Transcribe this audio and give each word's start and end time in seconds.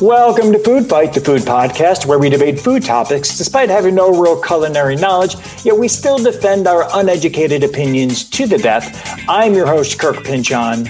Welcome 0.00 0.52
to 0.52 0.58
Food 0.58 0.86
Fight, 0.86 1.12
the 1.12 1.20
food 1.20 1.42
podcast 1.42 2.04
where 2.04 2.18
we 2.18 2.28
debate 2.28 2.60
food 2.60 2.84
topics 2.84 3.38
despite 3.38 3.70
having 3.70 3.94
no 3.94 4.10
real 4.10 4.40
culinary 4.40 4.96
knowledge, 4.96 5.36
yet 5.64 5.78
we 5.78 5.88
still 5.88 6.18
defend 6.18 6.66
our 6.66 6.86
uneducated 6.94 7.64
opinions 7.64 8.28
to 8.30 8.46
the 8.46 8.58
death. 8.58 9.18
I'm 9.28 9.54
your 9.54 9.66
host, 9.66 9.98
Kirk 9.98 10.24
Pynchon. 10.24 10.86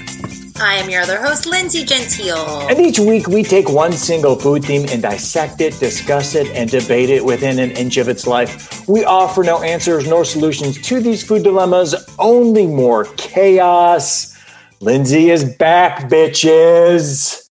I 0.60 0.76
am 0.76 0.88
your 0.88 1.02
other 1.02 1.20
host, 1.20 1.46
Lindsey 1.46 1.84
Gentile. 1.84 2.68
And 2.68 2.78
each 2.78 2.98
week 2.98 3.26
we 3.26 3.42
take 3.42 3.68
one 3.68 3.92
single 3.92 4.36
food 4.36 4.64
theme 4.64 4.86
and 4.90 5.02
dissect 5.02 5.60
it, 5.60 5.78
discuss 5.80 6.36
it, 6.36 6.46
and 6.48 6.70
debate 6.70 7.10
it 7.10 7.24
within 7.24 7.58
an 7.58 7.72
inch 7.72 7.96
of 7.96 8.08
its 8.08 8.26
life. 8.26 8.86
We 8.88 9.04
offer 9.04 9.42
no 9.42 9.62
answers 9.62 10.06
nor 10.06 10.24
solutions 10.24 10.80
to 10.82 11.00
these 11.00 11.24
food 11.24 11.42
dilemmas, 11.42 11.94
only 12.20 12.68
more 12.68 13.06
chaos. 13.16 14.38
Lindsey 14.80 15.30
is 15.30 15.44
back, 15.56 16.08
bitches. 16.08 17.48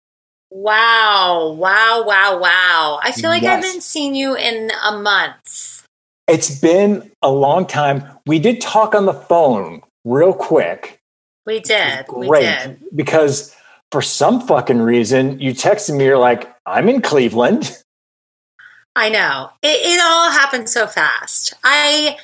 Wow, 0.50 1.56
wow, 1.58 2.05
wow, 2.06 2.38
wow. 2.38 3.00
I 3.02 3.10
feel 3.10 3.30
like 3.30 3.42
I 3.42 3.56
haven't 3.56 3.82
seen 3.82 4.14
you 4.14 4.36
in 4.36 4.70
a 4.84 4.92
month. 4.92 5.86
It's 6.28 6.60
been 6.60 7.10
a 7.20 7.30
long 7.32 7.66
time. 7.66 8.05
We 8.27 8.38
did 8.38 8.60
talk 8.60 8.94
on 8.94 9.06
the 9.06 9.12
phone 9.12 9.82
real 10.05 10.32
quick. 10.32 11.02
We 11.46 11.60
did. 11.60 12.06
We 12.14 12.28
Great. 12.28 12.42
did. 12.42 12.82
Because 12.95 13.55
for 13.91 14.02
some 14.02 14.41
fucking 14.41 14.80
reason, 14.80 15.41
you 15.41 15.52
texted 15.52 15.96
me, 15.96 16.05
you're 16.05 16.19
like, 16.19 16.52
I'm 16.66 16.88
in 16.88 17.02
Cleveland. 17.02 17.78
I 18.96 19.09
know. 19.09 19.50
It, 19.62 19.69
it 19.69 20.00
all 20.02 20.30
happened 20.30 20.69
so 20.69 20.86
fast. 20.86 21.55
I 21.64 22.19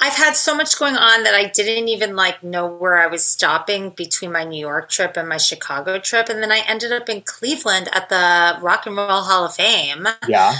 I've 0.00 0.14
had 0.14 0.36
so 0.36 0.54
much 0.54 0.78
going 0.78 0.96
on 0.96 1.24
that 1.24 1.34
I 1.34 1.46
didn't 1.46 1.88
even 1.88 2.14
like 2.14 2.42
know 2.42 2.66
where 2.66 2.96
I 2.96 3.08
was 3.08 3.24
stopping 3.24 3.90
between 3.90 4.32
my 4.32 4.44
New 4.44 4.60
York 4.60 4.88
trip 4.88 5.16
and 5.16 5.28
my 5.28 5.38
Chicago 5.38 5.98
trip 5.98 6.28
and 6.28 6.40
then 6.40 6.52
I 6.52 6.62
ended 6.68 6.92
up 6.92 7.08
in 7.08 7.22
Cleveland 7.22 7.88
at 7.92 8.08
the 8.08 8.62
Rock 8.62 8.86
and 8.86 8.96
Roll 8.96 9.22
Hall 9.22 9.44
of 9.44 9.54
Fame. 9.54 10.06
Yeah. 10.28 10.54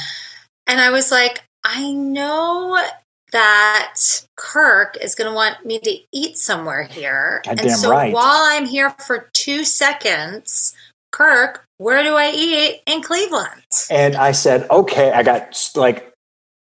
And 0.67 0.81
I 0.81 0.91
was 0.91 1.11
like, 1.11 1.45
I 1.65 1.93
know 1.93 2.85
that 3.33 3.97
Kirk 4.37 4.97
is 5.01 5.15
going 5.15 5.31
to 5.31 5.35
want 5.35 5.65
me 5.65 5.79
to 5.81 5.99
eat 6.13 6.37
somewhere 6.39 6.85
here. 6.85 7.43
Goddamn 7.45 7.67
and 7.67 7.77
so 7.77 7.91
right. 7.91 8.13
while 8.13 8.41
I'm 8.43 8.67
here 8.67 8.91
for 8.91 9.29
two 9.33 9.65
seconds, 9.65 10.75
Kirk, 11.13 11.65
where 11.79 12.03
do 12.03 12.15
I 12.15 12.33
eat 12.35 12.83
in 12.87 13.03
Cleveland? 13.03 13.63
And 13.91 14.17
I 14.17 14.33
said, 14.33 14.69
okay, 14.71 15.13
I 15.13 15.23
got 15.23 15.71
like 15.75 16.13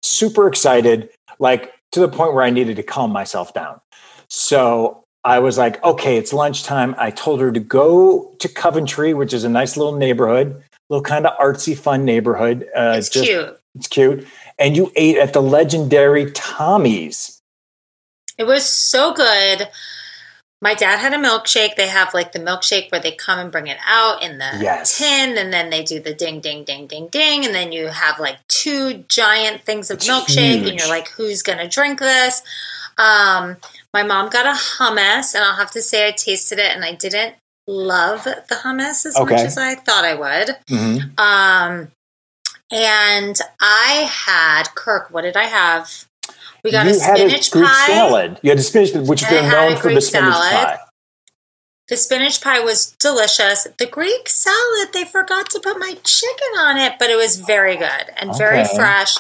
super 0.02 0.48
excited, 0.48 1.10
like 1.40 1.74
to 1.92 2.00
the 2.00 2.08
point 2.08 2.34
where 2.34 2.44
I 2.44 2.50
needed 2.50 2.76
to 2.78 2.84
calm 2.84 3.12
myself 3.12 3.54
down. 3.54 3.80
So 4.28 5.04
I 5.24 5.40
was 5.40 5.58
like, 5.58 5.84
okay, 5.84 6.18
it's 6.18 6.32
lunchtime. 6.32 6.96
I 6.98 7.12
told 7.12 7.42
her 7.42 7.52
to 7.52 7.60
go 7.60 8.36
to 8.40 8.48
Coventry, 8.48 9.14
which 9.14 9.34
is 9.34 9.44
a 9.44 9.50
nice 9.50 9.76
little 9.76 9.96
neighborhood, 9.96 10.52
a 10.52 10.94
little 10.94 11.04
kind 11.04 11.26
of 11.26 11.38
artsy, 11.38 11.78
fun 11.78 12.06
neighborhood. 12.06 12.68
Uh, 12.76 12.96
it's 12.98 13.10
just- 13.10 13.26
cute. 13.26 13.56
It's 13.76 13.88
cute. 13.88 14.28
And 14.60 14.76
you 14.76 14.92
ate 14.96 15.18
at 15.18 15.34
the 15.34 15.42
legendary 15.42 16.32
Tommy's. 16.32 17.42
It 18.38 18.46
was 18.46 18.66
so 18.66 19.14
good. 19.14 19.70
My 20.62 20.74
dad 20.74 20.98
had 20.98 21.14
a 21.14 21.18
milkshake. 21.18 21.76
They 21.76 21.88
have 21.88 22.14
like 22.14 22.34
the 22.34 22.40
milkshake 22.40 22.92
where 22.92 23.00
they 23.00 23.12
come 23.12 23.40
and 23.40 23.52
bring 23.52 23.68
it 23.68 23.78
out 23.86 24.22
in 24.22 24.38
the 24.38 24.52
Yes. 24.60 24.98
tin, 24.98 25.38
and 25.38 25.54
then 25.54 25.70
they 25.70 25.84
do 25.84 26.02
the 26.02 26.14
ding, 26.14 26.42
ding, 26.42 26.66
ding, 26.66 26.86
ding, 26.88 27.08
ding, 27.08 27.46
and 27.46 27.56
then 27.56 27.72
you 27.72 27.88
have 27.88 28.20
like 28.20 28.46
two 28.50 29.06
giant 29.08 29.64
things 29.64 29.90
of 29.90 29.98
It's 29.98 30.10
milkshake, 30.10 30.68
and 30.68 30.78
you're 30.78 30.90
like, 30.90 31.08
who's 31.12 31.42
gonna 31.42 31.68
drink 31.70 32.00
this? 32.00 32.42
Um, 32.98 33.56
my 33.94 34.04
mom 34.04 34.30
got 34.30 34.46
a 34.46 34.50
hummus, 34.60 35.34
and 35.34 35.44
I'll 35.46 35.56
have 35.56 35.72
to 35.72 35.82
say 35.82 36.08
I 36.08 36.12
tasted 36.12 36.60
it, 36.60 36.76
and 36.76 36.84
I 36.84 36.92
didn't 36.94 37.36
love 37.66 38.26
the 38.26 38.56
hummus 38.56 39.06
as 39.06 39.18
much 39.18 39.32
as 39.46 39.58
I 39.58 39.76
thought 39.76 40.04
I 40.04 40.16
would. 40.16 40.58
Mhm. 40.70 41.18
Um, 41.18 41.92
and 42.72 43.38
I 43.60 44.10
had 44.10 44.64
Kirk. 44.76 45.10
What 45.12 45.22
did 45.24 45.38
I 45.38 45.46
have? 45.46 46.06
We 46.64 46.72
got 46.72 46.86
you 46.86 46.92
a 46.92 46.96
spinach 46.96 47.50
a 47.50 47.52
Greek 47.52 47.66
pie. 47.66 47.88
salad. 47.88 48.40
You 48.42 48.50
had 48.50 48.60
a 48.60 48.64
spinach, 48.64 48.94
which 49.08 49.24
I 49.24 49.30
they're 49.30 49.52
known 49.52 49.78
for 49.78 49.94
the 49.94 50.02
spinach 50.02 50.34
salad. 50.34 50.52
pie. 50.52 50.78
The 51.88 51.98
spinach 51.98 52.42
pie 52.42 52.60
was 52.60 52.92
delicious. 53.00 53.68
The 53.78 53.88
Greek 53.88 54.30
salad, 54.30 54.94
they 54.94 55.06
forgot 55.06 55.50
to 55.52 55.60
put 55.60 55.80
my 55.80 55.96
chicken 56.04 56.60
on 56.60 56.78
it, 56.78 56.94
but 57.00 57.10
it 57.10 57.18
was 57.18 57.38
very 57.38 57.76
good 57.78 58.06
and 58.18 58.38
very 58.38 58.64
fresh. 58.76 59.18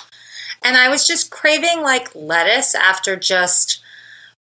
And 0.62 0.78
I 0.78 0.90
was 0.90 1.08
just 1.08 1.32
craving 1.32 1.82
like 1.82 2.14
lettuce 2.14 2.76
after 2.76 3.16
just 3.16 3.82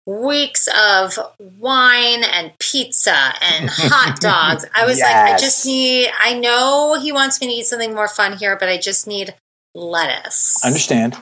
weeks 0.05 0.67
of 0.77 1.17
wine 1.39 2.23
and 2.23 2.51
pizza 2.59 3.33
and 3.41 3.69
hot 3.71 4.19
dogs. 4.21 4.65
I 4.75 4.85
was 4.85 4.99
like, 4.99 5.15
I 5.15 5.37
just 5.37 5.65
need, 5.65 6.09
I 6.19 6.37
know 6.37 6.99
he 7.01 7.11
wants 7.11 7.41
me 7.41 7.47
to 7.47 7.53
eat 7.53 7.65
something 7.65 7.93
more 7.93 8.07
fun 8.07 8.37
here, 8.37 8.55
but 8.55 8.69
I 8.69 8.77
just 8.77 9.07
need 9.07 9.33
lettuce. 9.73 10.63
Understand. 10.63 11.17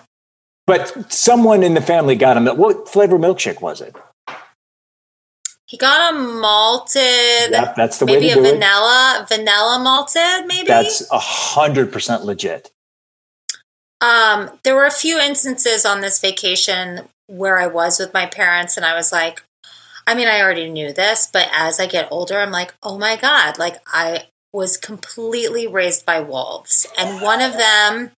But 0.68 1.12
someone 1.12 1.64
in 1.64 1.74
the 1.74 1.82
family 1.82 2.16
got 2.16 2.38
him. 2.38 2.48
A 2.48 2.54
what 2.54 2.90
flavor 2.90 3.18
milkshake 3.18 3.62
was 3.62 3.82
it? 3.82 3.96
He 5.66 5.78
got 5.78 6.14
a 6.14 6.18
malted, 6.18 7.02
Yep, 7.52 7.76
that's 7.76 7.98
the 7.98 8.06
way 8.06 8.14
maybe 8.14 8.28
to 8.28 8.34
a 8.34 8.36
do 8.36 8.46
it. 8.46 8.52
vanilla, 8.54 9.26
vanilla 9.28 9.80
malted, 9.84 10.46
maybe. 10.46 10.68
That's 10.68 11.10
a 11.12 11.18
hundred 11.18 11.92
percent 11.92 12.26
legit. 12.26 12.70
Um, 14.00 14.52
there 14.64 14.76
were 14.76 14.86
a 14.86 14.92
few 14.92 15.18
instances 15.18 15.86
on 15.86 16.02
this 16.02 16.20
vacation 16.20 17.08
where 17.28 17.60
I 17.60 17.68
was 17.68 18.00
with 18.00 18.14
my 18.14 18.26
parents, 18.26 18.78
and 18.78 18.86
I 18.86 18.96
was 18.96 19.12
like, 19.12 19.44
I 20.06 20.16
mean, 20.16 20.28
I 20.28 20.42
already 20.42 20.70
knew 20.70 20.92
this, 20.92 21.28
but 21.32 21.50
as 21.54 21.80
I 21.80 21.86
get 21.86 22.10
older, 22.12 22.38
I'm 22.40 22.52
like, 22.52 22.74
oh 22.84 22.98
my 22.98 23.16
God, 23.16 23.58
like 23.58 23.78
I 23.88 24.26
was 24.52 24.78
completely 24.78 25.66
raised 25.66 26.06
by 26.06 26.20
wolves. 26.20 26.86
And 26.98 27.22
one 27.22 27.42
of 27.42 27.54
them 27.54 28.12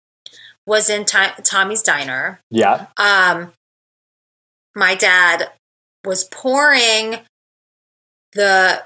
was 0.66 0.88
in 0.88 1.04
Tommy's 1.04 1.82
Diner. 1.82 2.40
Yeah. 2.50 2.86
Um, 2.96 3.52
my 4.74 4.94
dad 4.94 5.50
was 6.04 6.24
pouring 6.24 7.18
the 8.32 8.82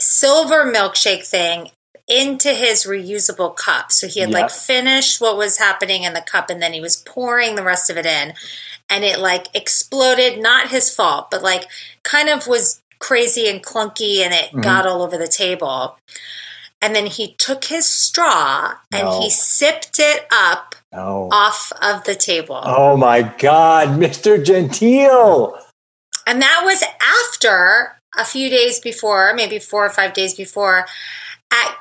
silver 0.00 0.64
milkshake 0.64 1.24
thing 1.24 1.70
into 2.08 2.50
his 2.50 2.84
reusable 2.84 3.56
cup. 3.56 3.90
So 3.90 4.06
he 4.06 4.20
had 4.20 4.30
Yeah. 4.30 4.40
like 4.42 4.50
finished 4.50 5.20
what 5.20 5.36
was 5.36 5.58
happening 5.58 6.02
in 6.02 6.12
the 6.12 6.20
cup 6.20 6.50
and 6.50 6.62
then 6.62 6.72
he 6.72 6.80
was 6.80 6.96
pouring 6.96 7.54
the 7.54 7.64
rest 7.64 7.88
of 7.88 7.96
it 7.96 8.06
in 8.06 8.34
and 8.90 9.04
it 9.04 9.18
like 9.18 9.48
exploded, 9.54 10.38
not 10.40 10.70
his 10.70 10.94
fault, 10.94 11.30
but 11.30 11.42
like 11.42 11.64
kind 12.02 12.28
of 12.28 12.46
was 12.46 12.80
crazy 12.98 13.48
and 13.48 13.62
clunky 13.62 14.20
and 14.20 14.32
it 14.32 14.50
Mhm. 14.52 14.62
got 14.62 14.86
all 14.86 15.02
over 15.02 15.18
the 15.18 15.28
table. 15.28 15.98
And 16.82 16.94
then 16.94 17.06
he 17.06 17.34
took 17.38 17.64
his 17.64 17.88
straw 17.88 18.74
and 18.92 19.04
No. 19.04 19.20
he 19.20 19.30
sipped 19.30 19.98
it 19.98 20.26
up 20.30 20.74
Oh. 20.94 21.28
off 21.32 21.72
of 21.82 22.04
the 22.04 22.14
table. 22.14 22.60
Oh 22.64 22.96
my 22.96 23.22
God, 23.22 23.98
Mr. 23.98 24.42
Gentile. 24.42 25.58
And 26.26 26.40
that 26.42 26.62
was 26.64 26.82
after 27.00 27.98
a 28.16 28.24
few 28.24 28.48
days 28.48 28.80
before, 28.80 29.32
maybe 29.34 29.58
four 29.58 29.84
or 29.84 29.90
five 29.90 30.12
days 30.14 30.34
before, 30.34 30.86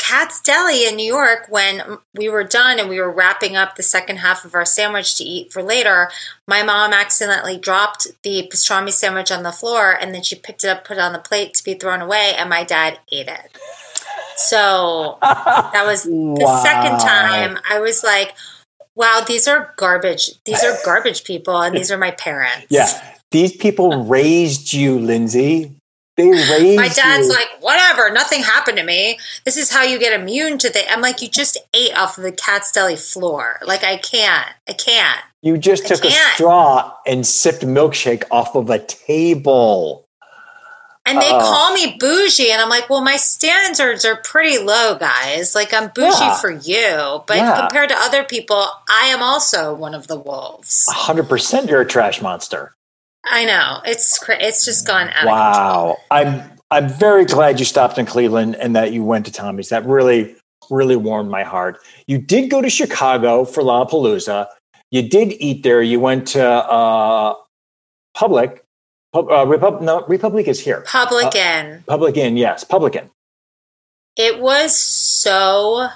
Katz's 0.06 0.42
Deli 0.42 0.88
in 0.88 0.96
New 0.96 1.06
York, 1.06 1.48
when 1.50 1.98
we 2.14 2.30
were 2.30 2.44
done 2.44 2.80
and 2.80 2.90
we 2.90 3.00
were 3.00 3.12
wrapping 3.12 3.56
up 3.56 3.76
the 3.76 3.82
second 3.82 4.18
half 4.18 4.46
of 4.46 4.54
our 4.54 4.66
sandwich 4.66 5.16
to 5.16 5.24
eat 5.24 5.52
for 5.52 5.64
later, 5.64 6.12
my 6.48 6.62
mom 6.62 6.94
accidentally 6.94 7.58
dropped 7.58 8.08
the 8.22 8.48
pastrami 8.52 8.92
sandwich 8.92 9.32
on 9.32 9.42
the 9.42 9.52
floor 9.52 9.98
and 10.00 10.14
then 10.14 10.22
she 10.22 10.36
picked 10.36 10.64
it 10.64 10.68
up, 10.68 10.86
put 10.86 10.98
it 10.98 11.00
on 11.00 11.14
the 11.14 11.20
plate 11.20 11.56
to 11.56 11.64
be 11.64 11.74
thrown 11.74 12.02
away, 12.02 12.34
and 12.38 12.52
my 12.52 12.64
dad 12.64 13.00
ate 13.12 13.28
it. 13.28 13.58
So 14.38 15.18
that 15.22 15.84
was 15.86 16.04
the 16.04 16.62
second 16.64 17.00
time 17.00 17.58
I 17.68 17.80
was 17.80 18.04
like, 18.04 18.36
wow, 18.94 19.24
these 19.28 19.48
are 19.48 19.74
garbage. 19.76 20.32
These 20.46 20.64
are 20.64 20.78
garbage 20.86 21.24
people, 21.24 21.60
and 21.60 21.76
these 21.76 21.92
are 21.92 21.98
my 21.98 22.12
parents. 22.12 22.68
Yeah. 22.70 22.88
These 23.32 23.58
people 23.58 24.04
raised 24.04 24.72
you, 24.72 25.00
Lindsey. 25.00 25.76
They 26.18 26.30
raised 26.32 26.78
My 26.78 26.88
dad's 26.88 27.28
you. 27.28 27.34
like, 27.34 27.48
whatever, 27.60 28.10
nothing 28.12 28.42
happened 28.42 28.78
to 28.78 28.84
me. 28.84 29.20
This 29.44 29.58
is 29.58 29.72
how 29.72 29.84
you 29.84 30.00
get 30.00 30.20
immune 30.20 30.58
to 30.60 30.70
the. 30.70 30.90
I'm 30.92 31.02
like, 31.02 31.22
you 31.22 31.28
just 31.28 31.58
ate 31.74 31.96
off 31.98 32.18
of 32.18 32.24
the 32.24 32.32
Katz's 32.32 32.72
Deli 32.72 32.96
floor. 32.96 33.60
Like, 33.66 33.84
I 33.84 33.98
can't. 33.98 34.48
I 34.68 34.74
can't. 34.74 35.20
you 35.42 35.58
just 35.58 35.86
took 35.88 36.04
a 36.06 36.10
straw 36.12 36.94
and 37.06 37.26
sipped 37.28 37.62
milkshake 37.64 38.24
off 38.32 38.56
of 38.56 38.70
a 38.70 38.80
table. 38.80 40.08
And 41.08 41.22
they 41.22 41.30
Uh-oh. 41.30 41.40
call 41.40 41.74
me 41.76 41.98
bougie, 42.00 42.50
and 42.52 42.60
I'm 42.60 42.70
like, 42.70 42.90
well, 42.90 43.02
my 43.02 43.16
standards 43.18 44.04
are 44.06 44.16
pretty 44.16 44.58
low, 44.58 44.96
guys. 44.96 45.54
Like, 45.54 45.72
I'm 45.72 45.90
bougie 45.94 46.18
Yeah. 46.20 46.38
for 46.38 46.50
you, 46.50 47.24
but 47.28 47.38
Yeah. 47.38 47.60
compared 47.60 47.90
to 47.90 47.96
other 48.00 48.24
people, 48.24 48.68
I 48.90 49.06
am 49.10 49.22
also 49.22 49.72
one 49.76 49.94
of 49.94 50.08
the 50.08 50.16
wolves. 50.18 50.86
100% 50.90 51.70
you're 51.70 51.82
a 51.82 51.86
trash 51.86 52.24
monster. 52.24 52.74
I 53.26 53.46
know 53.46 53.82
it's 53.86 54.24
it's 54.30 54.66
just 54.66 54.86
gone 54.88 55.10
out. 55.10 55.26
Wow. 55.26 55.98
I'm 56.12 56.44
I'm 56.72 56.90
very 56.90 57.26
glad 57.26 57.60
you 57.60 57.66
stopped 57.66 57.98
in 57.98 58.06
Cleveland 58.06 58.56
and 58.56 58.76
that 58.76 58.92
you 58.94 59.04
went 59.04 59.26
to 59.26 59.32
Tommy's. 59.32 59.70
That 59.70 59.86
really 59.86 60.36
really 60.70 60.96
warmed 60.96 61.30
my 61.30 61.44
heart. 61.44 61.80
You 62.08 62.18
did 62.18 62.50
go 62.50 62.62
to 62.62 62.70
Chicago 62.70 63.46
for 63.46 63.62
Lollapalooza. 63.62 64.48
You 64.92 65.08
did 65.08 65.34
eat 65.40 65.64
there. 65.64 65.82
You 65.82 66.00
went 66.00 66.28
to 66.30 66.44
uh 66.46 67.36
Public, 68.16 68.64
Pub- 69.12 69.30
uh, 69.30 69.46
Repub- 69.46 69.82
no, 69.82 70.06
Republic 70.08 70.48
is 70.48 70.60
here. 70.60 70.82
Publican. 70.88 71.84
Publican, 71.86 72.38
yes, 72.38 72.64
Publican. 72.64 73.10
it 74.16 74.40
was 74.40 74.74
so 74.74 75.90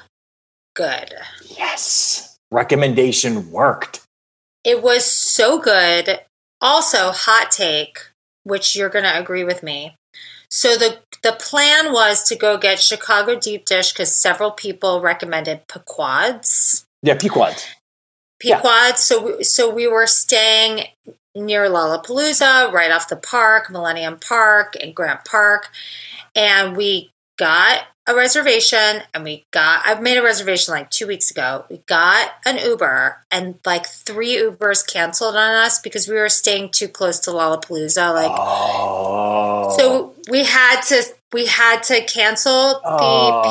good. 0.75 1.13
Yes. 1.57 2.37
Recommendation 2.51 3.51
worked. 3.51 4.01
It 4.65 4.83
was 4.83 5.05
so 5.05 5.59
good. 5.59 6.19
Also, 6.61 7.11
hot 7.11 7.51
take, 7.51 7.99
which 8.43 8.75
you're 8.75 8.89
going 8.89 9.05
to 9.05 9.19
agree 9.19 9.43
with 9.43 9.63
me. 9.63 9.95
So 10.51 10.75
the 10.75 10.99
the 11.21 11.33
plan 11.33 11.93
was 11.93 12.23
to 12.23 12.35
go 12.35 12.57
get 12.57 12.79
Chicago 12.79 13.39
deep 13.39 13.65
dish 13.65 13.91
because 13.91 14.15
several 14.15 14.51
people 14.51 15.01
recommended 15.01 15.67
Pequod's. 15.67 16.85
Yeah, 17.03 17.15
Pequod's. 17.15 17.67
Yeah. 18.43 18.93
So 18.95 19.37
we, 19.37 19.43
so 19.43 19.69
we 19.73 19.87
were 19.87 20.07
staying 20.07 20.85
near 21.35 21.69
Lollapalooza, 21.69 22.71
right 22.71 22.91
off 22.91 23.09
the 23.09 23.15
park, 23.15 23.69
Millennium 23.69 24.17
Park 24.17 24.75
and 24.81 24.95
Grant 24.95 25.23
Park, 25.25 25.69
and 26.35 26.75
we 26.75 27.11
got 27.37 27.83
a 28.09 28.15
reservation 28.15 29.01
and 29.13 29.23
we 29.23 29.45
got 29.51 29.81
I 29.85 29.99
made 29.99 30.17
a 30.17 30.23
reservation 30.23 30.73
like 30.73 30.89
2 30.89 31.05
weeks 31.07 31.29
ago. 31.31 31.65
We 31.69 31.77
got 31.85 32.31
an 32.45 32.57
Uber 32.57 33.17
and 33.31 33.55
like 33.65 33.85
3 33.85 34.37
Ubers 34.37 34.85
canceled 34.85 35.35
on 35.35 35.51
us 35.55 35.79
because 35.79 36.07
we 36.07 36.15
were 36.15 36.29
staying 36.29 36.69
too 36.71 36.87
close 36.87 37.19
to 37.19 37.29
Lollapalooza 37.31 38.13
like 38.13 38.31
Oh. 38.31 39.75
so 39.77 40.13
we 40.29 40.43
had 40.45 40.81
to 40.89 41.03
we 41.31 41.45
had 41.45 41.83
to 41.83 42.03
cancel 42.05 42.73
the 42.73 42.79
Oh. 42.85 43.43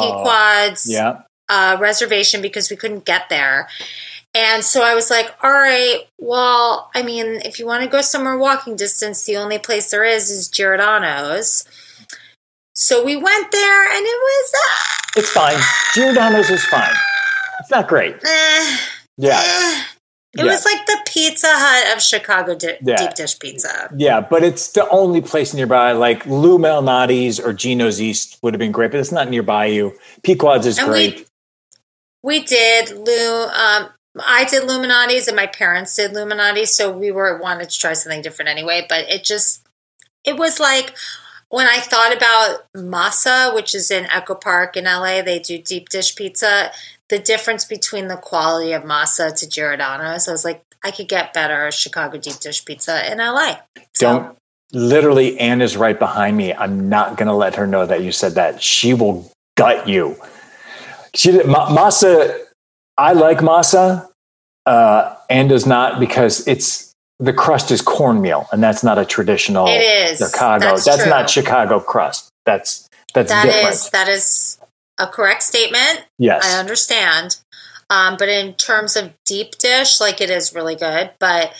Pequod's 0.64 0.90
yeah. 0.90 1.22
uh, 1.48 1.76
reservation 1.80 2.42
because 2.42 2.68
we 2.70 2.76
couldn't 2.76 3.04
get 3.04 3.28
there. 3.28 3.68
And 4.34 4.62
so 4.62 4.82
I 4.84 4.94
was 4.94 5.10
like, 5.10 5.32
all 5.42 5.50
right, 5.50 6.00
well, 6.18 6.90
I 6.94 7.02
mean, 7.02 7.40
if 7.44 7.58
you 7.58 7.66
want 7.66 7.82
to 7.82 7.88
go 7.88 8.02
somewhere 8.02 8.36
walking 8.36 8.76
distance, 8.76 9.24
the 9.24 9.36
only 9.38 9.58
place 9.58 9.90
there 9.90 10.04
is 10.04 10.30
is 10.30 10.48
Giordano's. 10.48 11.64
So 12.80 13.04
we 13.04 13.16
went 13.16 13.50
there 13.50 13.82
and 13.92 14.06
it 14.06 14.18
was, 14.28 14.52
It's 15.16 15.30
fine. 15.30 15.58
Giordano's 15.94 16.48
is 16.48 16.64
fine. 16.66 16.94
It's 17.58 17.70
not 17.72 17.88
great. 17.88 18.14
uh, 18.14 18.76
Yeah. 19.16 19.42
eh. 19.44 19.82
It 20.34 20.44
Yeah. 20.44 20.52
was 20.52 20.64
like 20.64 20.86
the 20.86 20.96
Pizza 21.06 21.48
Hut 21.50 21.96
of 21.96 22.00
Chicago 22.00 22.54
di- 22.54 22.78
Yeah. 22.84 22.94
deep 22.96 23.14
dish 23.14 23.36
pizza. 23.40 23.88
Yeah, 23.96 24.20
but 24.20 24.44
it's 24.44 24.68
the 24.68 24.88
only 24.90 25.20
place 25.20 25.54
nearby. 25.54 25.90
Like 25.92 26.24
Lou 26.26 26.56
Malnati's 26.58 27.40
or 27.40 27.52
Gino's 27.52 28.00
East 28.00 28.38
would 28.42 28.54
have 28.54 28.60
been 28.60 28.70
great, 28.70 28.92
but 28.92 29.00
it's 29.00 29.10
not 29.10 29.28
nearby 29.28 29.66
you. 29.66 29.98
Pequods 30.22 30.64
is 30.64 30.78
And 30.78 30.86
we- 30.88 30.92
great. 31.10 31.26
We 32.22 32.40
did 32.44 32.90
Lou. 32.90 33.42
Um, 33.46 33.88
I 34.20 34.44
did 34.44 34.64
Lou 34.64 34.78
Malnati's, 34.78 35.26
and 35.26 35.36
my 35.36 35.46
parents 35.48 35.96
did 35.96 36.12
Lou 36.12 36.24
Malnati's, 36.26 36.76
so 36.76 36.90
we 36.92 37.10
were 37.10 37.38
wanted 37.38 37.70
to 37.70 37.78
try 37.78 37.94
something 37.94 38.22
different 38.22 38.50
anyway. 38.50 38.86
But 38.88 39.08
it 39.10 39.24
just, 39.24 39.66
it 40.24 40.36
was 40.36 40.60
like 40.60 40.94
when 41.50 41.66
I 41.66 41.78
thought 41.78 42.16
about 42.16 42.66
Masa, 42.76 43.54
which 43.54 43.74
is 43.74 43.90
in 43.90 44.06
Echo 44.06 44.34
Park 44.34 44.76
in 44.76 44.84
LA. 44.84 45.22
They 45.22 45.38
do 45.38 45.58
deep 45.58 45.88
dish 45.88 46.14
pizza. 46.14 46.70
The 47.08 47.18
difference 47.18 47.64
between 47.64 48.08
the 48.08 48.16
quality 48.16 48.72
of 48.72 48.82
Masa 48.82 49.34
to 49.38 49.48
Giordano's, 49.48 50.28
I 50.28 50.32
was 50.32 50.44
like, 50.44 50.62
I 50.84 50.90
could 50.90 51.08
get 51.08 51.32
better 51.32 51.70
Chicago 51.70 52.18
deep 52.18 52.38
dish 52.38 52.64
pizza 52.64 53.10
in 53.10 53.18
LA. 53.18 53.56
So, 53.94 54.06
Don't 54.06 54.38
literally 54.72 55.38
Anne 55.38 55.62
is 55.62 55.76
right 55.76 55.98
behind 55.98 56.36
me. 56.36 56.52
I'm 56.52 56.88
not 56.88 57.16
gonna 57.16 57.36
let 57.36 57.54
her 57.56 57.66
know 57.66 57.86
that 57.86 58.02
you 58.02 58.12
said 58.12 58.34
that. 58.34 58.62
She 58.62 58.94
will 58.94 59.30
gut 59.56 59.88
you. 59.88 60.16
She 61.14 61.32
ma- 61.44 61.68
masa. 61.70 62.38
I 62.96 63.12
like 63.12 63.38
masa. 63.38 64.08
Uh, 64.66 65.14
Anne 65.30 65.48
does 65.48 65.66
not 65.66 65.98
because 65.98 66.46
it's 66.46 66.87
the 67.20 67.32
crust 67.32 67.70
is 67.70 67.82
cornmeal, 67.82 68.46
and 68.52 68.62
that's 68.62 68.82
not 68.84 68.98
a 68.98 69.04
traditional 69.04 69.66
It 69.66 69.80
is. 69.80 70.18
Chicago. 70.18 70.66
That's 70.66 70.84
That's, 70.84 71.06
not 71.06 71.28
Chicago 71.30 71.80
crust. 71.80 72.30
That's 72.46 72.88
that's 73.14 73.30
That 73.30 73.44
different. 73.46 73.74
is 73.74 73.90
that 73.90 74.08
is 74.08 74.58
a 74.98 75.06
correct 75.06 75.42
statement. 75.42 76.04
yes. 76.18 76.44
I 76.44 76.58
understand. 76.58 77.38
Um, 77.90 78.16
but 78.18 78.28
in 78.28 78.54
terms 78.54 78.96
of 78.96 79.12
deep 79.24 79.56
dish, 79.58 80.00
like 80.00 80.20
it 80.20 80.28
is 80.30 80.54
really 80.54 80.76
good. 80.76 81.10
But 81.18 81.54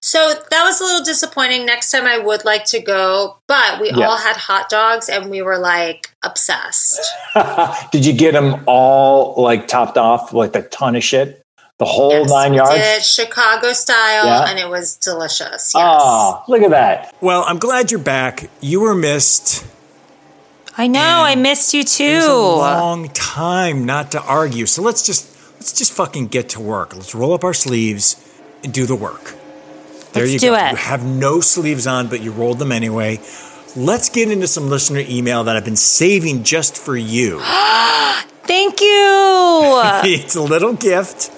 so 0.00 0.32
that 0.50 0.64
was 0.64 0.80
a 0.80 0.84
little 0.84 1.04
disappointing. 1.04 1.66
Next 1.66 1.90
time 1.90 2.06
I 2.06 2.18
would 2.18 2.44
like 2.44 2.64
to 2.66 2.80
go, 2.80 3.38
but 3.48 3.80
we 3.80 3.90
Yeah. 3.90 4.06
all 4.08 4.16
had 4.16 4.36
hot 4.36 4.68
dogs 4.68 5.08
and 5.08 5.28
we 5.30 5.42
were 5.42 5.58
like 5.58 6.12
obsessed. 6.22 7.00
Did 7.92 8.06
you 8.06 8.12
get 8.12 8.32
them 8.32 8.62
all 8.66 9.34
like 9.42 9.66
topped 9.68 9.98
off, 9.98 10.32
like 10.32 10.54
a 10.56 10.62
ton 10.62 10.94
of 10.96 11.02
shit? 11.04 11.41
The 11.78 11.84
whole 11.86 12.12
Yes, 12.12 12.30
nine 12.30 12.50
we 12.52 12.56
yards? 12.58 12.74
Did 12.74 13.04
Chicago 13.04 13.72
style, 13.72 14.26
Yeah. 14.26 14.44
and 14.48 14.58
it 14.58 14.68
was 14.68 14.94
delicious. 14.94 15.72
Ah, 15.74 15.78
yes. 15.80 16.02
Oh, 16.04 16.44
look 16.48 16.62
at 16.62 16.70
that. 16.70 17.14
Well, 17.20 17.44
I'm 17.46 17.58
glad 17.58 17.90
you're 17.90 17.98
back. 18.00 18.50
You 18.60 18.80
were 18.80 18.94
missed. 18.94 19.64
I 20.76 20.86
know. 20.86 21.00
I 21.22 21.34
missed 21.34 21.74
you 21.74 21.80
It 21.80 21.86
was 21.86 21.94
a 22.24 22.28
too. 22.28 22.28
long 22.30 23.08
time 23.10 23.84
not 23.84 24.12
to 24.12 24.22
argue. 24.22 24.66
So 24.66 24.80
let's 24.82 25.04
just 25.04 25.26
let's 25.54 25.72
just 25.72 25.92
fucking 25.92 26.28
get 26.28 26.50
to 26.50 26.60
work. 26.60 26.94
Let's 26.94 27.14
roll 27.14 27.34
up 27.34 27.42
our 27.44 27.54
sleeves 27.54 28.16
and 28.62 28.72
do 28.72 28.86
the 28.86 28.94
work. 28.96 29.34
There 30.12 30.22
Let's 30.24 30.32
you 30.34 30.38
do 30.38 30.48
go. 30.50 30.54
it. 30.56 30.70
You 30.72 30.76
have 30.76 31.04
no 31.04 31.40
sleeves 31.40 31.86
on, 31.86 32.06
but 32.08 32.20
you 32.22 32.32
rolled 32.32 32.58
them 32.58 32.70
anyway. 32.70 33.18
Let's 33.74 34.08
get 34.10 34.30
into 34.30 34.46
some 34.46 34.68
listener 34.68 35.02
email 35.08 35.44
that 35.44 35.56
I've 35.56 35.64
been 35.64 35.76
saving 35.76 36.44
just 36.44 36.76
for 36.76 36.96
you. 36.96 37.40
Thank 38.44 38.80
you. 38.82 39.80
it's 40.04 40.36
a 40.36 40.42
little 40.42 40.74
gift. 40.74 41.30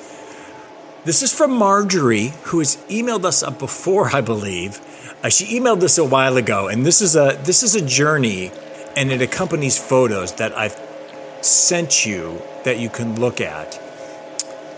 This 1.04 1.22
is 1.22 1.34
from 1.34 1.50
Marjorie, 1.50 2.32
who 2.44 2.60
has 2.60 2.76
emailed 2.88 3.26
us 3.26 3.42
up 3.42 3.58
before, 3.58 4.16
I 4.16 4.22
believe. 4.22 4.80
Uh, 5.22 5.28
she 5.28 5.60
emailed 5.60 5.80
this 5.80 5.98
a 5.98 6.04
while 6.04 6.38
ago, 6.38 6.68
and 6.68 6.86
this 6.86 7.02
is 7.02 7.14
a 7.14 7.38
this 7.44 7.62
is 7.62 7.74
a 7.74 7.84
journey, 7.84 8.50
and 8.96 9.12
it 9.12 9.20
accompanies 9.20 9.76
photos 9.76 10.32
that 10.36 10.56
I've 10.56 10.80
sent 11.42 12.06
you 12.06 12.40
that 12.64 12.78
you 12.78 12.88
can 12.88 13.20
look 13.20 13.42
at 13.42 13.78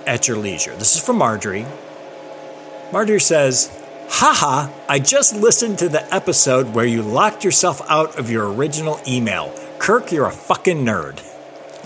at 0.05 0.27
your 0.27 0.37
leisure. 0.37 0.75
This 0.75 0.97
is 0.97 1.01
from 1.01 1.19
Marjorie. 1.19 1.67
Marjorie 2.93 3.21
says, 3.21 3.71
Haha, 4.09 4.69
I 4.89 4.99
just 4.99 5.37
listened 5.37 5.79
to 5.79 5.89
the 5.89 6.13
episode 6.13 6.75
where 6.75 6.87
you 6.87 7.03
locked 7.03 7.45
yourself 7.45 7.81
out 7.89 8.19
of 8.19 8.31
your 8.31 8.53
original 8.53 8.99
email. 9.07 9.55
Kirk, 9.79 10.11
you're 10.11 10.27
a 10.27 10.33
fucking 10.33 10.85
nerd. 10.85 11.23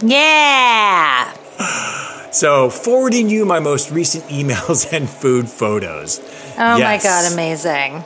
yeah. 0.03 1.37
So, 2.33 2.71
forwarding 2.71 3.29
you 3.29 3.45
my 3.45 3.59
most 3.59 3.91
recent 3.91 4.25
emails 4.27 4.91
and 4.97 5.09
food 5.09 5.49
photos. 5.49 6.21
Oh 6.59 6.77
Yes. 6.77 7.05
my 7.05 7.11
god, 7.11 7.33
amazing. 7.33 8.05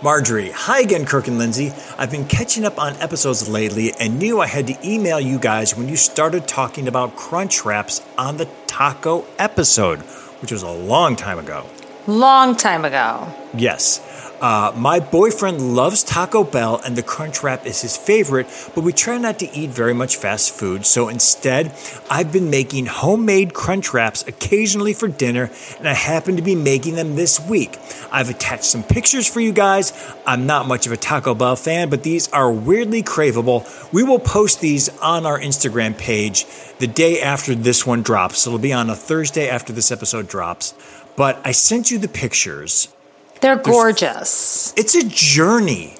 Marjorie, 0.00 0.50
hi 0.52 0.80
again, 0.80 1.04
Kirk 1.04 1.26
and 1.26 1.38
Lindsey. 1.38 1.72
I've 1.98 2.10
been 2.12 2.24
catching 2.26 2.64
up 2.64 2.78
on 2.78 2.94
episodes 2.98 3.48
lately 3.48 3.92
and 3.98 4.20
knew 4.20 4.40
I 4.40 4.46
had 4.46 4.68
to 4.68 4.76
email 4.88 5.18
you 5.20 5.40
guys 5.40 5.76
when 5.76 5.88
you 5.88 5.96
started 5.96 6.46
talking 6.46 6.86
about 6.86 7.16
crunch 7.16 7.64
wraps 7.64 8.00
on 8.16 8.36
the 8.36 8.48
taco 8.68 9.24
episode, 9.40 9.98
which 10.40 10.52
was 10.52 10.62
a 10.62 10.70
long 10.70 11.16
time 11.16 11.40
ago. 11.40 11.66
Long 12.06 12.54
time 12.54 12.84
ago. 12.84 13.26
Yes. 13.54 13.98
Uh, 14.40 14.72
my 14.76 15.00
boyfriend 15.00 15.74
loves 15.74 16.04
Taco 16.04 16.44
Bell 16.44 16.80
and 16.84 16.94
the 16.94 17.02
Crunch 17.02 17.42
Wrap 17.42 17.66
is 17.66 17.82
his 17.82 17.96
favorite, 17.96 18.46
but 18.74 18.84
we 18.84 18.92
try 18.92 19.18
not 19.18 19.40
to 19.40 19.50
eat 19.52 19.70
very 19.70 19.94
much 19.94 20.16
fast 20.16 20.54
food. 20.54 20.86
So 20.86 21.08
instead, 21.08 21.74
I've 22.08 22.32
been 22.32 22.48
making 22.48 22.86
homemade 22.86 23.52
Crunch 23.52 23.92
Wraps 23.92 24.26
occasionally 24.28 24.92
for 24.92 25.08
dinner, 25.08 25.50
and 25.78 25.88
I 25.88 25.94
happen 25.94 26.36
to 26.36 26.42
be 26.42 26.54
making 26.54 26.94
them 26.94 27.16
this 27.16 27.40
week. 27.40 27.76
I've 28.12 28.30
attached 28.30 28.64
some 28.64 28.84
pictures 28.84 29.26
for 29.26 29.40
you 29.40 29.52
guys. 29.52 29.92
I'm 30.24 30.46
not 30.46 30.68
much 30.68 30.86
of 30.86 30.92
a 30.92 30.96
Taco 30.96 31.34
Bell 31.34 31.56
fan, 31.56 31.90
but 31.90 32.04
these 32.04 32.28
are 32.28 32.52
weirdly 32.52 33.02
craveable. 33.02 33.66
We 33.92 34.04
will 34.04 34.20
post 34.20 34.60
these 34.60 34.88
on 35.00 35.26
our 35.26 35.40
Instagram 35.40 35.98
page 35.98 36.46
the 36.78 36.86
day 36.86 37.20
after 37.20 37.56
this 37.56 37.84
one 37.84 38.02
drops. 38.02 38.46
It'll 38.46 38.60
be 38.60 38.72
on 38.72 38.88
a 38.88 38.94
Thursday 38.94 39.48
after 39.48 39.72
this 39.72 39.90
episode 39.90 40.28
drops. 40.28 40.74
But 41.16 41.40
I 41.44 41.50
sent 41.50 41.90
you 41.90 41.98
the 41.98 42.06
pictures 42.06 42.94
They're 43.40 43.56
gorgeous. 43.56 44.72
it's 44.76 44.94
a 44.94 45.04
journey 45.08 45.94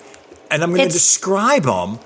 and 0.50 0.62
i'm 0.62 0.70
going 0.74 0.86
to 0.88 0.92
describe 0.92 1.64
them 1.64 1.98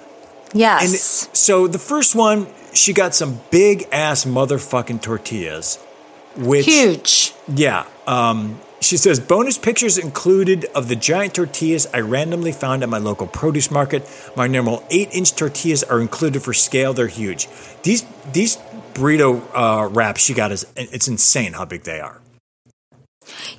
Yes. 0.54 0.82
and 0.82 1.36
so 1.36 1.66
the 1.66 1.78
first 1.78 2.14
one 2.14 2.46
she 2.74 2.92
got 2.92 3.14
some 3.14 3.40
big 3.50 3.88
ass 3.92 4.24
motherfucking 4.24 5.00
tortillas 5.02 5.76
which 6.36 6.66
Huge. 6.66 7.32
yeah 7.48 7.86
um 8.06 8.60
she 8.80 8.96
says 8.96 9.20
bonus 9.20 9.58
pictures 9.58 9.96
included 9.96 10.64
of 10.74 10.88
the 10.88 10.96
giant 10.96 11.34
tortillas 11.34 11.86
I 11.94 12.00
randomly 12.00 12.50
found 12.52 12.82
at 12.82 12.88
my 12.88 12.98
local 12.98 13.28
produce 13.28 13.70
market. 13.70 14.02
My 14.36 14.48
normal 14.48 14.82
eight 14.90 15.10
inch 15.12 15.36
tortillas 15.36 15.84
are 15.84 16.00
included 16.00 16.42
for 16.42 16.52
scale. 16.52 16.92
They're 16.92 17.06
huge. 17.06 17.46
These 17.84 18.04
these 18.32 18.56
burrito 18.94 19.40
uh, 19.54 19.86
wraps 19.88 20.20
she 20.22 20.34
got 20.34 20.50
is 20.50 20.66
it's 20.74 21.06
insane 21.06 21.52
how 21.52 21.64
big 21.64 21.84
they 21.84 22.00
are. 22.00 22.20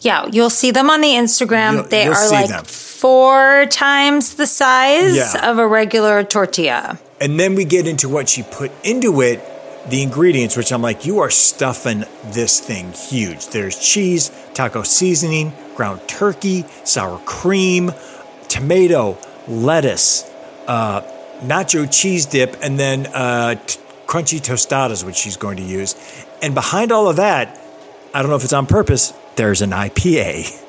Yeah, 0.02 0.28
you'll 0.32 0.50
see 0.50 0.72
them 0.72 0.90
on 0.90 1.02
the 1.02 1.10
Instagram. 1.10 1.74
You'll- 1.74 1.84
they 1.84 2.04
you'll 2.06 2.14
are 2.14 2.30
like 2.30 2.50
them. 2.50 2.66
four 2.66 3.66
times 3.70 4.36
the 4.36 4.48
size 4.48 5.16
Yeah. 5.16 5.50
of 5.50 5.60
a 5.60 5.68
regular 5.68 6.24
tortilla. 6.24 7.00
And 7.22 7.40
then 7.40 7.56
we 7.56 7.66
get 7.66 7.88
into 7.88 8.10
what 8.10 8.30
she 8.30 8.44
put 8.44 8.72
into 8.84 9.22
it, 9.22 9.42
the 9.90 10.02
ingredients, 10.02 10.56
which 10.58 10.72
I'm 10.72 10.82
like, 10.82 11.06
you 11.06 11.20
are 11.20 11.30
stuffing 11.30 12.06
this 12.32 12.60
thing 12.60 12.94
huge. 12.94 13.48
There's 13.48 13.78
cheese, 13.78 14.32
taco 14.54 14.84
seasoning, 14.84 15.54
ground 15.76 16.02
turkey, 16.08 16.66
sour 16.84 17.20
cream, 17.26 17.92
tomato, 18.50 19.18
lettuce, 19.48 20.24
uh, 20.68 21.02
nacho 21.44 21.90
cheese 21.92 22.26
dip, 22.26 22.56
and 22.62 22.80
then 22.80 23.08
uh, 23.08 23.56
t- 23.56 23.80
crunchy 24.08 24.40
tostadas, 24.40 25.04
which 25.04 25.16
she's 25.16 25.38
going 25.38 25.58
to 25.58 25.64
use. 25.64 25.96
And 26.42 26.54
behind 26.54 26.92
all 26.92 27.10
of 27.10 27.16
that, 27.18 27.60
I 28.14 28.22
don't 28.22 28.30
know 28.30 28.38
if 28.38 28.44
it's 28.44 28.54
on 28.54 28.66
purpose, 28.68 29.12
there's 29.36 29.62
an 29.62 29.72
IPA. 29.72 30.60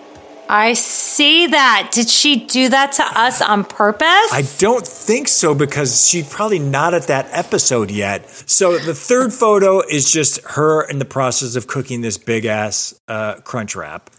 I 0.48 0.74
see 0.74 1.46
that. 1.46 1.90
Did 1.92 2.08
she 2.08 2.44
do 2.44 2.68
that 2.68 2.92
to 2.92 3.02
us 3.02 3.40
on 3.40 3.64
purpose? 3.64 4.04
I 4.04 4.44
don't 4.58 4.86
think 4.86 5.28
so 5.28 5.54
because 5.54 6.06
she's 6.06 6.28
probably 6.28 6.58
not 6.58 6.92
at 6.92 7.04
that 7.06 7.28
episode 7.30 7.90
yet. 7.90 8.28
So 8.28 8.78
the 8.78 8.94
third 8.94 9.32
photo 9.32 9.80
is 9.80 10.10
just 10.10 10.40
her 10.50 10.82
in 10.82 10.98
the 10.98 11.06
process 11.06 11.56
of 11.56 11.66
cooking 11.66 12.02
this 12.02 12.18
big 12.18 12.44
ass 12.44 12.94
uh, 13.08 13.36
crunch 13.36 13.74
wrap. 13.74 14.10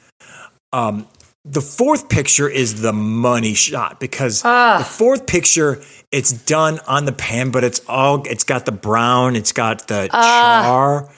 Um, 0.73 1.07
the 1.45 1.61
fourth 1.61 2.09
picture 2.09 2.49
is 2.49 2.81
the 2.81 2.91
money 2.91 3.53
shot 3.53 3.99
because 3.99 4.41
the 4.41 4.83
fourth 4.83 5.27
picture 5.27 5.81
it's 6.11 6.31
done 6.31 6.79
on 6.87 7.05
the 7.05 7.11
pan, 7.11 7.51
but 7.51 7.63
it's 7.63 7.81
all 7.87 8.23
it's 8.25 8.43
got 8.43 8.65
the 8.65 8.71
brown, 8.71 9.35
it's 9.35 9.51
got 9.51 9.87
the 9.87 10.07
char. 10.11 11.09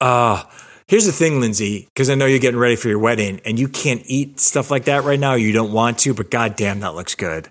Uh 0.00 0.44
here's 0.88 1.06
the 1.06 1.12
thing, 1.12 1.40
Lindsey, 1.40 1.88
because 1.94 2.10
I 2.10 2.14
know 2.14 2.26
you're 2.26 2.38
getting 2.38 2.60
ready 2.60 2.76
for 2.76 2.88
your 2.88 2.98
wedding 2.98 3.40
and 3.44 3.58
you 3.58 3.68
can't 3.68 4.02
eat 4.06 4.40
stuff 4.40 4.70
like 4.70 4.84
that 4.84 5.04
right 5.04 5.18
now. 5.20 5.34
You 5.34 5.52
don't 5.52 5.72
want 5.72 5.98
to, 6.00 6.14
but 6.14 6.30
goddamn, 6.30 6.80
that 6.80 6.94
looks 6.94 7.14
good. 7.14 7.48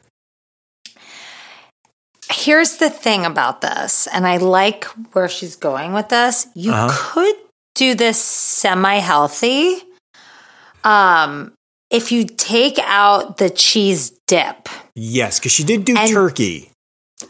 Here's 2.31 2.77
the 2.77 2.89
thing 2.89 3.25
about 3.25 3.61
this, 3.61 4.07
and 4.07 4.25
I 4.25 4.37
like 4.37 4.85
where 5.13 5.27
she's 5.29 5.55
going 5.55 5.93
with 5.93 6.09
this. 6.09 6.47
You 6.55 6.73
could 6.89 7.35
do 7.75 7.93
this 7.95 8.19
semi 8.19 8.95
healthy. 8.99 9.83
Um, 10.83 11.53
if 11.91 12.11
you 12.11 12.25
take 12.25 12.79
out 12.79 13.37
the 13.37 13.49
cheese 13.49 14.11
dip 14.27 14.67
Yes, 14.95 15.39
because 15.39 15.51
she 15.51 15.63
did 15.63 15.85
do 15.85 15.95
And- 15.97 16.09
turkey. 16.11 16.69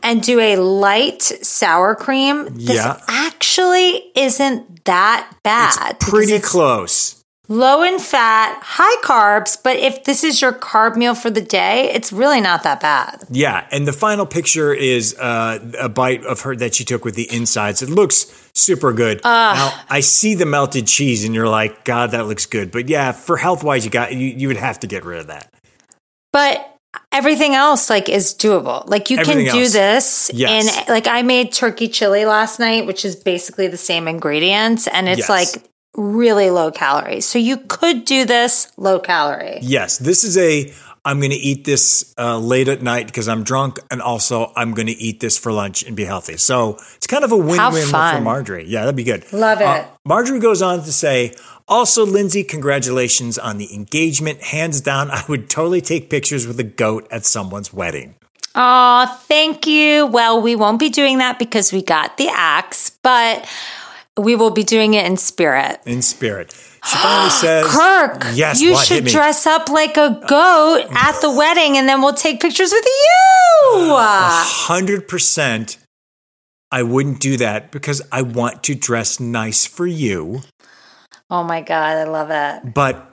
And 0.02 0.22
do 0.24 0.40
a 0.40 0.56
light 0.58 1.22
sour 1.22 1.96
cream, 1.96 2.46
this 2.56 2.78
Yeah. 2.78 3.00
actually 3.08 4.04
isn't 4.16 4.86
that 4.86 5.30
bad. 5.44 5.98
because 6.00 6.10
Pretty 6.10 6.34
it's 6.34 6.48
close. 6.50 7.20
Low 7.50 7.84
in 7.84 8.00
fat, 8.00 8.58
high 8.64 9.02
carbs, 9.04 9.58
but 9.62 9.76
if 9.76 10.06
this 10.06 10.24
is 10.24 10.42
your 10.42 10.54
carb 10.54 10.96
meal 10.96 11.14
for 11.14 11.30
the 11.30 11.42
day, 11.42 11.92
it's 11.94 12.14
really 12.14 12.40
not 12.40 12.64
that 12.64 12.80
bad. 12.80 13.22
Yeah, 13.30 13.68
and 13.70 13.86
the 13.86 13.92
final 13.92 14.26
picture 14.26 14.74
is 14.74 15.14
uh, 15.20 15.60
a 15.78 15.90
bite 15.90 16.24
of 16.24 16.40
her 16.42 16.56
that 16.56 16.74
she 16.74 16.86
took 16.86 17.04
with 17.04 17.16
the 17.16 17.30
insides. 17.32 17.82
It 17.82 17.90
looks 17.90 18.28
super 18.56 18.94
good. 18.94 19.20
now 19.26 19.78
I 19.90 20.00
see 20.00 20.36
the 20.36 20.46
melted 20.46 20.88
cheese, 20.88 21.26
and 21.26 21.36
you're 21.36 21.50
like, 21.50 21.84
God, 21.84 22.12
that 22.12 22.28
looks 22.28 22.46
good. 22.46 22.72
But 22.72 22.88
yeah, 22.88 23.12
for 23.12 23.36
health 23.36 23.62
wise, 23.62 23.84
you 23.84 23.92
got 23.92 24.14
you, 24.14 24.20
you 24.28 24.48
would 24.48 24.58
have 24.58 24.80
to 24.80 24.88
get 24.88 25.04
rid 25.04 25.20
of 25.20 25.28
that. 25.28 25.54
But 26.32 26.73
everything 27.12 27.56
else 27.56 27.90
like 27.90 28.10
is 28.10 28.34
doable. 28.34 28.88
Like 28.88 29.10
you 29.10 29.18
Everything 29.18 29.46
can 29.46 29.56
do 29.56 29.62
else. 29.62 29.74
this 29.74 30.32
Yes. 30.34 30.78
in 30.88 30.94
like 30.94 31.08
I 31.08 31.22
made 31.22 31.52
turkey 31.52 31.88
chili 31.88 32.26
last 32.26 32.60
night, 32.60 32.86
which 32.86 33.06
is 33.06 33.16
basically 33.16 33.68
the 33.68 33.78
same 33.78 34.08
ingredients 34.08 34.88
and 34.88 35.08
it's 35.08 35.28
Yes. 35.28 35.30
like 35.30 35.64
really 35.96 36.50
low 36.50 36.72
calories. 36.72 37.26
So 37.28 37.38
you 37.40 37.58
could 37.58 38.06
do 38.06 38.26
this 38.26 38.72
low 38.78 39.00
calorie. 39.00 39.60
Yes, 39.62 39.98
this 39.98 40.24
is 40.24 40.38
a. 40.38 40.72
I'm 41.06 41.20
going 41.20 41.32
to 41.32 41.38
eat 41.38 41.66
this 41.66 42.14
uh, 42.18 42.38
late 42.38 42.70
at 42.70 42.82
night 42.82 43.08
because 43.08 43.28
I'm 43.28 43.44
drunk, 43.44 43.80
and 43.92 44.02
also 44.02 44.54
I'm 44.56 44.74
going 44.74 44.88
to 44.88 44.94
eat 44.94 45.20
this 45.20 45.38
for 45.38 45.52
lunch 45.52 45.84
and 45.84 45.98
be 45.98 46.06
healthy. 46.06 46.38
So 46.38 46.78
it's 46.96 47.08
kind 47.08 47.26
of 47.26 47.32
a 47.32 47.38
win-win 47.38 47.88
for. 47.88 48.22
Marjorie. 48.22 48.66
Yeah, 48.66 48.82
that'd 48.82 48.96
be 48.96 49.04
good. 49.04 49.32
Love 49.34 49.60
it. 49.60 49.68
Uh, 49.68 49.86
Marjorie 50.06 50.40
goes 50.40 50.62
on 50.62 50.84
to 50.84 50.92
say, 50.94 51.36
also, 51.68 52.06
Lindsey, 52.06 52.44
congratulations 52.44 53.38
on 53.38 53.58
the 53.58 53.74
engagement. 53.74 54.42
Hands 54.42 54.80
down, 54.82 55.12
I 55.12 55.24
would 55.28 55.50
totally 55.50 55.82
take 55.82 56.10
pictures 56.10 56.48
with 56.48 56.60
a 56.60 56.64
goat 56.64 57.08
at 57.12 57.26
someone's 57.26 57.74
wedding. 57.74 58.16
Oh, 58.56 59.06
thank 59.28 59.66
you. 59.66 60.06
Well, 60.06 60.42
we 60.42 60.56
won't 60.56 60.80
be 60.80 60.90
doing 60.90 61.18
that 61.18 61.40
because 61.40 61.74
we 61.74 61.82
got 61.82 62.18
the 62.18 62.30
axe, 62.30 62.92
but 63.02 63.50
we 64.18 64.36
will 64.36 64.52
be 64.52 64.64
doing 64.64 64.94
it 64.94 65.06
in 65.06 65.18
spirit. 65.18 65.82
in 65.86 66.02
spirit. 66.02 66.54
She 66.86 66.98
finally 66.98 67.30
says, 67.42 67.66
Kirk, 67.68 68.24
Yes, 68.34 68.62
you 68.62 68.74
what? 68.74 68.86
Should 68.86 69.06
dress 69.06 69.46
up 69.46 69.70
like 69.70 69.98
a 69.98 70.22
goat 70.28 70.88
at 70.92 71.20
the 71.22 71.32
wedding 71.32 71.78
and 71.78 71.88
then 71.88 72.02
we'll 72.02 72.14
take 72.14 72.42
pictures 72.42 72.72
with 72.72 72.86
you. 72.86 73.94
A 73.94 74.44
hundred 74.46 75.08
percent. 75.08 75.78
I 76.72 76.84
wouldn't 76.84 77.20
do 77.20 77.38
that 77.38 77.72
because 77.72 78.02
I 78.12 78.24
want 78.24 78.64
to 78.64 78.76
dress 78.76 79.20
nice 79.20 79.66
for 79.66 79.86
you. 79.86 80.42
Oh 81.30 81.44
my 81.44 81.62
God, 81.62 81.98
I 81.98 82.04
love 82.06 82.30
it. 82.32 82.74
But 82.74 83.12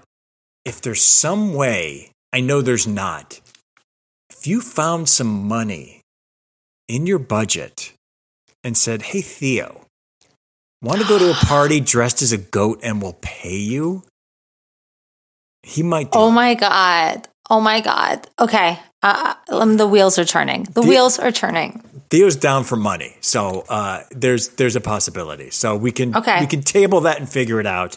if 0.64 0.80
there's 0.80 1.02
some 1.02 1.52
way, 1.54 2.10
I 2.32 2.40
know 2.40 2.62
there's 2.62 2.86
not. 2.86 3.40
If 4.30 4.46
you 4.46 4.60
found 4.62 5.08
some 5.08 5.46
money 5.46 6.00
in 6.88 7.06
your 7.06 7.18
budget 7.18 7.92
and 8.64 8.76
said, 8.76 9.02
Hey, 9.02 9.20
Theo, 9.20 9.79
want 10.82 11.00
to 11.00 11.06
go 11.08 11.18
to 11.18 11.30
a 11.30 11.34
party 11.34 11.80
dressed 11.80 12.22
as 12.22 12.32
a 12.32 12.38
goat 12.38 12.80
and 12.82 13.00
we'll 13.02 13.16
pay 13.20 13.56
you? 13.56 14.02
He 15.62 15.82
might 15.82 16.10
do 16.12 16.18
Oh 16.18 16.28
it. 16.28 16.32
my 16.32 16.54
God. 16.54 17.28
Oh 17.50 17.60
my 17.60 17.80
God. 17.80 18.26
Okay. 18.38 18.78
Uh, 19.02 19.34
um, 19.48 19.76
the 19.76 19.86
wheels 19.86 20.18
are 20.18 20.24
turning. 20.24 20.64
The, 20.64 20.80
The- 20.82 20.88
wheels 20.88 21.18
are 21.18 21.32
turning. 21.32 21.82
Theo's 22.10 22.34
down 22.34 22.64
for 22.64 22.74
money, 22.74 23.14
so 23.20 23.64
uh, 23.68 24.02
there's 24.10 24.48
there's 24.50 24.74
a 24.74 24.80
possibility. 24.80 25.50
So 25.50 25.76
we 25.76 25.92
can 25.92 26.16
Okay. 26.16 26.40
we 26.40 26.46
can 26.48 26.60
table 26.60 27.02
that 27.02 27.20
and 27.20 27.28
figure 27.28 27.60
it 27.60 27.66
out. 27.68 27.96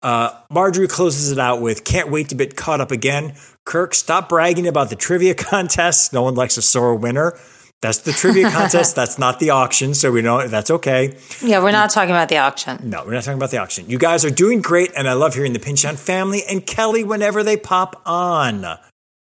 Uh, 0.00 0.30
Marjorie 0.48 0.86
closes 0.86 1.32
it 1.32 1.40
out 1.40 1.60
with 1.60 1.82
"Can't 1.82 2.08
wait 2.08 2.28
to 2.28 2.36
get 2.36 2.54
caught 2.54 2.80
up 2.80 2.92
again." 2.92 3.34
Kirk, 3.66 3.96
stop 3.96 4.28
bragging 4.28 4.68
about 4.68 4.90
the 4.90 4.96
trivia 4.96 5.34
contest. 5.50 6.12
No 6.12 6.22
one 6.22 6.36
likes 6.36 6.56
a 6.56 6.62
sore 6.62 6.94
winner. 6.94 7.36
That's 7.82 7.98
the 7.98 8.12
trivia 8.12 8.50
contest. 8.52 8.96
That's 8.96 9.18
not 9.18 9.38
the 9.40 9.50
auction, 9.50 9.94
so 9.94 10.10
we 10.10 10.22
know 10.22 10.46
that's 10.48 10.70
okay. 10.70 11.16
Yeah, 11.42 11.62
we're 11.62 11.70
not 11.70 11.90
talking 11.90 12.10
about 12.10 12.28
the 12.28 12.38
auction. 12.38 12.90
No, 12.90 13.04
we're 13.04 13.12
not 13.12 13.22
talking 13.24 13.38
about 13.38 13.50
the 13.52 13.58
auction. 13.58 13.88
You 13.88 13.98
guys 13.98 14.24
are 14.24 14.30
doing 14.30 14.60
great, 14.62 14.90
and 14.96 15.08
I 15.08 15.12
love 15.12 15.34
hearing 15.34 15.52
the 15.52 15.60
Pynchon 15.60 15.96
family 15.96 16.42
and 16.48 16.66
Kelly 16.66 17.04
whenever 17.04 17.42
they 17.42 17.56
pop 17.56 18.02
on. 18.04 18.64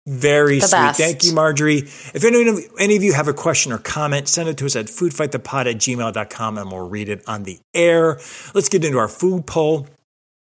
Very 0.07 0.61
The 0.61 0.67
sweet. 0.67 0.77
best. 0.79 1.01
Thank 1.01 1.25
you, 1.25 1.33
Marjorie. 1.33 1.79
If 1.79 2.25
any 2.25 2.47
of, 2.47 2.59
any 2.79 2.97
of 2.97 3.03
you 3.03 3.15
have 3.15 3.27
a 3.29 3.33
question 3.33 3.73
or 3.73 3.79
comment, 3.79 4.29
send 4.29 4.51
it 4.51 4.59
to 4.59 4.67
us 4.67 4.77
at 4.77 4.87
foodfightthepod 4.87 5.65
at 5.65 5.77
gmail.com 5.77 6.59
and 6.59 6.71
we'll 6.71 6.87
read 6.91 7.09
it 7.09 7.23
on 7.27 7.45
the 7.45 7.59
air. 7.73 8.19
Let's 8.53 8.69
get 8.69 8.85
into 8.85 8.99
our 8.99 9.09
food 9.09 9.47
poll. 9.47 9.87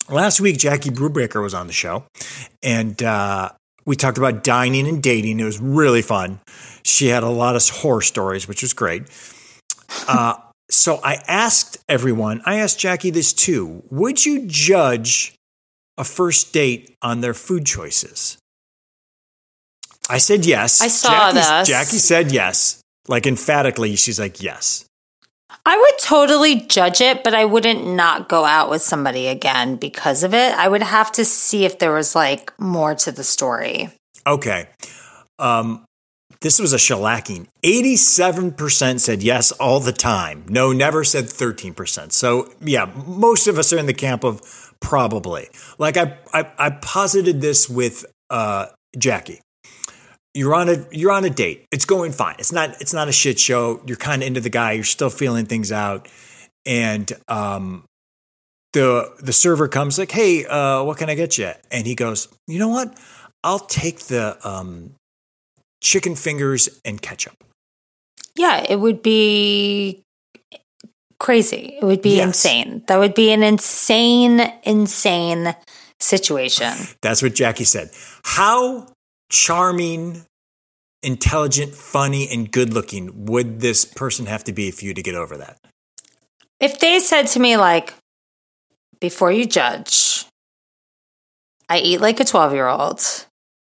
Last 0.09 0.41
week, 0.41 0.57
Jackie 0.57 0.89
Brubaker 0.89 1.43
was 1.43 1.53
on 1.53 1.67
the 1.67 1.73
show, 1.75 2.05
and 2.63 3.01
uh, 3.03 3.51
we 3.85 3.97
talked 3.97 4.19
about 4.19 4.45
dining 4.45 4.87
and 4.87 5.03
dating. 5.03 5.41
It 5.41 5.45
was 5.45 5.61
really 5.61 6.03
fun. 6.03 6.41
She 6.85 7.09
had 7.09 7.23
a 7.23 7.29
lot 7.29 7.57
of 7.57 7.69
horror 7.69 8.03
stories, 8.03 8.47
which 8.47 8.63
was 8.63 8.73
great. 8.73 9.03
Uh, 10.09 10.35
so 10.71 11.01
I 11.03 11.23
asked 11.27 11.79
everyone, 11.89 12.43
I 12.45 12.57
asked 12.57 12.79
Jackie 12.79 13.11
this 13.11 13.33
too. 13.33 13.83
Would 13.91 14.25
you 14.25 14.47
judge 14.47 15.35
a 15.99 16.05
first 16.05 16.53
date 16.53 16.97
on 17.03 17.21
their 17.21 17.35
food 17.35 17.67
choices? 17.67 18.39
I 20.09 20.19
said 20.19 20.45
yes. 20.45 20.81
I 20.81 20.89
saw 20.89 21.33
this. 21.33 21.69
Jackie 21.69 21.99
said 21.99 22.33
yes. 22.33 22.81
Like 23.09 23.27
emphatically, 23.27 23.97
she's 23.97 24.19
like, 24.19 24.43
yes. 24.43 24.85
I 25.65 25.77
would 25.77 25.99
totally 26.01 26.61
judge 26.63 27.01
it, 27.01 27.23
but 27.23 27.35
I 27.35 27.45
wouldn't 27.45 27.87
not 27.87 28.29
go 28.29 28.45
out 28.45 28.69
with 28.69 28.83
somebody 28.83 29.29
again 29.29 29.77
because 29.77 30.25
of 30.25 30.35
it. 30.35 30.53
I 30.55 30.69
would 30.69 30.83
have 30.83 31.13
to 31.13 31.25
see 31.25 31.65
if 31.65 31.79
there 31.79 31.93
was 31.93 32.15
like 32.15 32.53
more 32.59 32.95
to 32.97 33.13
the 33.13 33.23
story. 33.23 33.91
Okay. 34.27 34.69
Um, 35.39 35.85
this 36.41 36.59
was 36.59 36.73
a 36.73 36.77
shellacking. 36.77 37.47
87% 37.65 38.99
said 38.99 39.23
yes 39.23 39.53
all 39.53 39.79
the 39.79 39.93
time. 39.93 40.45
No, 40.49 40.73
never 40.73 41.05
said 41.05 41.25
13%. 41.27 42.11
So, 42.11 42.53
yeah, 42.61 42.91
most 43.07 43.47
of 43.47 43.59
us 43.59 43.73
are 43.73 43.79
in 43.79 43.87
the 43.87 43.95
camp 43.95 44.25
of 44.25 44.43
probably. 44.81 45.49
Like 45.79 45.97
I, 45.97 46.19
I, 46.33 46.51
I 46.59 46.71
posited 46.71 47.41
this 47.41 47.69
with 47.69 48.05
uh, 48.31 48.67
Jackie. 48.99 49.41
You're 50.35 50.55
on 50.55 50.69
a 50.71 50.87
you're 50.91 51.13
on 51.13 51.25
a 51.25 51.31
date. 51.31 51.67
It's 51.71 51.85
going 51.85 52.13
fine. 52.13 52.37
It's 52.39 52.53
not 52.53 52.81
it's 52.81 52.95
not 52.95 53.09
a 53.09 53.13
shit 53.13 53.39
show. 53.39 53.83
You're 53.87 53.99
kind 53.99 54.23
of 54.23 54.27
into 54.27 54.41
the 54.41 54.49
guy. 54.51 54.73
You're 54.73 54.85
still 54.85 55.11
feeling 55.11 55.45
things 55.47 55.71
out, 55.71 56.09
and 56.65 57.13
um, 57.29 57.85
the 58.73 59.13
the 59.21 59.33
server 59.33 59.69
comes 59.69 59.99
like, 59.99 60.11
"Hey, 60.11 60.47
uh, 60.47 60.83
what 60.85 60.97
can 60.97 61.11
I 61.11 61.15
get 61.15 61.37
you?" 61.37 61.53
And 61.71 61.87
he 61.87 61.95
goes, 61.95 62.29
"You 62.47 62.59
know 62.59 62.69
what? 62.69 62.99
I'll 63.45 63.59
take 63.59 64.01
the 64.07 64.39
um, 64.49 64.95
chicken 65.83 66.15
fingers 66.15 66.81
and 66.85 67.01
ketchup." 67.03 67.35
Yeah, 68.35 68.65
it 68.67 68.77
would 68.81 69.03
be 69.03 70.03
crazy. 71.21 71.77
It 71.81 71.85
would 71.85 72.01
be 72.01 72.17
Yes. 72.17 72.27
insane. 72.29 72.83
That 72.89 72.97
would 72.99 73.13
be 73.15 73.31
an 73.33 73.43
insane, 73.43 74.41
insane 74.65 75.55
situation. 76.01 76.73
That's 77.03 77.23
what 77.23 77.35
Jackie 77.35 77.65
said. 77.65 77.91
How 78.25 78.89
charming, 79.33 80.25
intelligent, 81.03 81.75
funny, 81.75 82.29
and 82.31 82.53
good 82.53 82.73
looking 82.73 83.25
would 83.27 83.61
this 83.61 83.85
person 83.85 84.27
have 84.27 84.45
to 84.45 84.53
be 84.53 84.71
for 84.71 84.85
you 84.85 84.95
to 84.95 85.03
get 85.03 85.17
over 85.17 85.37
that? 85.39 85.59
If 86.61 86.79
they 86.79 87.01
said 87.01 87.27
to 87.29 87.41
me, 87.41 87.57
like, 87.57 87.95
before 89.01 89.33
you 89.33 89.47
judge, 89.47 90.27
I 91.69 91.79
eat 91.79 92.01
like 92.01 92.21
a 92.21 92.25
12 92.25 92.53
year 92.53 92.69
old, 92.69 93.01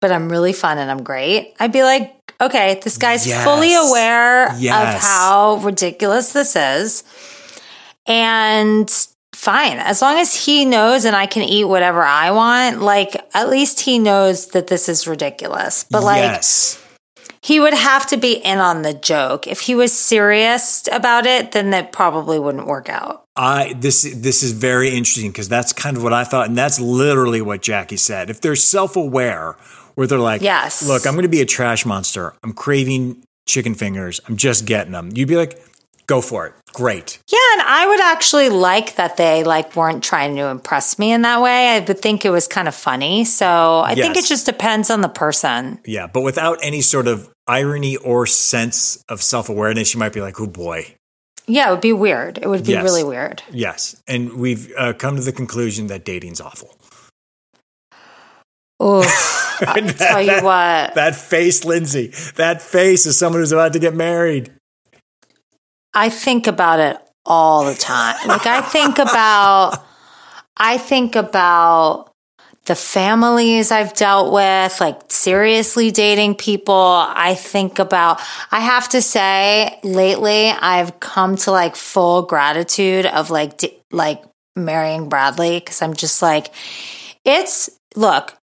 but 0.02 0.12
I'm 0.12 0.28
really 0.28 0.52
fun 0.52 0.76
and 0.76 0.90
I'm 0.90 1.02
great, 1.02 1.54
I'd 1.58 1.72
be 1.72 1.82
like, 1.82 2.14
okay, 2.40 2.80
this 2.82 2.98
guy's 2.98 3.26
Yes. 3.26 3.42
fully 3.44 3.74
aware 3.74 4.48
of 4.48 4.54
how 5.00 5.60
ridiculous 5.62 6.32
this 6.32 6.56
is. 6.56 7.04
And 8.06 8.90
fine, 9.44 9.78
as 9.78 10.00
long 10.00 10.18
as 10.18 10.34
he 10.34 10.64
knows 10.64 11.04
and 11.04 11.14
I 11.14 11.26
can 11.26 11.42
eat 11.42 11.64
whatever 11.64 12.02
I 12.02 12.30
want, 12.30 12.80
like 12.80 13.14
at 13.34 13.48
least 13.50 13.80
he 13.80 13.98
knows 13.98 14.48
that 14.48 14.68
this 14.68 14.88
is 14.88 15.06
ridiculous. 15.06 15.84
But 15.90 16.02
like, 16.02 16.22
yes. 16.22 16.82
he 17.42 17.60
would 17.60 17.74
have 17.74 18.06
to 18.08 18.16
be 18.16 18.32
in 18.32 18.58
on 18.58 18.82
the 18.82 18.94
joke. 18.94 19.46
If 19.46 19.60
he 19.60 19.74
was 19.74 19.92
serious 19.92 20.88
about 20.90 21.26
it, 21.26 21.52
then 21.52 21.70
that 21.70 21.92
probably 21.92 22.38
wouldn't 22.38 22.66
work 22.66 22.88
out. 22.88 23.24
I 23.36 23.74
this 23.74 24.02
this 24.14 24.42
is 24.42 24.52
very 24.52 24.88
interesting 24.88 25.30
because 25.30 25.48
that's 25.48 25.72
kind 25.72 25.96
of 25.96 26.02
what 26.02 26.12
I 26.12 26.24
thought, 26.24 26.48
and 26.48 26.56
that's 26.56 26.80
literally 26.80 27.42
what 27.42 27.62
Jackie 27.62 27.96
said. 27.96 28.30
If 28.30 28.40
they're 28.40 28.56
self 28.56 28.96
aware, 28.96 29.56
where 29.94 30.06
they're 30.06 30.18
like, 30.18 30.40
Yes. 30.40 30.86
look, 30.86 31.06
I'm 31.06 31.14
going 31.14 31.24
to 31.24 31.28
be 31.28 31.40
a 31.40 31.46
trash 31.46 31.84
monster. 31.84 32.34
I'm 32.42 32.52
craving 32.52 33.22
chicken 33.46 33.74
fingers. 33.74 34.20
I'm 34.28 34.36
just 34.36 34.64
getting 34.66 34.92
them." 34.92 35.10
You'd 35.14 35.28
be 35.28 35.36
like, 35.36 35.60
"Go 36.06 36.20
for 36.20 36.46
it. 36.46 36.54
Great." 36.74 37.18
Yeah, 37.28 37.38
and 37.54 37.62
I 37.62 37.86
would 37.86 38.00
actually 38.00 38.48
like 38.50 38.96
that 38.96 39.16
they 39.16 39.44
like 39.44 39.74
weren't 39.76 40.04
trying 40.04 40.36
to 40.36 40.46
impress 40.48 40.98
me 40.98 41.12
in 41.12 41.22
that 41.22 41.40
way. 41.40 41.76
I 41.76 41.80
would 41.80 42.00
think 42.00 42.24
it 42.24 42.30
was 42.30 42.46
kind 42.46 42.68
of 42.68 42.74
funny. 42.74 43.24
So 43.24 43.80
I 43.80 43.94
think 43.94 44.16
it 44.16 44.24
just 44.26 44.44
depends 44.46 44.90
on 44.90 45.00
the 45.00 45.08
person. 45.08 45.78
Yeah, 45.86 46.06
but 46.06 46.20
without 46.22 46.58
any 46.62 46.80
sort 46.82 47.06
of 47.08 47.30
irony 47.46 47.96
or 47.96 48.26
sense 48.26 49.02
of 49.08 49.22
self 49.22 49.48
awareness, 49.48 49.94
you 49.94 50.00
might 50.00 50.12
be 50.12 50.20
like, 50.20 50.40
"Oh 50.40 50.46
boy." 50.46 50.94
Yeah, 51.46 51.68
it 51.68 51.72
would 51.72 51.80
be 51.82 51.92
weird. 51.92 52.38
It 52.38 52.48
would 52.48 52.64
be 52.64 52.72
Yes. 52.72 52.82
really 52.84 53.04
weird. 53.04 53.42
Yes, 53.50 54.00
and 54.08 54.32
we've 54.34 54.72
uh, 54.78 54.94
come 54.94 55.16
to 55.16 55.22
the 55.22 55.32
conclusion 55.32 55.88
that 55.88 56.04
dating's 56.04 56.40
awful. 56.40 56.74
Oh, 58.80 59.02
tell 59.98 60.20
you 60.22 60.42
what. 60.42 60.94
That 60.94 61.14
face, 61.14 61.64
Lindsey. 61.64 62.08
That 62.36 62.60
face 62.62 63.06
is 63.06 63.18
someone 63.18 63.40
who's 63.40 63.52
about 63.52 63.72
to 63.74 63.78
get 63.78 63.94
married. 63.94 64.52
I 65.94 66.08
think 66.08 66.46
about 66.46 66.80
it 66.80 66.98
all 67.24 67.64
the 67.64 67.74
time. 67.74 68.16
Like 68.26 68.46
I 68.46 68.60
think 68.60 68.98
about 68.98 69.82
I 70.56 70.78
think 70.78 71.16
about 71.16 72.10
the 72.66 72.74
families 72.74 73.70
I've 73.70 73.94
dealt 73.94 74.32
with, 74.32 74.80
like 74.80 75.00
seriously 75.10 75.90
dating 75.90 76.36
people. 76.36 76.74
I 76.74 77.34
think 77.34 77.78
about 77.78 78.20
I 78.50 78.60
have 78.60 78.88
to 78.90 79.02
say 79.02 79.78
lately 79.82 80.48
I've 80.50 80.98
come 81.00 81.36
to 81.38 81.50
like 81.50 81.76
full 81.76 82.22
gratitude 82.22 83.06
of 83.06 83.30
like 83.30 83.60
like 83.90 84.22
marrying 84.56 85.08
Bradley 85.08 85.60
cuz 85.60 85.82
I'm 85.82 85.94
just 85.94 86.22
like 86.22 86.48
it's 87.24 87.70
look, 87.96 88.34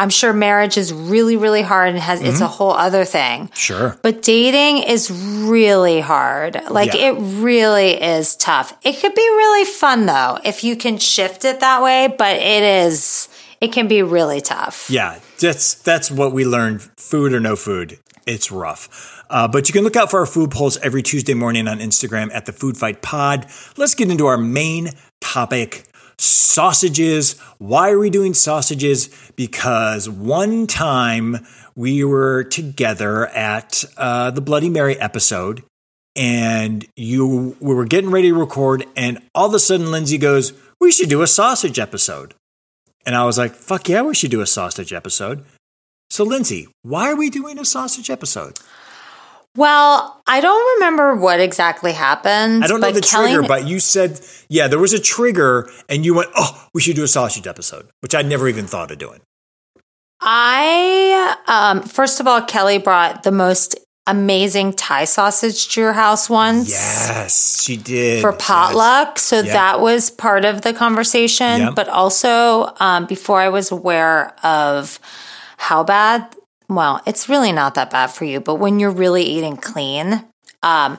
I'm 0.00 0.08
sure 0.10 0.32
marriage 0.32 0.76
is 0.78 0.92
really 0.92 1.36
really 1.36 1.62
hard 1.62 1.90
and 1.90 1.98
has 1.98 2.22
it's 2.22 2.40
a 2.40 2.46
whole 2.46 2.72
other 2.72 3.04
thing. 3.04 3.50
Sure. 3.54 3.98
But 4.02 4.22
dating 4.22 4.78
is 4.84 5.10
really 5.10 6.00
hard. 6.00 6.60
Like 6.70 6.94
Yeah. 6.94 7.10
it 7.10 7.16
really 7.18 8.00
is 8.02 8.34
tough. 8.36 8.72
It 8.82 8.94
could 9.00 9.14
be 9.14 9.28
really 9.42 9.66
fun 9.66 10.06
though 10.06 10.38
if 10.44 10.64
you 10.64 10.74
can 10.74 10.96
shift 10.98 11.44
it 11.44 11.60
that 11.60 11.82
way, 11.82 12.08
but 12.16 12.36
it 12.36 12.62
is 12.62 13.28
it 13.60 13.72
can 13.72 13.88
be 13.88 14.02
really 14.02 14.40
tough. 14.40 14.88
Yeah, 14.88 15.18
that's 15.38 15.74
that's 15.74 16.10
what 16.10 16.32
we 16.32 16.46
learned. 16.46 16.80
Food 16.96 17.34
or 17.34 17.40
no 17.40 17.54
food, 17.56 17.98
it's 18.26 18.50
rough. 18.50 18.88
Uh, 19.28 19.46
but 19.46 19.68
you 19.68 19.72
can 19.74 19.84
look 19.84 19.96
out 19.96 20.10
for 20.10 20.18
our 20.20 20.26
food 20.26 20.50
polls 20.50 20.76
every 20.78 21.02
Tuesday 21.02 21.34
morning 21.34 21.68
on 21.68 21.78
Instagram 21.78 22.30
at 22.34 22.46
the 22.46 22.52
Food 22.52 22.76
Fight 22.78 23.02
Pod. 23.02 23.46
Let's 23.76 23.94
get 23.94 24.10
into 24.10 24.26
our 24.26 24.38
main 24.38 24.88
topic: 25.20 25.84
sausages. 26.20 27.38
Why 27.58 27.90
are 27.90 27.98
we 27.98 28.10
doing 28.10 28.34
sausages? 28.34 29.08
Because 29.36 30.08
one 30.08 30.66
time 30.66 31.46
we 31.74 32.04
were 32.04 32.44
together 32.44 33.26
at 33.28 33.84
uh, 33.96 34.30
the 34.30 34.40
Bloody 34.40 34.70
Mary 34.70 34.98
episode, 34.98 35.62
and 36.16 36.86
you 36.96 37.56
we 37.60 37.74
were 37.74 37.84
getting 37.84 38.10
ready 38.10 38.28
to 38.28 38.34
record, 38.34 38.84
and 38.96 39.22
all 39.34 39.46
of 39.46 39.54
a 39.54 39.58
sudden 39.58 39.90
Lindsey 39.90 40.18
goes, 40.18 40.52
"We 40.80 40.92
should 40.92 41.08
do 41.08 41.22
a 41.22 41.26
sausage 41.26 41.78
episode." 41.78 42.34
And 43.06 43.16
I 43.16 43.24
was 43.24 43.38
like, 43.38 43.54
fuck 43.54 43.88
yeah, 43.88 44.02
we 44.02 44.14
should 44.14 44.30
do 44.30 44.40
a 44.40 44.46
sausage 44.46 44.92
episode. 44.92 45.44
So, 46.10 46.24
Lindsey, 46.24 46.68
why 46.82 47.10
are 47.10 47.16
we 47.16 47.30
doing 47.30 47.58
a 47.58 47.64
sausage 47.64 48.10
episode? 48.10 48.58
Well, 49.56 50.22
I 50.26 50.40
don't 50.40 50.74
remember 50.76 51.16
what 51.16 51.40
exactly 51.40 51.92
happened. 51.92 52.62
I 52.62 52.68
don't 52.68 52.80
know 52.80 52.92
the 52.92 53.00
Kelly, 53.00 53.32
trigger, 53.32 53.48
but 53.48 53.66
you 53.66 53.80
said, 53.80 54.20
yeah, 54.48 54.68
there 54.68 54.78
was 54.78 54.92
a 54.92 55.00
trigger, 55.00 55.68
and 55.88 56.04
you 56.04 56.14
went, 56.14 56.30
oh, 56.36 56.66
we 56.72 56.80
should 56.80 56.94
do 56.96 57.02
a 57.02 57.08
sausage 57.08 57.46
episode, 57.48 57.88
which 58.00 58.14
I'd 58.14 58.26
never 58.26 58.48
even 58.48 58.66
thought 58.66 58.90
of 58.92 58.98
doing. 58.98 59.20
I 60.20 61.36
um 61.46 61.82
first 61.82 62.20
of 62.20 62.26
all, 62.26 62.42
Kelly 62.42 62.78
brought 62.78 63.22
the 63.22 63.32
most 63.32 63.74
amazing 64.06 64.72
Thai 64.74 65.04
sausage 65.04 65.68
to 65.68 65.80
your 65.80 65.92
house 65.94 66.28
once. 66.28 66.68
Yes, 66.70 67.62
she 67.62 67.76
did. 67.76 68.20
for 68.20 68.32
Yes. 68.32 68.40
potluck. 68.46 69.18
So 69.18 69.36
Yep. 69.36 69.46
that 69.52 69.80
was 69.80 70.10
part 70.10 70.44
of 70.44 70.62
the 70.62 70.72
conversation. 70.74 71.60
Yep. 71.60 71.74
But 71.74 71.88
also, 71.88 72.74
um, 72.80 73.06
before 73.06 73.40
I 73.40 73.48
was 73.48 73.70
aware 73.70 74.34
of 74.44 74.98
how 75.56 75.84
bad, 75.84 76.34
well, 76.70 77.02
it's 77.06 77.28
really 77.28 77.52
not 77.52 77.74
that 77.74 77.90
bad 77.90 78.06
for 78.08 78.24
you, 78.24 78.40
but 78.40 78.54
when 78.56 78.80
you're 78.80 78.90
really 78.90 79.24
eating 79.24 79.56
clean, 79.56 80.24
um, 80.62 80.98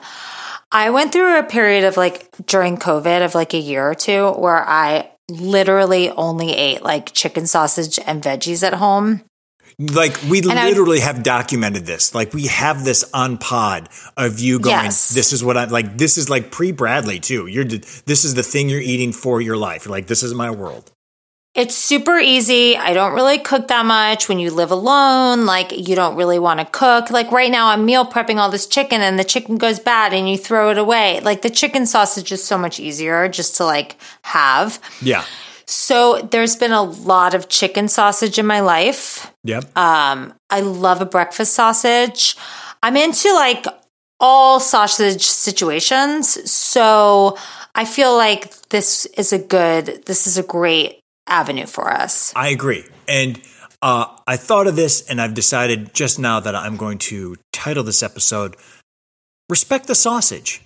I 0.70 0.90
went 0.90 1.12
through 1.12 1.38
a 1.38 1.42
period 1.42 1.84
of 1.84 1.96
like 1.96 2.28
during 2.46 2.76
COVID 2.76 3.24
of 3.24 3.34
like 3.34 3.54
a 3.54 3.58
year 3.58 3.88
or 3.90 3.94
two 3.94 4.30
where 4.32 4.62
I 4.68 5.10
literally 5.30 6.10
only 6.10 6.52
ate 6.52 6.82
like 6.82 7.12
chicken 7.12 7.46
sausage 7.46 7.98
and 8.06 8.22
veggies 8.22 8.62
at 8.62 8.74
home. 8.74 9.22
Like, 9.78 10.20
we 10.28 10.42
would- 10.42 10.54
literally 10.54 11.00
have 11.00 11.22
documented 11.22 11.86
this. 11.86 12.14
Like, 12.14 12.34
we 12.34 12.46
have 12.48 12.84
this 12.84 13.04
on 13.14 13.38
pod 13.38 13.88
of 14.16 14.38
you 14.38 14.58
going, 14.58 14.76
Yes. 14.76 15.08
this 15.08 15.32
is 15.32 15.42
what 15.42 15.56
I 15.56 15.64
like. 15.64 15.96
This 15.96 16.18
is 16.18 16.28
like 16.28 16.50
pre 16.50 16.72
Bradley, 16.72 17.18
too. 17.18 17.46
You're, 17.46 17.64
this 17.64 18.24
is 18.24 18.34
the 18.34 18.42
thing 18.42 18.68
you're 18.68 18.80
eating 18.80 19.12
for 19.12 19.40
your 19.40 19.56
life. 19.56 19.86
You're 19.86 19.92
like, 19.92 20.06
this 20.06 20.22
is 20.22 20.34
my 20.34 20.50
world. 20.50 20.92
It's 21.54 21.74
super 21.74 22.18
easy. 22.18 22.78
I 22.78 22.94
don't 22.94 23.12
really 23.12 23.38
cook 23.38 23.68
that 23.68 23.84
much 23.84 24.26
when 24.26 24.38
you 24.38 24.50
live 24.50 24.70
alone. 24.70 25.44
Like, 25.44 25.86
you 25.86 25.94
don't 25.94 26.16
really 26.16 26.38
want 26.38 26.60
to 26.60 26.64
cook. 26.64 27.10
Like, 27.10 27.30
right 27.30 27.50
now, 27.50 27.68
I'm 27.68 27.84
meal 27.84 28.06
prepping 28.06 28.36
all 28.36 28.48
this 28.48 28.66
chicken 28.66 29.02
and 29.02 29.18
the 29.18 29.24
chicken 29.24 29.58
goes 29.58 29.78
bad 29.78 30.14
and 30.14 30.30
you 30.30 30.38
throw 30.38 30.70
it 30.70 30.78
away. 30.78 31.20
Like, 31.20 31.42
the 31.42 31.50
chicken 31.50 31.84
sausage 31.84 32.32
is 32.32 32.42
so 32.42 32.56
much 32.56 32.80
easier 32.80 33.28
just 33.28 33.56
to 33.58 33.66
like 33.66 33.96
have. 34.22 34.80
Yeah. 35.02 35.26
So, 35.66 36.22
there's 36.22 36.56
been 36.56 36.72
a 36.72 36.82
lot 36.82 37.34
of 37.34 37.50
chicken 37.50 37.86
sausage 37.86 38.38
in 38.38 38.46
my 38.46 38.60
life. 38.60 39.30
Yep. 39.44 39.76
Um, 39.76 40.32
I 40.48 40.60
love 40.60 41.02
a 41.02 41.06
breakfast 41.06 41.52
sausage. 41.52 42.34
I'm 42.82 42.96
into 42.96 43.30
like 43.34 43.66
all 44.18 44.58
sausage 44.58 45.24
situations. 45.24 46.50
So, 46.50 47.36
I 47.74 47.84
feel 47.84 48.16
like 48.16 48.54
this 48.70 49.04
is 49.18 49.34
a 49.34 49.38
good, 49.38 50.04
this 50.06 50.26
is 50.26 50.38
a 50.38 50.42
great 50.42 51.01
avenue 51.26 51.66
for 51.66 51.90
us. 51.90 52.32
I 52.36 52.48
agree. 52.48 52.84
And 53.08 53.40
uh, 53.80 54.06
I 54.26 54.36
thought 54.36 54.66
of 54.66 54.76
this 54.76 55.08
and 55.08 55.20
I've 55.20 55.34
decided 55.34 55.94
just 55.94 56.18
now 56.18 56.40
that 56.40 56.54
I'm 56.54 56.76
going 56.76 56.98
to 56.98 57.36
title 57.52 57.82
this 57.84 58.02
episode 58.02 58.56
Respect 59.48 59.86
the 59.86 59.94
Sausage. 59.94 60.62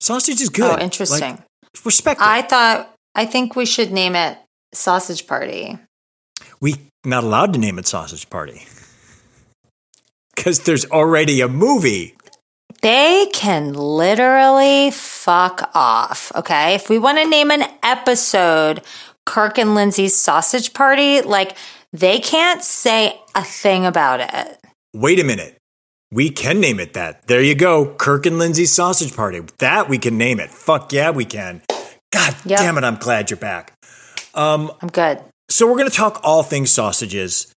Sausage 0.00 0.40
is 0.40 0.48
good. 0.48 0.78
Oh, 0.78 0.82
interesting. 0.82 1.36
Like, 1.36 1.84
respect 1.84 2.20
it. 2.20 2.26
I 2.26 2.42
thought 2.42 2.92
I 3.14 3.26
think 3.26 3.56
we 3.56 3.66
should 3.66 3.92
name 3.92 4.16
it 4.16 4.38
Sausage 4.72 5.26
Party. 5.26 5.78
we 6.60 6.76
not 7.04 7.24
allowed 7.24 7.52
to 7.52 7.58
name 7.58 7.78
it 7.78 7.86
Sausage 7.86 8.28
Party. 8.30 8.66
Because 10.34 10.60
there's 10.60 10.86
already 10.86 11.40
a 11.40 11.46
movie. 11.46 12.16
They 12.80 13.28
can 13.32 13.74
literally 13.74 14.90
fuck 14.90 15.70
off. 15.74 16.32
Okay. 16.34 16.74
If 16.74 16.88
we 16.88 16.98
want 16.98 17.18
to 17.18 17.28
name 17.28 17.50
an 17.50 17.64
episode 17.82 18.82
Kirk 19.32 19.56
and 19.56 19.74
Lindsey's 19.74 20.14
Sausage 20.14 20.74
Party, 20.74 21.22
like 21.22 21.56
they 21.90 22.18
can't 22.18 22.62
say 22.62 23.18
a 23.34 23.42
thing 23.42 23.86
about 23.86 24.20
it. 24.20 24.58
Wait 24.92 25.18
a 25.18 25.24
minute. 25.24 25.56
We 26.10 26.28
can 26.28 26.60
name 26.60 26.78
it 26.78 26.92
that. 26.92 27.26
There 27.28 27.40
you 27.40 27.54
go. 27.54 27.94
Kirk 27.94 28.26
and 28.26 28.38
Lindsey's 28.38 28.74
Sausage 28.74 29.16
Party. 29.16 29.40
That 29.56 29.88
we 29.88 29.96
can 29.96 30.18
name 30.18 30.38
it. 30.38 30.50
Fuck 30.50 30.92
yeah, 30.92 31.08
we 31.12 31.24
can. 31.24 31.62
God 32.12 32.36
Yep. 32.44 32.58
damn 32.58 32.76
it, 32.76 32.84
I'm 32.84 32.96
glad 32.96 33.30
you're 33.30 33.38
back. 33.38 33.72
Um, 34.34 34.70
I'm 34.82 34.90
good. 34.90 35.22
So 35.48 35.66
we're 35.66 35.78
going 35.78 35.88
to 35.88 35.96
talk 35.96 36.20
all 36.22 36.42
things 36.42 36.70
sausages. 36.70 37.50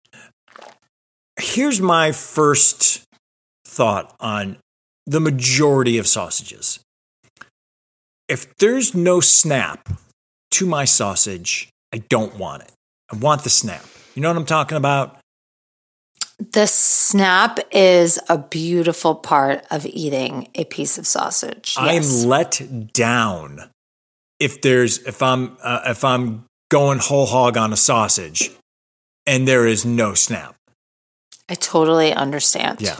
Here's 1.39 1.81
my 1.81 2.11
first 2.11 3.01
thought 3.65 4.15
on 4.19 4.57
the 5.07 5.19
majority 5.19 5.97
of 5.97 6.05
sausages. 6.05 6.81
If 8.29 8.55
there's 8.57 8.93
no 8.93 9.21
snap 9.21 9.89
to 10.53 10.65
my 10.65 10.85
sausage, 10.85 11.69
I 11.93 11.97
don't 11.97 12.37
want 12.37 12.63
it. 12.63 12.71
I 13.11 13.17
want 13.17 13.43
the 13.43 13.49
snap. 13.49 13.85
You 14.15 14.21
know 14.21 14.29
what 14.29 14.37
I'm 14.37 14.45
talking 14.45 14.77
about? 14.77 15.19
The 16.39 16.67
snap 16.67 17.59
is 17.71 18.19
a 18.27 18.37
beautiful 18.37 19.15
part 19.15 19.65
of 19.71 19.85
eating 19.85 20.49
a 20.55 20.65
piece 20.65 20.97
of 20.97 21.05
sausage. 21.07 21.75
Yes. 21.79 22.23
I'm 22.23 22.29
let 22.29 22.93
down 22.93 23.69
if 24.39 24.61
there's 24.61 24.99
if 24.99 25.21
I'm 25.21 25.57
uh, 25.63 25.81
if 25.85 26.03
I'm 26.03 26.45
going 26.69 26.99
whole 26.99 27.25
hog 27.25 27.57
on 27.57 27.71
a 27.71 27.77
sausage. 27.77 28.51
and 29.25 29.47
there 29.47 29.65
is 29.65 29.85
no 29.85 30.13
snap. 30.13 30.55
I 31.49 31.55
totally 31.55 32.13
understand. 32.13 32.81
Yeah. 32.81 32.99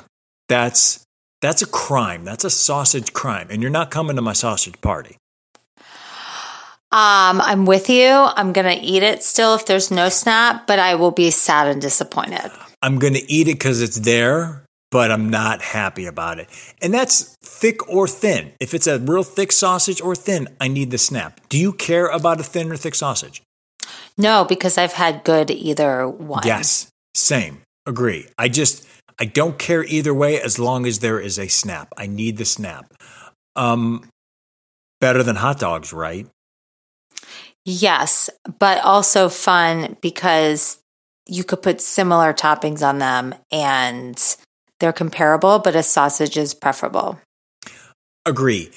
That's 0.50 1.04
that's 1.42 1.62
a 1.62 1.68
crime. 1.68 2.24
That's 2.24 2.46
a 2.46 2.50
sausage 2.50 3.14
crime. 3.14 3.48
And 3.50 3.62
you're 3.62 3.72
not 3.72 3.92
coming 3.92 4.16
to 4.16 4.22
my 4.22 4.34
sausage 4.34 4.80
party. 4.82 5.18
Um, 6.94 7.42
I'm 7.42 7.66
with 7.66 7.90
you. 7.90 8.08
I'm 8.08 8.54
going 8.54 8.68
to 8.68 8.86
eat 8.86 9.02
it 9.02 9.24
still 9.24 9.56
if 9.56 9.66
there's 9.66 9.90
no 9.90 10.10
snap, 10.10 10.68
but 10.68 10.78
I 10.78 10.94
will 10.94 11.10
be 11.10 11.32
sad 11.32 11.68
and 11.68 11.82
disappointed. 11.82 12.52
I'm 12.84 13.00
going 13.00 13.16
to 13.16 13.32
eat 13.32 13.48
it 13.48 13.56
because 13.56 13.82
it's 13.82 13.96
there, 14.02 14.64
but 14.92 15.10
I'm 15.10 15.28
not 15.28 15.64
happy 15.64 16.06
about 16.06 16.38
it. 16.38 16.50
And 16.84 16.94
that's 16.94 17.36
thick 17.42 17.90
or 17.90 18.08
thin. 18.08 18.54
If 18.60 18.76
it's 18.76 18.86
a 18.86 19.00
real 19.00 19.24
thick 19.24 19.52
sausage 19.52 20.02
or 20.02 20.16
thin, 20.16 20.48
I 20.62 20.68
need 20.68 20.92
the 20.92 21.00
snap. 21.00 21.42
Do 21.50 21.58
you 21.58 21.74
care 21.74 22.10
about 22.10 22.40
a 22.40 22.44
thin 22.44 22.72
or 22.72 22.78
thick 22.78 22.94
sausage? 22.94 23.42
No, 24.16 24.46
because 24.46 24.78
I've 24.78 24.94
had 24.94 25.24
good 25.24 25.50
either 25.50 26.08
one. 26.08 26.44
Yes, 26.46 26.92
same. 27.16 27.62
Agree. 27.88 28.28
I 28.38 28.50
just, 28.50 28.88
I 29.20 29.26
don't 29.26 29.58
care 29.58 29.84
either 29.84 30.14
way 30.14 30.40
as 30.40 30.60
long 30.60 30.86
as 30.86 31.00
there 31.00 31.20
is 31.20 31.40
a 31.40 31.48
snap. 31.48 31.88
I 31.98 32.06
need 32.06 32.38
the 32.38 32.46
snap. 32.46 32.94
Um, 33.56 34.08
better 35.02 35.24
than 35.24 35.38
hot 35.38 35.58
dogs, 35.58 35.92
right? 35.92 36.28
Yes, 37.66 38.30
but 38.60 38.84
also 38.84 39.30
fun 39.30 39.96
because 40.02 40.80
you 41.28 41.44
could 41.44 41.62
put 41.62 41.80
similar 41.80 42.34
toppings 42.34 42.86
on 42.86 43.00
them 43.00 43.34
and 43.52 44.22
they're 44.80 44.94
comparable, 44.94 45.60
but 45.60 45.76
a 45.76 45.84
sausage 45.84 46.38
is 46.38 46.54
preferable. 46.54 47.20
Agree. 48.26 48.72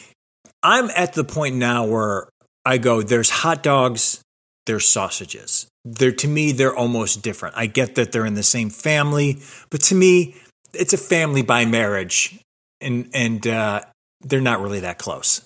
I'm 0.63 0.91
at 0.91 1.15
the 1.15 1.25
point 1.25 1.57
now 1.57 1.87
where 1.87 2.29
I 2.65 2.79
go, 2.79 3.03
there's 3.03 3.31
hot 3.31 3.63
dogs, 3.63 4.23
there's 4.67 4.87
sausages. 4.87 5.67
They're 5.85 6.13
to 6.13 6.29
me, 6.29 6.53
they're 6.53 6.75
almost 6.75 7.23
different. 7.23 7.57
I 7.57 7.67
get 7.67 7.95
that 7.97 8.13
they're 8.13 8.27
in 8.27 8.35
the 8.35 8.43
same 8.43 8.71
family, 8.71 9.41
but 9.71 9.83
to 9.83 9.95
me, 9.95 10.35
it's 10.73 10.93
a 10.93 10.99
family 10.99 11.43
by 11.43 11.65
marriage, 11.65 12.39
and 12.81 13.09
and 13.15 13.47
uh, 13.47 13.83
they're 14.21 14.41
not 14.41 14.61
really 14.61 14.81
that 14.81 14.99
close. 14.99 15.43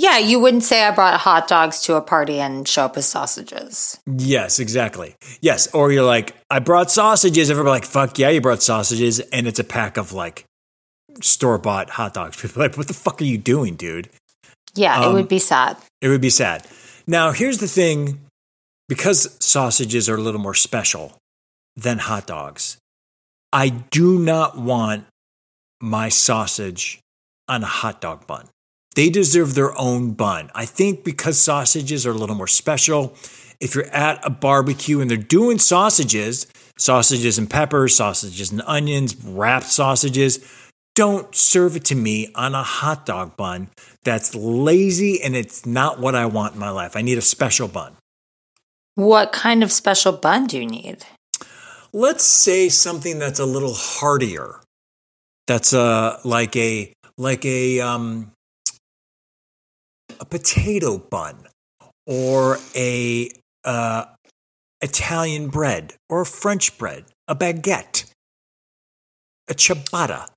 Yeah, 0.00 0.16
you 0.16 0.40
wouldn't 0.40 0.64
say 0.64 0.82
I 0.82 0.92
brought 0.92 1.20
hot 1.20 1.46
dogs 1.46 1.82
to 1.82 1.94
a 1.94 2.00
party 2.00 2.40
and 2.40 2.66
show 2.66 2.86
up 2.86 2.96
as 2.96 3.04
sausages. 3.04 4.00
Yes, 4.06 4.58
exactly. 4.58 5.14
Yes, 5.42 5.68
or 5.74 5.92
you're 5.92 6.06
like, 6.06 6.34
I 6.48 6.58
brought 6.58 6.90
sausages. 6.90 7.50
Everybody 7.50 7.70
like, 7.70 7.84
fuck 7.84 8.18
yeah, 8.18 8.30
you 8.30 8.40
brought 8.40 8.62
sausages, 8.62 9.20
and 9.20 9.46
it's 9.46 9.58
a 9.58 9.64
pack 9.64 9.98
of 9.98 10.14
like 10.14 10.46
store 11.20 11.58
bought 11.58 11.90
hot 11.90 12.14
dogs. 12.14 12.40
People 12.40 12.62
are 12.62 12.68
like, 12.68 12.78
what 12.78 12.88
the 12.88 12.94
fuck 12.94 13.20
are 13.20 13.26
you 13.26 13.36
doing, 13.36 13.74
dude? 13.74 14.08
Yeah, 14.74 14.98
Um, 14.98 15.10
it 15.10 15.14
would 15.14 15.28
be 15.28 15.38
sad. 15.38 15.76
It 16.00 16.08
would 16.08 16.22
be 16.22 16.30
sad. 16.30 16.66
Now, 17.06 17.32
here's 17.32 17.58
the 17.58 17.68
thing 17.68 18.20
because 18.88 19.36
sausages 19.38 20.08
are 20.08 20.14
a 20.16 20.20
little 20.22 20.40
more 20.40 20.54
special 20.54 21.18
than 21.76 21.98
hot 21.98 22.26
dogs, 22.26 22.78
I 23.52 23.68
do 23.68 24.18
not 24.18 24.56
want 24.56 25.04
my 25.78 26.08
sausage 26.08 27.00
on 27.48 27.62
a 27.62 27.66
hot 27.66 28.00
dog 28.00 28.26
bun. 28.26 28.48
They 28.94 29.08
deserve 29.08 29.54
their 29.54 29.76
own 29.78 30.12
bun. 30.12 30.50
I 30.54 30.66
think 30.66 31.04
because 31.04 31.40
sausages 31.40 32.06
are 32.06 32.10
a 32.10 32.14
little 32.14 32.34
more 32.34 32.48
special, 32.48 33.14
if 33.60 33.74
you're 33.74 33.86
at 33.86 34.24
a 34.26 34.30
barbecue 34.30 35.00
and 35.00 35.10
they're 35.10 35.16
doing 35.18 35.58
sausages, 35.58 36.46
sausages 36.76 37.38
and 37.38 37.48
peppers, 37.48 37.96
sausages 37.96 38.50
and 38.50 38.62
onions, 38.66 39.16
wrapped 39.24 39.66
sausages, 39.66 40.40
don't 40.94 41.34
serve 41.34 41.76
it 41.76 41.84
to 41.84 41.94
me 41.94 42.32
on 42.34 42.54
a 42.54 42.62
hot 42.62 43.06
dog 43.06 43.36
bun. 43.36 43.68
That's 44.02 44.34
lazy 44.34 45.22
and 45.22 45.36
it's 45.36 45.64
not 45.64 46.00
what 46.00 46.14
I 46.14 46.26
want 46.26 46.54
in 46.54 46.60
my 46.60 46.70
life. 46.70 46.96
I 46.96 47.02
need 47.02 47.18
a 47.18 47.22
special 47.22 47.68
bun. 47.68 47.96
What 48.96 49.32
kind 49.32 49.62
of 49.62 49.70
special 49.70 50.12
bun 50.12 50.46
do 50.46 50.58
you 50.58 50.66
need? 50.66 51.04
Let's 51.92 52.24
say 52.24 52.68
something 52.68 53.18
that's 53.18 53.40
a 53.40 53.46
little 53.46 53.74
heartier. 53.74 54.60
That's 55.46 55.72
a 55.72 56.18
like 56.24 56.54
a 56.56 56.92
like 57.16 57.44
a 57.44 57.80
um 57.80 58.32
a 60.20 60.24
potato 60.24 60.98
bun 60.98 61.46
or 62.06 62.58
a 62.76 63.30
uh 63.64 64.04
Italian 64.82 65.48
bread 65.48 65.94
or 66.08 66.22
a 66.22 66.26
French 66.26 66.78
bread, 66.78 67.04
a 67.28 67.34
baguette, 67.34 68.10
a 69.48 69.54
ciabatta. 69.54 70.28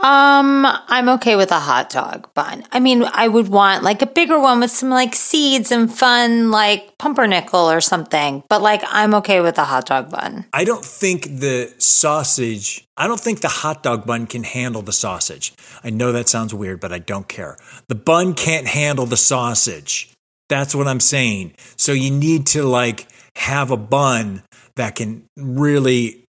Um, 0.00 0.64
I'm 0.64 1.08
okay 1.10 1.34
with 1.34 1.50
a 1.50 1.58
hot 1.58 1.90
dog 1.90 2.32
bun. 2.34 2.64
I 2.70 2.78
mean, 2.78 3.02
I 3.02 3.26
would 3.26 3.48
want 3.48 3.82
like 3.82 4.00
a 4.00 4.06
bigger 4.06 4.38
one 4.38 4.60
with 4.60 4.70
some 4.70 4.90
like 4.90 5.14
seeds 5.14 5.72
and 5.72 5.92
fun, 5.92 6.52
like 6.52 6.96
pumpernickel 6.98 7.68
or 7.70 7.80
something. 7.80 8.44
But 8.48 8.62
like, 8.62 8.82
I'm 8.86 9.14
okay 9.16 9.40
with 9.40 9.58
a 9.58 9.64
hot 9.64 9.86
dog 9.86 10.10
bun. 10.10 10.44
I 10.52 10.64
don't 10.64 10.84
think 10.84 11.24
the 11.24 11.74
sausage, 11.78 12.86
I 12.96 13.08
don't 13.08 13.20
think 13.20 13.40
the 13.40 13.48
hot 13.48 13.82
dog 13.82 14.06
bun 14.06 14.28
can 14.28 14.44
handle 14.44 14.82
the 14.82 14.92
sausage. 14.92 15.52
I 15.82 15.90
know 15.90 16.12
that 16.12 16.28
sounds 16.28 16.54
weird, 16.54 16.78
but 16.78 16.92
I 16.92 17.00
don't 17.00 17.26
care. 17.26 17.56
The 17.88 17.96
bun 17.96 18.34
can't 18.34 18.68
handle 18.68 19.06
the 19.06 19.16
sausage. 19.16 20.12
That's 20.48 20.74
what 20.74 20.86
I'm 20.86 21.00
saying. 21.00 21.54
So 21.76 21.92
you 21.92 22.10
need 22.10 22.46
to 22.48 22.62
like 22.62 23.08
have 23.34 23.72
a 23.72 23.76
bun 23.76 24.42
that 24.76 24.94
can 24.94 25.24
really 25.36 26.24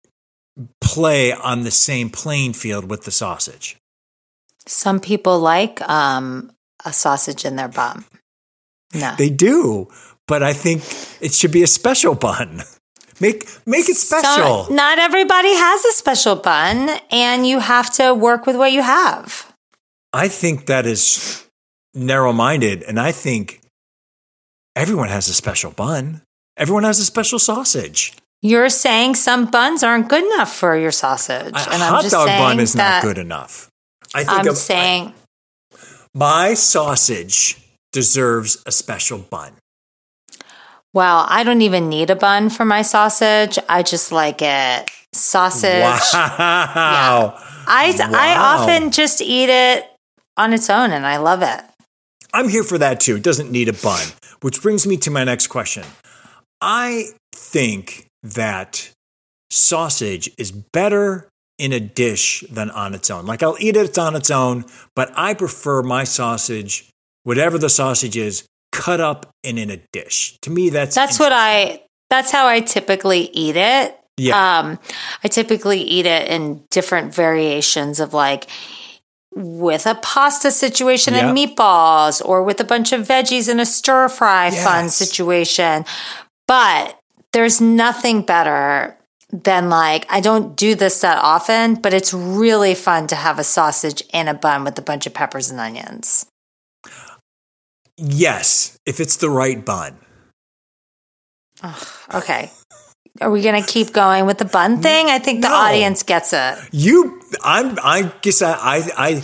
play 0.80 1.32
on 1.32 1.62
the 1.62 1.70
same 1.70 2.10
playing 2.10 2.52
field 2.52 2.90
with 2.90 3.04
the 3.04 3.10
sausage. 3.10 3.76
Some 4.66 5.00
people 5.00 5.38
like 5.38 5.80
um 5.88 6.50
a 6.84 6.92
sausage 6.92 7.44
in 7.44 7.56
their 7.56 7.68
bun. 7.68 8.04
No. 8.94 9.14
They 9.18 9.30
do, 9.30 9.88
but 10.26 10.42
I 10.42 10.52
think 10.52 10.82
it 11.20 11.32
should 11.34 11.52
be 11.52 11.62
a 11.62 11.66
special 11.66 12.14
bun. 12.14 12.62
Make 13.20 13.48
make 13.66 13.88
it 13.88 13.96
special. 13.96 14.66
Some- 14.66 14.76
not 14.76 15.00
everybody 15.00 15.52
has 15.52 15.84
a 15.84 15.92
special 15.92 16.36
bun, 16.36 16.88
and 17.10 17.44
you 17.44 17.58
have 17.58 17.92
to 17.94 18.14
work 18.14 18.46
with 18.46 18.54
what 18.54 18.70
you 18.70 18.80
have. 18.82 19.52
I 20.12 20.28
think 20.28 20.66
that 20.66 20.86
is 20.86 21.44
narrow 21.94 22.32
minded, 22.32 22.84
and 22.84 23.00
I 23.00 23.10
think 23.10 23.60
everyone 24.76 25.08
has 25.08 25.28
a 25.28 25.34
special 25.34 25.72
bun. 25.72 26.22
Everyone 26.56 26.84
has 26.84 27.00
a 27.00 27.04
special 27.04 27.40
sausage. 27.40 28.14
You're 28.42 28.68
saying 28.68 29.16
some 29.16 29.46
buns 29.50 29.82
aren't 29.82 30.08
good 30.08 30.24
enough 30.24 30.54
for 30.54 30.76
your 30.76 30.92
sausage, 30.92 31.54
A 31.54 31.72
and 31.72 31.82
I'm 31.82 31.92
hot 31.94 32.02
just 32.02 32.12
dog 32.12 32.26
saying 32.28 32.40
bun 32.40 32.60
is 32.60 32.74
not 32.76 33.02
good 33.02 33.18
enough. 33.18 33.68
I 34.14 34.24
think 34.24 34.38
I'm 34.38 34.48
a- 34.48 34.54
saying 34.54 35.14
my 36.14 36.54
sausage 36.54 37.56
deserves 37.92 38.62
a 38.66 38.72
special 38.72 39.18
bun. 39.18 39.52
Well, 40.94 41.26
I 41.28 41.42
don't 41.44 41.62
even 41.62 41.88
need 41.88 42.10
a 42.10 42.16
bun 42.16 42.48
for 42.50 42.64
my 42.64 42.82
sausage. 42.82 43.58
I 43.68 43.82
just 43.82 44.10
like 44.12 44.40
it 44.40 44.90
sausage. 45.12 45.82
Wow. 45.82 47.34
I 47.70 47.92
I 47.98 48.34
Wow. 48.34 48.58
often 48.62 48.90
just 48.90 49.20
eat 49.20 49.48
it 49.50 49.90
on 50.36 50.52
its 50.52 50.70
own 50.70 50.92
and 50.92 51.06
I 51.06 51.16
love 51.18 51.42
it. 51.42 51.60
I'm 52.32 52.48
here 52.48 52.62
for 52.62 52.78
that 52.78 53.00
too. 53.00 53.16
It 53.16 53.22
doesn't 53.22 53.50
need 53.50 53.68
a 53.68 53.72
bun, 53.72 54.06
which 54.42 54.62
brings 54.62 54.86
me 54.86 54.96
to 54.98 55.10
my 55.10 55.24
next 55.24 55.48
question. 55.48 55.84
I 56.60 57.10
think 57.34 58.06
that 58.22 58.90
sausage 59.50 60.30
is 60.38 60.52
better 60.52 61.28
in 61.58 61.72
a 61.72 61.80
dish 61.80 62.44
than 62.50 62.70
on 62.70 62.94
its 62.94 63.10
own. 63.10 63.26
Like 63.26 63.42
I'll 63.42 63.56
eat 63.60 63.76
it 63.76 63.98
on 63.98 64.14
its 64.14 64.30
own, 64.30 64.64
but 64.94 65.12
I 65.16 65.34
prefer 65.34 65.82
my 65.82 66.04
sausage, 66.04 66.88
whatever 67.24 67.58
the 67.58 67.68
sausage 67.68 68.16
is, 68.16 68.46
cut 68.72 69.00
up 69.00 69.30
and 69.42 69.58
in 69.58 69.70
a 69.70 69.78
dish. 69.92 70.38
To 70.42 70.50
me, 70.50 70.70
that's 70.70 70.94
That's 70.94 71.18
what 71.18 71.32
I 71.32 71.82
that's 72.10 72.30
how 72.30 72.46
I 72.46 72.60
typically 72.60 73.30
eat 73.32 73.56
it. 73.56 73.98
Yeah. 74.16 74.60
Um 74.60 74.78
I 75.24 75.28
typically 75.28 75.80
eat 75.80 76.06
it 76.06 76.28
in 76.28 76.64
different 76.70 77.14
variations 77.14 77.98
of 78.00 78.14
like 78.14 78.46
with 79.34 79.86
a 79.86 79.94
pasta 79.96 80.50
situation 80.50 81.14
and 81.14 81.36
meatballs 81.36 82.24
or 82.24 82.42
with 82.42 82.60
a 82.60 82.64
bunch 82.64 82.92
of 82.92 83.06
veggies 83.06 83.48
in 83.48 83.60
a 83.60 83.66
stir 83.66 84.08
fry 84.08 84.50
fun 84.50 84.88
situation. 84.88 85.84
But 86.46 86.97
there's 87.38 87.60
nothing 87.60 88.22
better 88.22 88.96
than 89.30 89.70
like 89.70 90.04
I 90.10 90.20
don't 90.20 90.56
do 90.56 90.74
this 90.74 91.00
that 91.02 91.18
often, 91.22 91.76
but 91.76 91.94
it's 91.94 92.12
really 92.12 92.74
fun 92.74 93.06
to 93.06 93.14
have 93.14 93.38
a 93.38 93.44
sausage 93.44 94.02
in 94.12 94.26
a 94.26 94.34
bun 94.34 94.64
with 94.64 94.76
a 94.76 94.82
bunch 94.82 95.06
of 95.06 95.14
peppers 95.14 95.48
and 95.48 95.60
onions. 95.60 96.26
Yes, 97.96 98.76
if 98.86 98.98
it's 98.98 99.18
the 99.18 99.30
right 99.30 99.64
bun. 99.64 99.98
Okay. 102.12 102.50
Are 103.20 103.30
we 103.30 103.42
going 103.42 103.62
to 103.62 103.68
keep 103.68 103.92
going 103.92 104.26
with 104.26 104.38
the 104.38 104.44
bun 104.44 104.82
thing? 104.82 105.06
I 105.06 105.20
think 105.20 105.42
the 105.42 105.48
No. 105.48 105.54
audience 105.54 106.02
gets 106.02 106.32
it. 106.32 106.58
You, 106.72 107.20
I'm, 107.44 107.78
I 107.82 108.12
guess 108.22 108.42
I, 108.42 108.52
I, 108.52 108.90
I, 108.96 109.22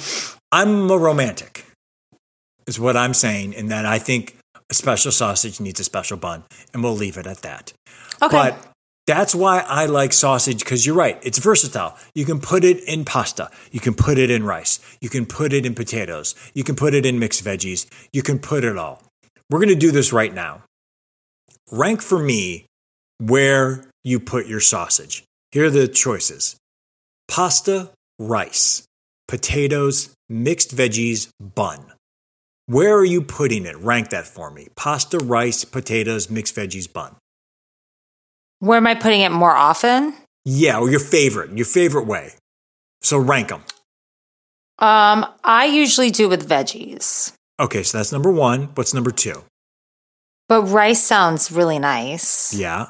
I'm 0.53 0.88
a 0.88 0.98
romantic, 0.98 1.64
is 2.68 2.79
what 2.79 2.96
I'm 2.96 3.14
saying, 3.14 3.55
in 3.55 3.68
that 3.68 3.87
I 3.87 3.98
think 3.98 4.37
a 4.70 4.74
special 4.74 5.12
sausage 5.12 5.61
needs 5.61 5.81
a 5.81 5.85
special 5.85 6.16
bun, 6.16 6.44
and 6.72 6.83
we'll 6.83 6.96
leave 6.96 7.16
it 7.16 7.27
at 7.27 7.42
that. 7.42 7.72
Okay. 8.25 8.37
But 8.37 8.75
that's 9.07 9.35
why 9.35 9.61
I 9.61 9.87
like 9.87 10.13
sausage 10.13 10.61
because 10.61 10.87
you're 10.87 10.95
right. 10.95 11.19
It's 11.23 11.39
versatile. 11.39 11.97
You 12.15 12.25
can 12.25 12.41
put 12.41 12.65
it 12.65 12.83
in 12.85 13.05
pasta. 13.05 13.51
You 13.71 13.81
can 13.81 13.95
put 13.95 14.17
it 14.17 14.31
in 14.31 14.45
rice. 14.45 14.81
You 15.01 15.11
can 15.11 15.27
put 15.27 15.53
it 15.53 15.67
in 15.67 15.75
potatoes. 15.75 16.35
You 16.55 16.65
can 16.65 16.75
put 16.75 16.95
it 16.95 17.05
in 17.05 17.19
mixed 17.19 17.45
veggies. 17.45 17.87
You 18.13 18.23
can 18.23 18.39
put 18.39 18.65
it 18.65 18.79
all. 18.79 19.03
We're 19.51 19.59
going 19.59 19.69
to 19.69 19.75
do 19.75 19.91
this 19.91 20.13
right 20.13 20.33
now. 20.33 20.63
Rank 21.71 22.01
for 22.01 22.19
me 22.19 22.67
where 23.19 23.85
you 24.05 24.21
put 24.21 24.47
your 24.47 24.61
sausage. 24.61 25.25
Here 25.53 25.67
are 25.67 25.71
the 25.71 25.87
choices 25.87 26.57
pasta, 27.29 27.91
rice, 28.19 28.85
potatoes, 29.29 30.15
mixed 30.31 30.75
veggies, 30.75 31.29
bun. 31.41 31.93
Where 32.67 32.97
are 32.97 33.05
you 33.05 33.21
putting 33.21 33.67
it? 33.67 33.77
Rank 33.77 34.11
that 34.11 34.27
for 34.27 34.51
me. 34.51 34.69
Pasta, 34.77 35.19
rice, 35.19 35.65
potatoes, 35.67 36.31
mixed 36.31 36.57
veggies, 36.57 36.91
bun. 36.91 37.17
Where 38.64 38.79
am 38.79 38.87
I 38.87 38.94
putting 38.94 39.20
it 39.20 39.31
more 39.31 39.55
often? 39.55 40.14
Yeah, 40.46 40.79
or 40.79 40.88
your 40.90 41.00
favorite, 41.00 41.55
your 41.55 41.66
favorite 41.66 42.07
way. 42.07 42.33
So 43.03 43.18
rank 43.18 43.48
them. 43.48 43.62
Um, 44.79 45.27
I 45.44 45.66
usually 45.66 46.11
do 46.11 46.31
with 46.31 46.48
veggies. 46.48 47.35
Okay, 47.61 47.83
so 47.83 47.98
that's 47.98 48.11
number 48.11 48.33
one. 48.33 48.70
What's 48.74 48.94
number 48.94 49.11
two? 49.11 49.44
But 50.48 50.62
rice 50.62 51.05
sounds 51.05 51.53
really 51.53 51.79
nice. 51.79 52.55
Yeah. 52.55 52.87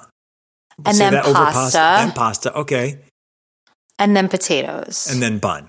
And 0.87 0.97
Say 0.97 1.11
then 1.11 1.17
over 1.25 1.33
pasta. 1.33 1.79
And 1.79 2.15
pasta. 2.15 2.55
Okay. 2.55 3.01
And 3.99 4.17
then 4.17 4.29
potatoes. 4.29 5.09
And 5.11 5.21
then 5.21 5.39
bun. 5.39 5.69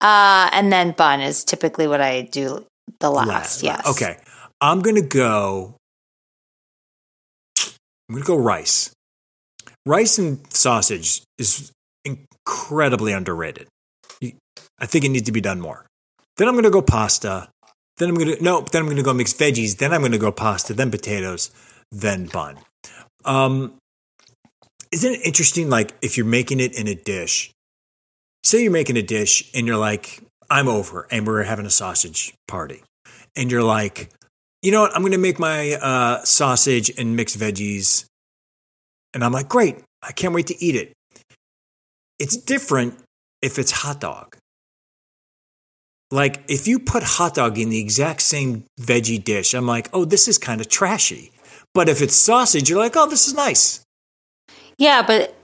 uh, 0.00 0.48
and 0.52 0.72
then 0.72 0.92
bun 0.92 1.20
is 1.20 1.42
typically 1.42 1.88
what 1.88 2.00
I 2.00 2.22
do 2.22 2.64
the 3.00 3.10
last. 3.10 3.28
Last. 3.28 3.62
Yes. 3.64 3.86
Okay. 3.86 4.18
I'm 4.60 4.80
gonna 4.80 5.02
go. 5.02 5.74
I'm 8.08 8.14
gonna 8.14 8.24
go 8.24 8.36
rice. 8.36 8.90
Rice 9.86 10.18
and 10.18 10.40
sausage 10.52 11.22
is 11.38 11.72
incredibly 12.04 13.12
underrated. 13.12 13.68
I 14.80 14.86
think 14.86 15.04
it 15.04 15.10
needs 15.10 15.26
to 15.26 15.32
be 15.32 15.40
done 15.40 15.60
more. 15.60 15.86
Then 16.36 16.48
I'm 16.48 16.54
gonna 16.54 16.70
go 16.70 16.82
pasta. 16.82 17.48
Then 17.98 18.10
I'm 18.10 18.14
gonna 18.14 18.36
no. 18.40 18.60
Then 18.60 18.82
I'm 18.82 18.88
gonna 18.88 19.02
go 19.02 19.12
mixed 19.12 19.38
veggies. 19.38 19.78
Then 19.78 19.92
I'm 19.92 20.02
gonna 20.02 20.18
go 20.18 20.32
pasta. 20.32 20.72
Then 20.72 20.90
potatoes. 20.90 21.50
Then 21.90 22.26
bun. 22.26 22.58
Um, 23.24 23.74
isn't 24.92 25.14
it 25.14 25.26
interesting? 25.26 25.68
Like 25.68 25.94
if 26.00 26.16
you're 26.16 26.26
making 26.26 26.60
it 26.60 26.78
in 26.78 26.86
a 26.86 26.94
dish, 26.94 27.52
say 28.42 28.62
you're 28.62 28.72
making 28.72 28.96
a 28.96 29.02
dish 29.02 29.50
and 29.54 29.66
you're 29.66 29.76
like, 29.76 30.22
I'm 30.50 30.68
over 30.68 31.06
and 31.10 31.26
we're 31.26 31.42
having 31.42 31.66
a 31.66 31.70
sausage 31.70 32.34
party. 32.46 32.82
And 33.36 33.50
you're 33.50 33.62
like, 33.62 34.10
you 34.62 34.72
know 34.72 34.82
what? 34.82 34.94
I'm 34.94 35.02
going 35.02 35.12
to 35.12 35.18
make 35.18 35.38
my 35.38 35.74
uh, 35.74 36.24
sausage 36.24 36.90
and 36.98 37.16
mixed 37.16 37.38
veggies. 37.38 38.04
And 39.14 39.24
I'm 39.24 39.32
like, 39.32 39.48
great. 39.48 39.76
I 40.02 40.12
can't 40.12 40.34
wait 40.34 40.48
to 40.48 40.64
eat 40.64 40.74
it. 40.74 40.92
It's 42.18 42.36
different 42.36 42.98
if 43.42 43.58
it's 43.58 43.70
hot 43.70 44.00
dog. 44.00 44.36
Like 46.10 46.42
if 46.48 46.66
you 46.66 46.78
put 46.78 47.02
hot 47.02 47.34
dog 47.34 47.58
in 47.58 47.68
the 47.70 47.78
exact 47.78 48.22
same 48.22 48.64
veggie 48.80 49.22
dish, 49.22 49.54
I'm 49.54 49.66
like, 49.66 49.88
oh, 49.92 50.04
this 50.04 50.26
is 50.26 50.38
kind 50.38 50.60
of 50.60 50.68
trashy. 50.68 51.32
But 51.74 51.88
if 51.88 52.00
it's 52.00 52.16
sausage, 52.16 52.70
you're 52.70 52.78
like, 52.78 52.96
oh, 52.96 53.08
this 53.08 53.28
is 53.28 53.34
nice. 53.34 53.84
Yeah, 54.78 55.02
but 55.06 55.34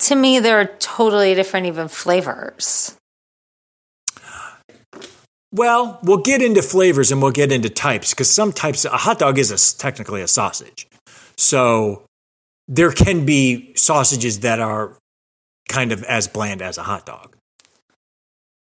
to 0.00 0.14
me, 0.14 0.40
they're 0.40 0.66
totally 0.78 1.34
different, 1.34 1.66
even 1.66 1.88
flavors. 1.88 2.96
Well, 5.52 5.98
we'll 6.02 6.18
get 6.18 6.40
into 6.40 6.62
flavors 6.62 7.12
and 7.12 7.20
we'll 7.20 7.30
get 7.30 7.52
into 7.52 7.68
types 7.68 8.10
because 8.10 8.30
some 8.30 8.52
types, 8.52 8.84
a 8.84 8.90
hot 8.90 9.18
dog 9.18 9.38
is 9.38 9.50
a, 9.50 9.78
technically 9.78 10.22
a 10.22 10.28
sausage. 10.28 10.86
So 11.36 12.04
there 12.68 12.90
can 12.90 13.26
be 13.26 13.74
sausages 13.74 14.40
that 14.40 14.60
are 14.60 14.96
kind 15.68 15.92
of 15.92 16.02
as 16.04 16.26
bland 16.28 16.62
as 16.62 16.78
a 16.78 16.82
hot 16.82 17.04
dog. 17.04 17.36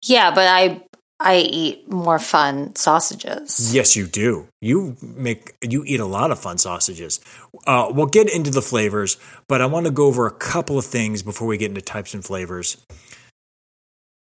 Yeah, 0.03 0.31
but 0.35 0.47
I 0.47 0.83
I 1.23 1.37
eat 1.37 1.91
more 1.91 2.19
fun 2.19 2.75
sausages. 2.77 3.75
Yes, 3.75 3.95
you 3.95 4.07
do. 4.07 4.49
You 4.63 4.97
make 5.03 5.55
you 5.63 5.85
eat 5.87 6.01
a 6.01 6.07
lot 6.07 6.31
of 6.31 6.39
fun 6.39 6.57
sausages. 6.57 7.21
Uh, 7.67 7.93
we'll 7.93 8.07
get 8.07 8.35
into 8.35 8.51
the 8.51 8.63
flavors, 8.63 9.19
but 9.47 9.61
I 9.61 9.67
want 9.67 9.85
to 9.85 9.93
go 9.93 10.07
over 10.07 10.27
a 10.27 10.31
couple 10.31 10.79
of 10.79 10.87
things 10.87 11.23
before 11.23 11.47
we 11.47 11.59
get 11.59 11.69
into 11.69 11.83
types 11.83 12.15
and 12.15 12.25
flavors. 12.25 12.79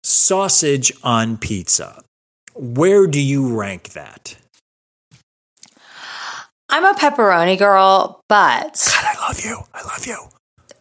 Sausage 0.06 0.94
on 1.04 1.38
pizza. 1.38 2.02
Where 2.58 3.08
do 3.08 3.20
you 3.20 3.56
rank 3.56 3.90
that? 3.94 4.36
I'm 6.70 6.86
a 6.86 6.94
pepperoni 6.94 7.58
girl, 7.58 8.22
but 8.28 8.92
God, 8.94 9.06
I 9.06 9.28
love 9.28 9.40
you. 9.44 9.60
I 9.74 9.84
love 9.84 10.06
you. 10.06 10.18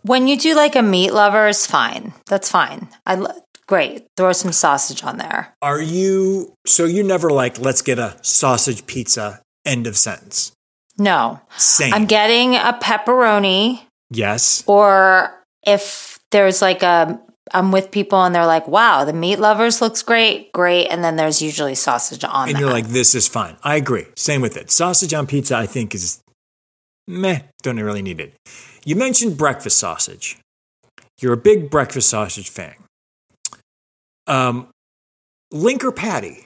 when 0.03 0.27
you 0.29 0.37
do 0.37 0.55
like 0.55 0.75
a 0.77 0.83
meat 0.83 1.13
lovers, 1.13 1.67
fine. 1.67 2.13
That's 2.27 2.51
fine. 2.51 2.89
I 3.07 3.15
lo- 3.17 3.41
great. 3.69 4.07
Throw 4.17 4.33
some 4.33 4.53
sausage 4.53 5.05
on 5.05 5.19
there. 5.19 5.55
Are 5.63 5.81
you 5.81 6.53
so 6.67 6.85
you 6.85 7.03
never 7.03 7.31
like 7.31 7.59
let's 7.59 7.83
get 7.83 7.99
a 7.99 8.17
sausage 8.23 8.87
pizza 8.87 9.41
end 9.65 9.87
of 9.87 9.97
sentence. 9.97 10.53
No, 10.99 11.41
Same. 11.57 11.93
I'm 11.93 12.07
getting 12.07 12.55
a 12.57 12.79
pepperoni, 12.81 13.83
yes. 14.11 14.65
or 14.67 15.43
if 15.67 16.19
there's 16.31 16.63
like 16.63 16.83
a 16.83 17.21
I'm 17.55 17.71
with 17.73 17.91
people 17.91 18.23
and 18.25 18.35
they're 18.35 18.47
like, 18.47 18.67
"Wow, 18.67 19.05
the 19.05 19.13
meat 19.13 19.39
lovers 19.39 19.81
looks 19.81 20.03
great, 20.03 20.53
great," 20.53 20.89
and 20.89 21.03
then 21.05 21.17
there's 21.17 21.41
usually 21.41 21.75
sausage 21.75 22.25
on 22.25 22.49
And 22.49 22.57
that. 22.57 22.61
you're 22.61 22.71
like 22.73 22.89
this 22.89 23.15
is 23.15 23.29
fine. 23.29 23.57
I 23.63 23.77
agree. 23.77 24.07
Same 24.17 24.41
with 24.41 24.57
it. 24.57 24.71
Sausage 24.71 25.15
on 25.15 25.27
pizza 25.27 25.57
I 25.57 25.67
think 25.67 25.95
is 25.95 26.21
meh, 27.07 27.41
don't 27.63 27.79
really 27.79 28.03
need 28.03 28.21
it. 28.21 28.35
You 28.85 28.97
mentioned 28.97 29.37
breakfast 29.39 29.79
sausage. 29.79 30.39
You're 31.21 31.35
a 31.35 31.37
big 31.39 31.71
breakfast 31.71 32.09
sausage 32.11 32.51
fan. 32.51 32.75
Um 34.27 34.69
link 35.53 35.85
or 35.85 35.93
patty? 35.93 36.43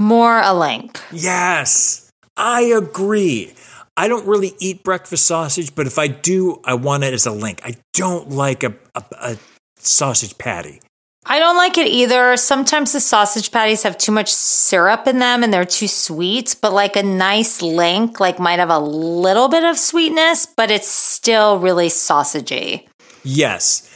more 0.00 0.38
a 0.40 0.54
link. 0.54 1.00
Yes, 1.12 2.08
I 2.36 2.62
agree. 2.62 3.52
I 3.98 4.06
don't 4.06 4.24
really 4.28 4.54
eat 4.60 4.84
breakfast 4.84 5.26
sausage, 5.26 5.74
but 5.74 5.88
if 5.88 5.98
I 5.98 6.06
do, 6.06 6.60
I 6.64 6.74
want 6.74 7.02
it 7.02 7.12
as 7.12 7.26
a 7.26 7.32
link. 7.32 7.60
I 7.64 7.74
don't 7.94 8.30
like 8.30 8.62
a, 8.62 8.72
a, 8.94 9.02
a 9.20 9.36
sausage 9.76 10.38
patty. 10.38 10.80
I 11.26 11.40
don't 11.40 11.56
like 11.56 11.76
it 11.76 11.88
either. 11.88 12.36
Sometimes 12.36 12.92
the 12.92 13.00
sausage 13.00 13.50
patties 13.50 13.82
have 13.82 13.98
too 13.98 14.12
much 14.12 14.32
syrup 14.32 15.08
in 15.08 15.18
them 15.18 15.42
and 15.42 15.52
they're 15.52 15.64
too 15.64 15.88
sweet, 15.88 16.54
but 16.62 16.72
like 16.72 16.94
a 16.94 17.02
nice 17.02 17.60
link 17.60 18.20
like 18.20 18.38
might 18.38 18.60
have 18.60 18.70
a 18.70 18.78
little 18.78 19.48
bit 19.48 19.64
of 19.64 19.76
sweetness, 19.76 20.46
but 20.46 20.70
it's 20.70 20.88
still 20.88 21.58
really 21.58 21.88
sausagey. 21.88 22.86
Yes. 23.24 23.92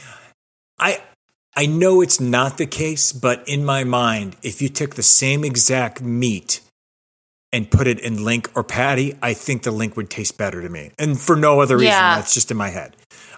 I 0.79 1.01
I 1.55 1.65
know 1.65 2.01
it's 2.01 2.19
not 2.19 2.57
the 2.57 2.65
case, 2.65 3.13
but 3.13 3.47
in 3.47 3.63
my 3.63 3.85
mind, 3.85 4.35
if 4.43 4.61
you 4.61 4.67
took 4.67 4.95
the 4.95 5.03
same 5.03 5.45
exact 5.45 6.01
meat 6.01 6.59
and 7.53 7.71
put 7.71 7.87
it 7.87 7.99
in 8.01 8.25
link 8.25 8.49
or 8.55 8.63
patty, 8.65 9.15
I 9.21 9.33
think 9.33 9.63
the 9.63 9.71
link 9.71 9.95
would 9.95 10.09
taste 10.09 10.37
better 10.37 10.61
to 10.61 10.67
me. 10.67 10.91
And 10.99 11.17
for 11.19 11.37
no 11.37 11.61
other 11.61 11.75
reason, 11.77 11.87
Yeah. 11.93 12.15
that's 12.15 12.33
just 12.33 12.51
in 12.51 12.57
my 12.57 12.69
head. 12.69 12.95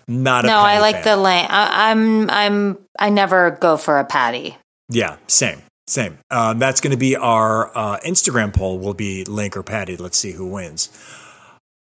Not 0.08 0.45
No, 0.45 0.58
I 0.58 0.80
like 0.80 1.04
fan. 1.04 1.04
the 1.04 1.17
link. 1.17 1.47
I, 1.51 1.91
I'm 1.91 2.30
I'm 2.30 2.78
I 2.97 3.10
never 3.10 3.51
go 3.51 3.75
for 3.78 3.99
a 3.99 4.06
patty. 4.06 4.56
Yeah, 4.89 5.17
same, 5.28 5.62
same. 5.88 6.17
Uh, 6.32 6.54
that's 6.54 6.80
going 6.80 6.91
to 6.91 6.97
be 6.97 7.15
our 7.15 7.75
uh, 7.75 7.97
Instagram 8.06 8.54
poll. 8.54 8.78
Will 8.80 8.93
be 8.93 9.23
Link 9.25 9.58
or 9.58 9.63
Patty. 9.63 9.97
Let's 9.97 10.17
see 10.17 10.32
who 10.32 10.45
wins. 10.47 10.89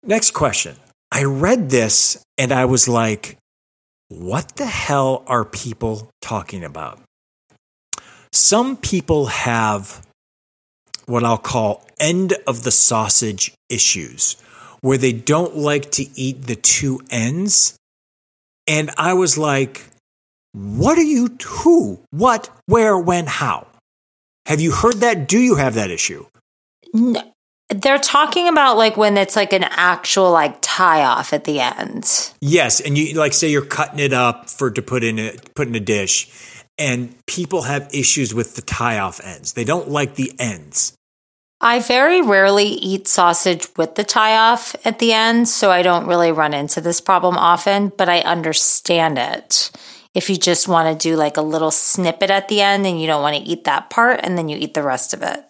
Next 0.04 0.30
question. 0.32 0.76
I 1.10 1.24
read 1.24 1.68
this 1.70 2.22
and 2.38 2.52
I 2.52 2.64
was 2.66 2.86
like, 2.86 3.36
"What 4.08 4.54
the 4.56 4.66
hell 4.66 5.24
are 5.26 5.44
people 5.44 6.08
talking 6.22 6.62
about?" 6.62 7.00
Some 8.32 8.76
people 8.76 9.26
have 9.26 10.05
what 11.06 11.24
I'll 11.24 11.38
call 11.38 11.86
end 11.98 12.34
of 12.46 12.62
the 12.62 12.70
sausage 12.70 13.54
issues, 13.70 14.36
where 14.80 14.98
they 14.98 15.12
don't 15.12 15.56
like 15.56 15.90
to 15.92 16.06
eat 16.14 16.42
the 16.42 16.56
two 16.56 17.00
ends. 17.10 17.76
And 18.66 18.90
I 18.98 19.14
was 19.14 19.38
like, 19.38 19.86
what 20.52 20.98
are 20.98 21.02
you, 21.02 21.36
who, 21.44 22.00
what, 22.10 22.50
where, 22.66 22.98
when, 22.98 23.26
how? 23.26 23.66
Have 24.46 24.60
you 24.60 24.72
heard 24.72 24.96
that? 24.96 25.28
Do 25.28 25.38
you 25.38 25.56
have 25.56 25.74
that 25.74 25.90
issue? 25.90 26.26
N- 26.94 27.16
They're 27.68 27.98
talking 27.98 28.46
about 28.48 28.76
like 28.76 28.96
when 28.96 29.16
it's 29.16 29.34
like 29.34 29.52
an 29.52 29.64
actual 29.64 30.30
like 30.30 30.58
tie 30.60 31.04
off 31.04 31.32
at 31.32 31.44
the 31.44 31.58
end. 31.58 32.30
Yes, 32.40 32.80
and 32.80 32.96
you 32.96 33.18
like 33.18 33.32
say 33.32 33.50
you're 33.50 33.64
cutting 33.64 33.98
it 33.98 34.12
up 34.12 34.48
for 34.48 34.70
to 34.70 34.80
put 34.82 35.02
in 35.02 35.18
a 35.18 35.34
put 35.56 35.66
in 35.66 35.74
a 35.74 35.80
dish, 35.80 36.55
and 36.78 37.14
people 37.26 37.62
have 37.62 37.88
issues 37.92 38.34
with 38.34 38.56
the 38.56 38.62
tie 38.62 38.98
off 38.98 39.20
ends. 39.24 39.52
They 39.54 39.64
don't 39.64 39.88
like 39.88 40.14
the 40.14 40.32
ends. 40.38 40.92
I 41.60 41.80
very 41.80 42.20
rarely 42.20 42.66
eat 42.66 43.08
sausage 43.08 43.66
with 43.76 43.94
the 43.94 44.04
tie 44.04 44.36
off 44.36 44.76
at 44.84 44.98
the 44.98 45.12
end, 45.12 45.48
so 45.48 45.70
I 45.70 45.82
don't 45.82 46.06
really 46.06 46.30
run 46.30 46.52
into 46.52 46.82
this 46.82 47.00
problem 47.00 47.36
often, 47.38 47.92
but 47.96 48.08
I 48.08 48.20
understand 48.20 49.18
it. 49.18 49.70
If 50.14 50.28
you 50.28 50.36
just 50.36 50.68
want 50.68 50.88
to 50.98 51.08
do 51.08 51.16
like 51.16 51.36
a 51.36 51.42
little 51.42 51.70
snippet 51.70 52.30
at 52.30 52.48
the 52.48 52.60
end 52.60 52.86
and 52.86 53.00
you 53.00 53.06
don't 53.06 53.22
want 53.22 53.36
to 53.36 53.42
eat 53.42 53.64
that 53.64 53.90
part 53.90 54.20
and 54.22 54.36
then 54.36 54.48
you 54.48 54.56
eat 54.58 54.74
the 54.74 54.82
rest 54.82 55.14
of 55.14 55.22
it. 55.22 55.44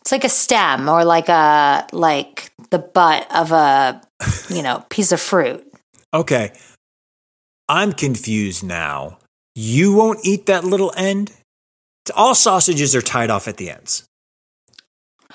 It's 0.00 0.12
like 0.12 0.24
a 0.24 0.28
stem 0.28 0.88
or 0.88 1.04
like 1.04 1.28
a 1.28 1.86
like 1.92 2.52
the 2.70 2.78
butt 2.78 3.26
of 3.34 3.52
a, 3.52 4.00
you 4.48 4.62
know, 4.62 4.84
piece 4.88 5.12
of 5.12 5.20
fruit. 5.20 5.62
Okay, 6.14 6.52
I'm 7.68 7.92
confused 7.92 8.64
now. 8.64 9.18
You 9.58 9.94
won't 9.94 10.20
eat 10.22 10.44
that 10.46 10.64
little 10.64 10.92
end. 10.98 11.32
All 12.14 12.34
sausages 12.34 12.94
are 12.94 13.00
tied 13.00 13.30
off 13.30 13.48
at 13.48 13.56
the 13.56 13.70
ends. 13.70 14.06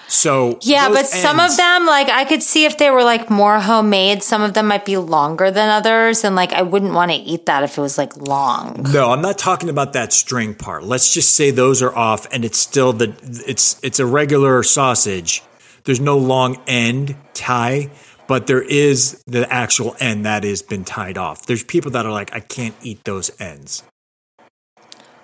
So 0.07 0.60
Yeah, 0.62 0.89
but 0.89 1.07
some 1.07 1.39
of 1.39 1.57
them, 1.57 1.88
like 1.88 2.07
I 2.07 2.25
could 2.25 2.43
see 2.43 2.65
if 2.65 2.77
they 2.77 2.91
were 2.91 3.03
like 3.03 3.31
more 3.31 3.60
homemade, 3.60 4.21
some 4.21 4.43
of 4.43 4.53
them 4.53 4.67
might 4.67 4.86
be 4.86 4.97
longer 4.97 5.49
than 5.49 5.69
others. 5.69 6.23
And 6.23 6.36
like 6.36 6.53
I 6.53 6.62
wouldn't 6.62 6.93
want 6.93 7.10
to 7.10 7.17
eat 7.17 7.47
that 7.47 7.63
if 7.63 7.79
it 7.79 7.81
was 7.81 7.97
like 7.97 8.15
long. 8.15 8.86
No, 8.93 9.10
I'm 9.12 9.23
not 9.23 9.39
talking 9.39 9.69
about 9.69 9.93
that 9.93 10.13
string 10.13 10.53
part. 10.53 10.84
Let's 10.84 11.12
just 11.12 11.34
say 11.34 11.49
those 11.49 11.81
are 11.81 11.95
off, 11.95 12.27
and 12.31 12.45
it's 12.45 12.60
still 12.60 12.93
the 12.93 13.15
it's 13.47 13.79
it's 13.81 13.99
a 13.99 14.05
regular 14.05 14.62
sausage. 14.62 15.41
There's 15.86 15.99
no 15.99 16.19
long 16.19 16.62
end 16.67 17.15
tie, 17.34 17.89
but 18.27 18.45
there 18.45 18.62
is 18.62 19.23
the 19.25 19.51
actual 19.51 19.95
end 19.99 20.27
that 20.27 20.43
has 20.43 20.62
been 20.62 20.86
tied 20.86 21.17
off. 21.17 21.47
There's 21.47 21.63
people 21.63 21.89
that 21.91 22.05
are 22.05 22.12
like, 22.12 22.36
I 22.36 22.39
can't 22.39 22.75
eat 22.84 23.03
those 23.03 23.31
ends. 23.41 23.84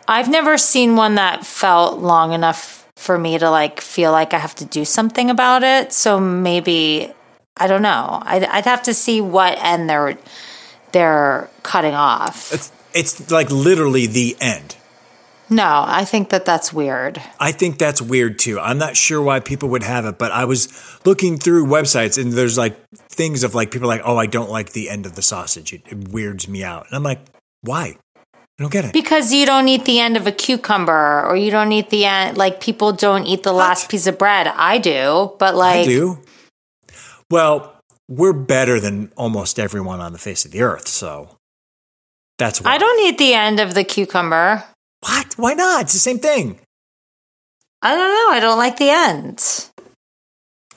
I've 0.07 0.29
never 0.29 0.57
seen 0.57 0.95
one 0.95 1.15
that 1.15 1.45
felt 1.45 1.99
long 1.99 2.33
enough 2.33 2.87
for 2.95 3.17
me 3.17 3.37
to 3.37 3.49
like 3.49 3.81
feel 3.81 4.11
like 4.11 4.33
I 4.33 4.39
have 4.39 4.55
to 4.55 4.65
do 4.65 4.85
something 4.85 5.29
about 5.29 5.63
it. 5.63 5.93
So 5.93 6.19
maybe 6.19 7.13
I 7.57 7.67
don't 7.67 7.81
know. 7.81 8.21
I'd, 8.23 8.43
I'd 8.43 8.65
have 8.65 8.83
to 8.83 8.93
see 8.93 9.21
what 9.21 9.57
end 9.61 9.89
they're 9.89 10.17
they're 10.91 11.49
cutting 11.63 11.93
off. 11.93 12.53
It's 12.53 12.71
it's 12.93 13.31
like 13.31 13.51
literally 13.51 14.07
the 14.07 14.35
end. 14.39 14.75
No, 15.49 15.85
I 15.87 16.03
think 16.03 16.29
that 16.29 16.43
that's 16.43 16.73
weird. 16.73 17.21
I 17.39 17.53
think 17.53 17.77
that's 17.77 18.01
weird 18.01 18.37
too. 18.37 18.59
I'm 18.59 18.77
not 18.77 18.97
sure 18.97 19.21
why 19.21 19.39
people 19.39 19.69
would 19.69 19.83
have 19.83 20.05
it, 20.05 20.17
but 20.17 20.31
I 20.33 20.43
was 20.43 20.67
looking 21.05 21.37
through 21.37 21.67
websites 21.67 22.21
and 22.21 22.33
there's 22.33 22.57
like 22.57 22.77
things 23.09 23.43
of 23.43 23.55
like 23.55 23.71
people 23.71 23.87
like, 23.87 24.01
oh, 24.03 24.17
I 24.17 24.25
don't 24.25 24.49
like 24.49 24.73
the 24.73 24.89
end 24.89 25.05
of 25.05 25.15
the 25.15 25.21
sausage. 25.21 25.71
It, 25.71 25.83
it 25.87 26.09
weirds 26.09 26.49
me 26.49 26.65
out. 26.65 26.87
And 26.87 26.97
I'm 26.97 27.03
like, 27.03 27.21
why? 27.61 27.95
I 28.57 28.63
don't 28.63 28.71
get 28.71 28.85
it. 28.85 28.93
Because 28.93 29.31
you 29.31 29.45
don't 29.45 29.67
eat 29.67 29.85
the 29.85 29.99
end 29.99 30.17
of 30.17 30.25
a 30.25 30.31
cucumber 30.31 31.23
or 31.27 31.35
you 31.35 31.51
don't 31.51 31.71
eat 31.71 31.91
the 31.91 32.05
end, 32.05 32.37
like 32.37 32.59
people 32.59 32.91
don't 32.91 33.25
eat 33.25 33.43
the 33.43 33.53
last 33.53 33.89
piece 33.89 34.07
of 34.07 34.17
bread. 34.17 34.47
I 34.47 34.79
do, 34.79 35.33
but 35.37 35.55
like, 35.55 35.81
I 35.81 35.85
do. 35.85 36.19
Well, 37.29 37.75
we're 38.07 38.33
better 38.33 38.79
than 38.79 39.11
almost 39.15 39.59
everyone 39.59 39.99
on 39.99 40.11
the 40.11 40.17
face 40.17 40.43
of 40.45 40.51
the 40.51 40.61
earth, 40.61 40.87
so 40.87 41.37
that's 42.39 42.61
why. 42.61 42.71
I 42.71 42.77
don't 42.79 42.99
eat 43.07 43.17
the 43.19 43.33
end 43.33 43.59
of 43.59 43.75
the 43.75 43.83
cucumber. 43.83 44.63
What? 45.01 45.33
Why 45.37 45.53
not? 45.53 45.83
It's 45.83 45.93
the 45.93 45.99
same 45.99 46.19
thing. 46.19 46.59
I 47.83 47.93
don't 47.93 48.09
know. 48.09 48.35
I 48.35 48.39
don't 48.39 48.57
like 48.57 48.77
the 48.77 48.89
end. 48.89 49.69
I 50.71 50.75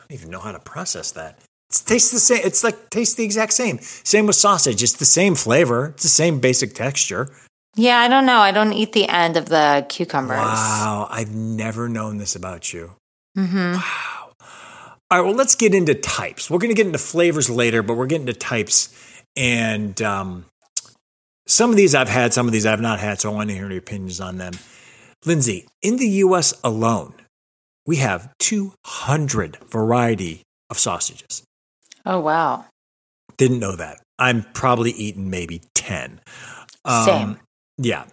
don't 0.00 0.12
even 0.12 0.30
know 0.30 0.40
how 0.40 0.50
to 0.50 0.58
process 0.58 1.12
that. 1.12 1.38
It 1.72 1.82
tastes 1.86 2.10
the 2.10 2.20
same. 2.20 2.40
It's 2.44 2.62
like 2.62 2.90
tastes 2.90 3.14
the 3.14 3.24
exact 3.24 3.54
same. 3.54 3.78
Same 3.80 4.26
with 4.26 4.36
sausage. 4.36 4.82
It's 4.82 4.92
the 4.92 5.06
same 5.06 5.34
flavor. 5.34 5.86
It's 5.88 6.02
the 6.02 6.08
same 6.10 6.38
basic 6.38 6.74
texture. 6.74 7.30
Yeah, 7.76 7.98
I 7.98 8.08
don't 8.08 8.26
know. 8.26 8.38
I 8.38 8.52
don't 8.52 8.74
eat 8.74 8.92
the 8.92 9.08
end 9.08 9.38
of 9.38 9.46
the 9.46 9.86
cucumbers. 9.88 10.36
Wow, 10.36 11.08
I've 11.10 11.34
never 11.34 11.88
known 11.88 12.18
this 12.18 12.36
about 12.36 12.72
you. 12.74 12.92
Mm-hmm. 13.38 13.72
Wow. 13.72 14.32
All 15.10 15.18
right, 15.18 15.26
well, 15.26 15.34
let's 15.34 15.54
get 15.54 15.74
into 15.74 15.94
types. 15.94 16.50
We're 16.50 16.58
going 16.58 16.70
to 16.70 16.74
get 16.74 16.86
into 16.86 16.98
flavors 16.98 17.48
later, 17.48 17.82
but 17.82 17.96
we're 17.96 18.06
getting 18.06 18.26
to 18.26 18.34
types. 18.34 18.94
And 19.34 20.00
um, 20.02 20.44
some 21.46 21.70
of 21.70 21.76
these 21.76 21.94
I've 21.94 22.10
had, 22.10 22.34
some 22.34 22.46
of 22.46 22.52
these 22.52 22.66
I've 22.66 22.80
not 22.80 22.98
had, 22.98 23.20
so 23.20 23.30
I 23.30 23.34
want 23.34 23.48
to 23.48 23.54
hear 23.54 23.68
your 23.70 23.78
opinions 23.78 24.20
on 24.20 24.36
them. 24.36 24.52
Lindsey, 25.24 25.66
in 25.80 25.96
the 25.96 26.08
US 26.08 26.52
alone, 26.62 27.14
we 27.86 27.96
have 27.96 28.32
200 28.38 29.56
variety 29.70 30.42
of 30.68 30.78
sausages. 30.78 31.42
Oh, 32.04 32.20
wow. 32.20 32.66
Didn't 33.36 33.60
know 33.60 33.76
that. 33.76 34.00
I'm 34.18 34.42
probably 34.52 34.90
eating 34.92 35.30
maybe 35.30 35.62
10. 35.74 36.20
Um, 36.84 37.04
Same. 37.04 37.40
Yeah. 37.78 38.04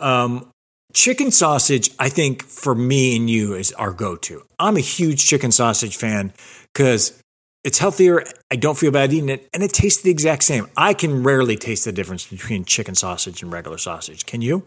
Um, 0.00 0.50
chicken 0.92 1.30
sausage, 1.30 1.90
I 1.98 2.08
think 2.08 2.42
for 2.42 2.74
me 2.74 3.16
and 3.16 3.28
you 3.28 3.54
is 3.54 3.72
our 3.72 3.92
go 3.92 4.16
to. 4.16 4.42
I'm 4.58 4.76
a 4.76 4.80
huge 4.80 5.26
chicken 5.26 5.52
sausage 5.52 5.96
fan 5.96 6.32
because 6.72 7.20
it's 7.64 7.78
healthier. 7.78 8.24
I 8.50 8.56
don't 8.56 8.78
feel 8.78 8.90
bad 8.90 9.12
eating 9.12 9.28
it, 9.28 9.48
and 9.52 9.62
it 9.62 9.72
tastes 9.72 10.02
the 10.02 10.10
exact 10.10 10.44
same. 10.44 10.68
I 10.76 10.94
can 10.94 11.22
rarely 11.22 11.56
taste 11.56 11.84
the 11.84 11.92
difference 11.92 12.26
between 12.26 12.64
chicken 12.64 12.94
sausage 12.94 13.42
and 13.42 13.52
regular 13.52 13.78
sausage. 13.78 14.24
Can 14.24 14.40
you? 14.40 14.64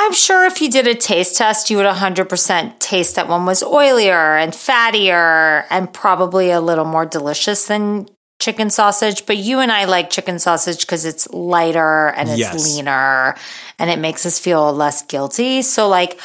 I'm 0.00 0.12
sure 0.12 0.46
if 0.46 0.62
you 0.62 0.70
did 0.70 0.86
a 0.86 0.94
taste 0.94 1.36
test, 1.36 1.70
you 1.70 1.76
would 1.76 1.86
100% 1.86 2.78
taste 2.78 3.16
that 3.16 3.26
one 3.26 3.46
was 3.46 3.64
oilier 3.64 4.40
and 4.40 4.52
fattier 4.52 5.64
and 5.70 5.92
probably 5.92 6.52
a 6.52 6.60
little 6.60 6.84
more 6.84 7.04
delicious 7.04 7.66
than 7.66 8.08
chicken 8.38 8.70
sausage. 8.70 9.26
But 9.26 9.38
you 9.38 9.58
and 9.58 9.72
I 9.72 9.86
like 9.86 10.08
chicken 10.08 10.38
sausage 10.38 10.82
because 10.82 11.04
it's 11.04 11.28
lighter 11.30 12.10
and 12.10 12.28
it's 12.28 12.38
Yes. 12.38 12.64
leaner 12.64 13.34
and 13.80 13.90
it 13.90 13.98
makes 13.98 14.24
us 14.24 14.38
feel 14.38 14.72
less 14.72 15.02
guilty. 15.02 15.62
So, 15.62 15.88
like, 15.88 16.20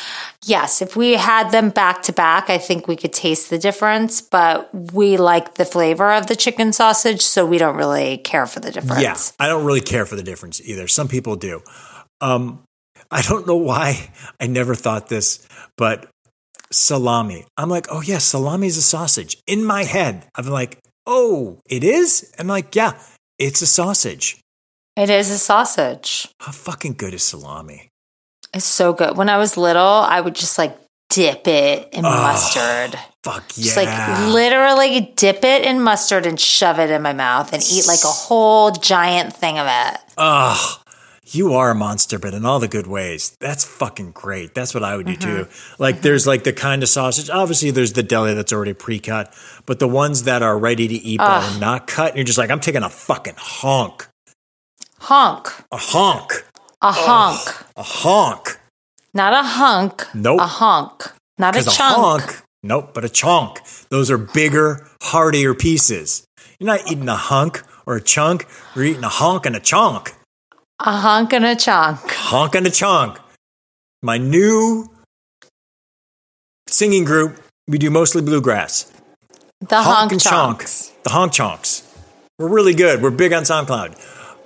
yes, 0.46 0.84
if 0.84 0.96
we 0.96 1.14
had 1.14 1.50
them 1.50 1.72
back 1.72 2.04
to 2.04 2.14
back, 2.14 2.52
I 2.52 2.60
think 2.60 2.88
we 2.88 2.96
could 2.96 3.12
taste 3.12 3.50
the 3.50 3.58
difference. 3.58 4.22
But 4.22 4.70
we 4.94 5.18
like 5.18 5.56
the 5.56 5.66
flavor 5.66 6.14
of 6.14 6.28
the 6.28 6.36
chicken 6.36 6.74
sausage, 6.74 7.24
so 7.24 7.44
we 7.44 7.58
don't 7.58 7.76
really 7.76 8.18
care 8.20 8.46
for 8.46 8.60
the 8.60 8.70
difference. 8.70 9.02
Yeah, 9.02 9.18
I 9.44 9.48
don't 9.48 9.66
really 9.66 9.82
care 9.82 10.06
for 10.06 10.16
the 10.16 10.22
difference 10.24 10.62
either. 10.64 10.88
Some 10.88 11.08
people 11.08 11.36
do. 11.36 11.64
Um, 12.22 12.60
I 13.14 13.22
don't 13.22 13.46
know 13.46 13.58
why 13.58 14.10
I 14.40 14.48
never 14.48 14.74
thought 14.76 15.08
this, 15.08 15.48
but 15.78 16.10
salami. 16.72 17.46
I'm 17.58 17.70
like, 17.70 17.88
oh 17.92 18.02
yeah, 18.02 18.18
salami 18.18 18.68
is 18.68 18.78
a 18.78 18.82
sausage. 18.82 19.38
In 19.46 19.64
my 19.64 19.84
head, 19.84 20.26
I'm 20.36 20.48
like, 20.48 20.80
oh, 21.06 21.62
it 21.70 21.84
is. 21.84 22.34
I'm 22.40 22.48
like, 22.48 22.76
yeah, 22.76 23.00
it's 23.38 23.62
a 23.62 23.68
sausage. 23.68 24.40
It 24.96 25.10
is 25.10 25.30
a 25.30 25.38
sausage. 25.38 26.28
How 26.40 26.52
fucking 26.52 26.94
good 26.94 27.14
is 27.14 27.24
salami? 27.24 27.90
It's 28.54 28.66
so 28.66 28.94
good. 28.94 29.18
When 29.18 29.30
I 29.30 29.38
was 29.38 29.58
little, 29.58 29.82
I 29.84 30.20
would 30.20 30.36
just 30.36 30.58
like 30.58 30.78
dip 31.10 31.48
it 31.48 31.90
in 31.94 32.06
Oh, 32.06 32.10
mustard. 32.10 33.00
Fuck 33.24 33.44
yeah! 33.56 33.64
Just 33.64 33.78
like 33.78 34.34
literally 34.34 35.14
dip 35.16 35.44
it 35.44 35.64
in 35.64 35.82
mustard 35.82 36.26
and 36.26 36.40
shove 36.40 36.80
it 36.80 36.90
in 36.90 37.02
my 37.02 37.14
mouth 37.14 37.54
and 37.54 37.64
eat 37.64 37.88
like 37.88 38.04
a 38.04 38.08
whole 38.08 38.72
giant 38.72 39.34
thing 39.34 39.58
of 39.60 39.68
it. 39.70 40.00
Ugh. 40.18 40.80
You 41.34 41.54
are 41.56 41.72
a 41.72 41.76
monster, 41.76 42.20
but 42.20 42.34
in 42.36 42.46
all 42.46 42.60
the 42.60 42.68
good 42.68 42.86
ways. 42.86 43.36
That's 43.40 43.66
fucking 43.66 44.12
great. 44.12 44.54
That's 44.54 44.74
what 44.76 44.84
I 44.84 44.96
would 44.96 45.08
do 45.08 45.16
too. 45.16 45.28
Mm-hmm. 45.46 45.82
Like, 45.82 45.96
mm-hmm. 45.96 46.04
there's 46.04 46.28
like 46.28 46.44
the 46.44 46.54
kind 46.54 46.84
of 46.84 46.90
sausage. 46.90 47.30
Obviously, 47.30 47.72
there's 47.72 47.94
the 47.94 48.04
deli 48.04 48.36
that's 48.36 48.54
already 48.54 48.74
pre-cut, 48.74 49.34
but 49.66 49.80
the 49.80 49.88
ones 49.88 50.24
that 50.24 50.44
are 50.44 50.58
ready 50.58 50.88
to 50.88 50.94
eat 50.94 51.18
but 51.18 51.56
are 51.56 51.60
not 51.60 51.88
cut, 51.88 52.10
and 52.10 52.18
you're 52.18 52.26
just 52.26 52.38
like, 52.38 52.52
I'm 52.52 52.60
taking 52.60 52.84
a 52.84 52.90
fucking 52.90 53.34
honk, 53.38 54.08
Honk. 55.00 55.48
a 55.72 55.78
honk, 55.78 56.46
A 56.82 56.92
honk. 56.92 57.66
a 57.76 57.84
honk. 57.84 58.60
Not 59.16 59.34
a 59.34 59.44
hunk. 59.44 60.04
Nope. 60.14 60.40
A 60.40 60.48
honk. 60.48 61.04
Not 61.40 61.56
a 61.56 61.60
Because 61.60 61.74
a 61.74 61.78
chunk. 61.78 61.96
honk, 61.96 62.42
nope, 62.62 62.92
but 62.94 63.04
a 63.06 63.10
chunk. 63.10 63.60
Those 63.90 64.12
are 64.12 64.18
bigger, 64.20 64.88
heartier 65.02 65.54
pieces. 65.56 66.26
You're 66.60 66.68
not 66.68 66.92
eating 66.92 67.10
a 67.10 67.16
hunk 67.16 67.64
or 67.88 67.96
a 67.96 68.02
chunk. 68.02 68.46
You're 68.76 68.86
eating 68.86 69.04
a 69.04 69.10
honk 69.10 69.46
and 69.48 69.56
a 69.56 69.60
chunk. 69.60 70.14
A 70.86 70.98
honk 70.98 71.32
and 71.32 71.46
a 71.46 71.56
chunk. 71.56 72.12
Honk 72.12 72.56
and 72.56 72.68
a 72.68 72.70
Chunk. 72.70 73.18
My 74.02 74.18
new 74.18 74.90
singing 76.68 77.06
group. 77.06 77.42
We 77.70 77.78
do 77.78 77.90
mostly 77.90 78.22
bluegrass. 78.22 78.92
The 79.62 79.82
honk, 79.82 80.12
and 80.12 80.20
chunks. 80.20 80.90
Chonk. 80.90 81.04
The 81.04 81.10
Honk 81.12 81.32
Chonks. 81.32 81.90
We're 82.38 82.50
really 82.50 82.74
good. 82.74 83.02
We're 83.02 83.12
big 83.12 83.32
on 83.32 83.44
SoundCloud. 83.44 83.94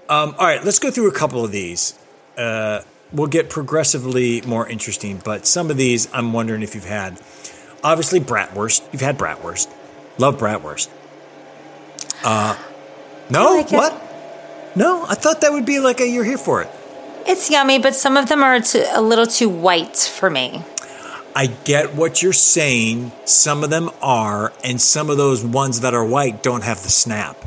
Um, 0.10 0.36
all 0.38 0.46
right, 0.46 0.64
let's 0.64 0.78
go 0.78 0.92
through 0.92 1.08
a 1.08 1.12
couple 1.12 1.44
of 1.44 1.52
these. 1.52 1.96
Uh, 2.38 2.82
we'll 3.12 3.26
get 3.26 3.50
progressively 3.50 4.42
more 4.42 4.70
interesting, 4.70 5.20
but 5.26 5.48
some 5.48 5.72
of 5.72 5.78
these 5.78 6.08
I'm 6.14 6.34
wondering 6.34 6.62
if 6.62 6.76
you've 6.76 6.86
had. 6.86 7.20
Obviously, 7.84 8.20
bratwurst. 8.20 8.88
You've 8.94 9.02
had 9.02 9.18
bratwurst. 9.18 9.74
Love 10.20 10.38
bratwurst. 10.38 10.90
Uh, 12.24 12.56
no? 13.32 13.56
like 13.56 13.74
it. 13.74 14.07
No, 14.78 15.06
I 15.10 15.16
thought 15.16 15.42
that 15.42 15.52
would 15.52 15.66
be 15.66 15.80
like 15.80 16.00
a 16.02 16.08
you're 16.08 16.24
here 16.24 16.38
for 16.38 16.62
it. 16.62 16.70
It's 17.26 17.50
yummy, 17.50 17.80
but 17.80 17.96
some 17.96 18.16
of 18.16 18.30
them 18.30 18.44
are 18.44 18.60
too, 18.62 18.86
a 18.94 19.02
little 19.02 19.26
too 19.26 19.50
white 19.50 19.98
for 19.98 20.30
me. 20.30 20.62
I 21.36 21.48
get 21.48 21.96
what 21.96 22.22
you're 22.22 22.32
saying. 22.32 23.12
Some 23.26 23.64
of 23.64 23.72
them 23.72 23.90
are, 24.04 24.54
and 24.64 24.80
some 24.80 25.10
of 25.10 25.18
those 25.18 25.44
ones 25.44 25.80
that 25.80 25.96
are 25.96 26.06
white 26.06 26.44
don't 26.44 26.64
have 26.64 26.84
the 26.84 26.90
snap. 26.90 27.44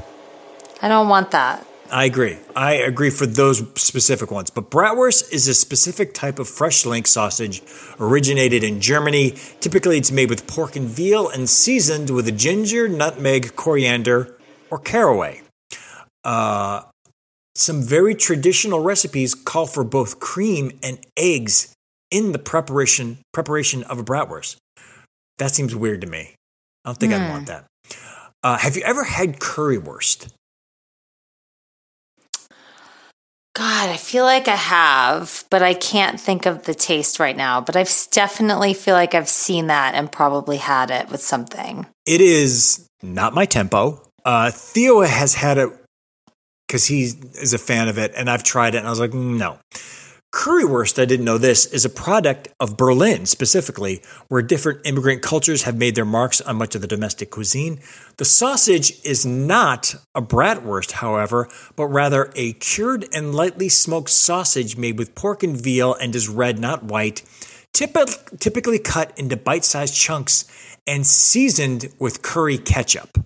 I 0.82 0.88
don't 0.88 1.08
want 1.08 1.30
that. 1.30 1.64
I 1.88 2.04
agree. 2.04 2.36
I 2.56 2.74
agree 2.74 3.10
for 3.10 3.26
those 3.26 3.58
specific 3.80 4.32
ones. 4.32 4.50
But 4.50 4.68
bratwurst 4.68 5.32
is 5.32 5.46
a 5.46 5.54
specific 5.54 6.14
type 6.14 6.40
of 6.40 6.48
fresh 6.48 6.84
link 6.84 7.06
sausage 7.06 7.62
originated 8.00 8.64
in 8.64 8.80
Germany. 8.80 9.36
Typically, 9.60 9.98
it's 9.98 10.10
made 10.10 10.30
with 10.30 10.48
pork 10.48 10.74
and 10.74 10.88
veal 10.88 11.28
and 11.28 11.48
seasoned 11.48 12.10
with 12.10 12.36
ginger, 12.36 12.88
nutmeg, 12.88 13.54
coriander, 13.54 14.36
or 14.68 14.80
caraway. 14.80 15.42
Uh, 16.24 16.82
some 17.60 17.82
very 17.82 18.14
traditional 18.14 18.80
recipes 18.80 19.34
call 19.34 19.66
for 19.66 19.84
both 19.84 20.18
cream 20.20 20.72
and 20.82 20.98
eggs 21.16 21.74
in 22.10 22.32
the 22.32 22.38
preparation 22.38 23.18
preparation 23.32 23.82
of 23.84 23.98
a 23.98 24.04
bratwurst. 24.04 24.56
That 25.38 25.52
seems 25.52 25.74
weird 25.74 26.00
to 26.02 26.06
me. 26.06 26.34
I 26.84 26.88
don't 26.88 26.98
think 26.98 27.12
I'd 27.12 27.30
want 27.30 27.46
that. 27.46 27.66
Uh, 28.42 28.56
have 28.56 28.76
you 28.76 28.82
ever 28.82 29.04
had 29.04 29.38
currywurst? 29.38 30.32
God, 33.54 33.90
I 33.90 33.96
feel 33.96 34.24
like 34.24 34.48
I 34.48 34.56
have, 34.56 35.44
but 35.50 35.62
I 35.62 35.74
can't 35.74 36.18
think 36.18 36.46
of 36.46 36.64
the 36.64 36.74
taste 36.74 37.18
right 37.20 37.36
now. 37.36 37.60
But 37.60 37.76
I've 37.76 37.90
definitely 38.10 38.72
feel 38.72 38.94
like 38.94 39.14
I've 39.14 39.28
seen 39.28 39.66
that 39.66 39.94
and 39.94 40.10
probably 40.10 40.56
had 40.56 40.90
it 40.90 41.10
with 41.10 41.20
something. 41.20 41.86
It 42.06 42.20
is 42.22 42.86
not 43.02 43.34
my 43.34 43.44
tempo. 43.44 44.00
Uh, 44.24 44.50
Theo 44.50 45.00
has 45.02 45.34
had 45.34 45.58
it 45.58 45.70
because 46.70 46.86
he 46.86 47.02
is 47.02 47.52
a 47.52 47.58
fan 47.58 47.88
of 47.88 47.98
it, 47.98 48.12
and 48.16 48.30
I've 48.30 48.44
tried 48.44 48.76
it, 48.76 48.78
and 48.78 48.86
I 48.86 48.90
was 48.90 49.00
like, 49.00 49.12
no. 49.12 49.58
Currywurst, 50.32 51.02
I 51.02 51.04
didn't 51.04 51.24
know 51.24 51.36
this, 51.36 51.66
is 51.66 51.84
a 51.84 51.88
product 51.88 52.46
of 52.60 52.76
Berlin 52.76 53.26
specifically, 53.26 54.02
where 54.28 54.40
different 54.40 54.86
immigrant 54.86 55.20
cultures 55.20 55.64
have 55.64 55.76
made 55.76 55.96
their 55.96 56.04
marks 56.04 56.40
on 56.40 56.54
much 56.54 56.76
of 56.76 56.80
the 56.80 56.86
domestic 56.86 57.32
cuisine. 57.32 57.80
The 58.18 58.24
sausage 58.24 59.04
is 59.04 59.26
not 59.26 59.96
a 60.14 60.22
bratwurst, 60.22 60.92
however, 60.92 61.48
but 61.74 61.86
rather 61.86 62.30
a 62.36 62.52
cured 62.52 63.08
and 63.12 63.34
lightly 63.34 63.68
smoked 63.68 64.10
sausage 64.10 64.76
made 64.76 64.96
with 64.96 65.16
pork 65.16 65.42
and 65.42 65.60
veal 65.60 65.94
and 65.94 66.14
is 66.14 66.28
red, 66.28 66.60
not 66.60 66.84
white, 66.84 67.24
typically 67.72 68.78
cut 68.78 69.12
into 69.18 69.36
bite 69.36 69.64
sized 69.64 69.96
chunks 69.96 70.44
and 70.86 71.04
seasoned 71.04 71.92
with 71.98 72.22
curry 72.22 72.58
ketchup. 72.58 73.18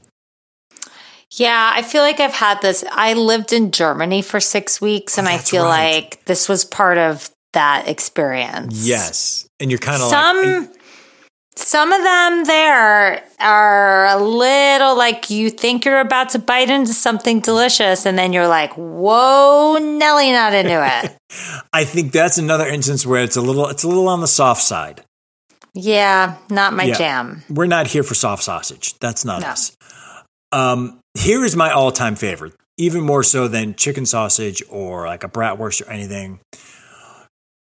Yeah, 1.36 1.72
I 1.74 1.82
feel 1.82 2.02
like 2.02 2.20
I've 2.20 2.34
had 2.34 2.62
this. 2.62 2.84
I 2.90 3.14
lived 3.14 3.52
in 3.52 3.72
Germany 3.72 4.22
for 4.22 4.38
six 4.40 4.80
weeks, 4.80 5.18
and 5.18 5.26
oh, 5.26 5.32
I 5.32 5.38
feel 5.38 5.64
right. 5.64 5.94
like 5.94 6.24
this 6.26 6.48
was 6.48 6.64
part 6.64 6.96
of 6.96 7.28
that 7.54 7.88
experience. 7.88 8.86
Yes, 8.86 9.48
and 9.58 9.70
you're 9.70 9.78
kind 9.78 10.00
of 10.00 10.08
some. 10.08 10.60
Like, 10.60 10.70
some 11.56 11.92
of 11.92 12.02
them 12.02 12.44
there 12.44 13.24
are 13.38 14.06
a 14.06 14.16
little 14.16 14.96
like 14.96 15.30
you 15.30 15.50
think 15.50 15.84
you're 15.84 16.00
about 16.00 16.30
to 16.30 16.40
bite 16.40 16.68
into 16.68 16.92
something 16.92 17.40
delicious, 17.40 18.06
and 18.06 18.16
then 18.16 18.32
you're 18.32 18.48
like, 18.48 18.72
"Whoa, 18.74 19.78
Nelly, 19.80 20.30
not 20.30 20.52
into 20.52 20.84
it." 20.84 21.16
I 21.72 21.84
think 21.84 22.12
that's 22.12 22.38
another 22.38 22.66
instance 22.66 23.04
where 23.04 23.22
it's 23.22 23.36
a 23.36 23.40
little, 23.40 23.68
it's 23.68 23.82
a 23.82 23.88
little 23.88 24.08
on 24.08 24.20
the 24.20 24.28
soft 24.28 24.62
side. 24.62 25.04
Yeah, 25.74 26.36
not 26.48 26.74
my 26.74 26.84
yeah. 26.84 26.94
jam. 26.94 27.42
We're 27.50 27.66
not 27.66 27.88
here 27.88 28.04
for 28.04 28.14
soft 28.14 28.44
sausage. 28.44 28.96
That's 29.00 29.24
not 29.24 29.42
no. 29.42 29.48
us. 29.48 29.76
Um, 30.52 31.00
here 31.14 31.44
is 31.44 31.56
my 31.56 31.70
all 31.70 31.92
time 31.92 32.16
favorite, 32.16 32.54
even 32.76 33.02
more 33.02 33.22
so 33.22 33.48
than 33.48 33.74
chicken 33.74 34.06
sausage 34.06 34.62
or 34.68 35.06
like 35.06 35.24
a 35.24 35.28
bratwurst 35.28 35.86
or 35.86 35.90
anything. 35.90 36.40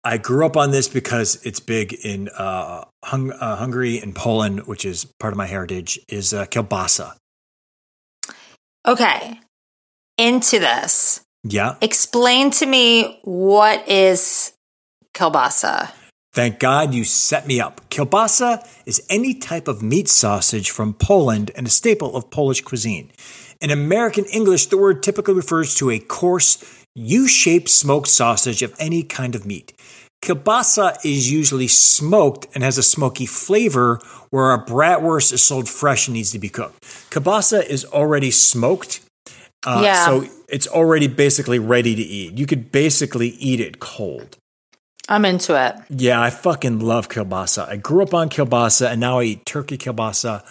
I 0.04 0.18
grew 0.18 0.46
up 0.46 0.58
on 0.58 0.72
this 0.72 0.88
because 0.88 1.44
it's 1.46 1.60
big 1.60 1.94
in 1.94 2.30
uh, 2.30 2.86
hung, 3.04 3.32
uh, 3.32 3.56
Hungary 3.58 4.00
and 4.00 4.16
Poland, 4.16 4.66
which 4.66 4.84
is 4.84 5.06
part 5.20 5.32
of 5.32 5.38
my 5.38 5.46
heritage, 5.46 6.00
is 6.08 6.34
uh, 6.34 6.46
kielbasa. 6.46 7.16
Okay. 8.88 9.39
Into 10.18 10.60
this. 10.60 11.22
Yeah. 11.44 11.76
Explain 11.82 12.50
to 12.52 12.66
me 12.66 13.20
what 13.24 13.88
is 13.88 14.54
kielbasa. 15.14 15.92
Thank 16.34 16.60
God 16.60 16.94
you 16.94 17.04
set 17.04 17.46
me 17.46 17.60
up. 17.60 17.82
Kielbasa 17.90 18.66
is 18.86 19.06
any 19.10 19.34
type 19.34 19.68
of 19.68 19.82
meat 19.82 20.08
sausage 20.08 20.72
from 20.72 20.94
Poland 20.94 21.52
and 21.58 21.68
a 21.68 21.70
staple 21.70 22.16
of 22.16 22.30
Polish 22.30 22.62
cuisine. 22.62 23.12
In 23.60 23.70
American 23.70 24.24
English, 24.26 24.68
the 24.68 24.78
word 24.78 25.04
typically 25.04 25.34
refers 25.34 25.76
to 25.76 25.90
a 25.90 26.00
coarse, 26.00 26.64
U 26.96 27.28
shaped 27.28 27.68
smoked 27.68 28.08
sausage 28.08 28.64
of 28.64 28.74
any 28.80 29.04
kind 29.04 29.36
of 29.36 29.46
meat. 29.46 29.74
Kielbasa 30.24 31.04
is 31.04 31.30
usually 31.30 31.68
smoked 31.68 32.48
and 32.54 32.64
has 32.64 32.78
a 32.78 32.84
smoky 32.84 33.26
flavor, 33.26 34.00
where 34.30 34.54
a 34.54 34.66
bratwurst 34.66 35.34
is 35.34 35.44
sold 35.44 35.68
fresh 35.68 36.08
and 36.08 36.16
needs 36.16 36.32
to 36.32 36.40
be 36.40 36.48
cooked. 36.48 36.82
Kielbasa 37.10 37.66
is 37.66 37.84
already 37.86 38.32
smoked, 38.32 39.02
uh, 39.66 39.82
yeah. 39.84 40.06
so 40.06 40.26
it's 40.48 40.68
already 40.68 41.08
basically 41.08 41.60
ready 41.60 41.94
to 41.94 42.02
eat. 42.02 42.38
You 42.38 42.46
could 42.46 42.72
basically 42.72 43.30
eat 43.30 43.60
it 43.60 43.80
cold. 43.80 44.38
I'm 45.12 45.26
into 45.26 45.62
it. 45.62 45.76
Yeah, 45.89 46.22
I 46.22 46.30
fucking 46.30 46.80
love 46.80 47.09
kielbasa. 47.09 47.68
I 47.68 47.76
grew 47.76 48.01
up 48.01 48.14
on 48.14 48.30
kielbasa 48.30 48.91
and 48.91 49.01
now 49.01 49.20
I 49.20 49.24
eat 49.24 49.45
turkey 49.45 49.78
kielbasa. 49.78 50.41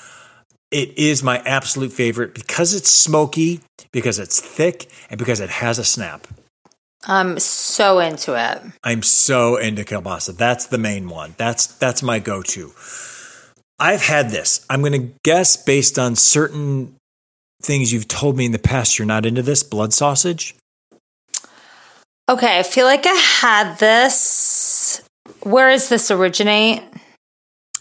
It 0.70 0.98
is 0.98 1.22
my 1.22 1.38
absolute 1.46 1.94
favorite 1.94 2.34
because 2.34 2.74
it's 2.74 2.90
smoky, 2.90 3.62
because 3.90 4.18
it's 4.18 4.38
thick, 4.38 4.90
and 5.08 5.18
because 5.18 5.40
it 5.40 5.48
has 5.48 5.78
a 5.78 5.84
snap. 5.84 6.26
I'm 7.06 7.38
so 7.38 8.00
into 8.00 8.34
it. 8.38 8.60
I'm 8.84 9.02
so 9.02 9.56
into 9.56 9.82
kielbasa. 9.82 10.36
That's 10.36 10.66
the 10.66 10.76
main 10.76 11.08
one. 11.08 11.34
That's 11.38 11.66
that's 11.66 12.02
my 12.02 12.18
go-to. 12.18 12.72
I've 13.78 14.02
had 14.02 14.28
this. 14.28 14.66
I'm 14.68 14.82
going 14.82 14.92
to 14.92 15.14
guess 15.24 15.56
based 15.56 15.98
on 15.98 16.16
certain 16.16 16.96
things 17.62 17.94
you've 17.94 18.08
told 18.08 18.36
me 18.36 18.44
in 18.44 18.52
the 18.52 18.58
past 18.58 18.98
you're 18.98 19.06
not 19.06 19.24
into 19.24 19.42
this 19.42 19.62
blood 19.62 19.94
sausage. 19.94 20.54
Okay, 22.30 22.60
I 22.60 22.62
feel 22.62 22.86
like 22.86 23.06
I 23.06 23.14
had 23.40 23.80
this. 23.80 25.02
Where 25.42 25.72
does 25.72 25.88
this 25.88 26.12
originate? 26.12 26.80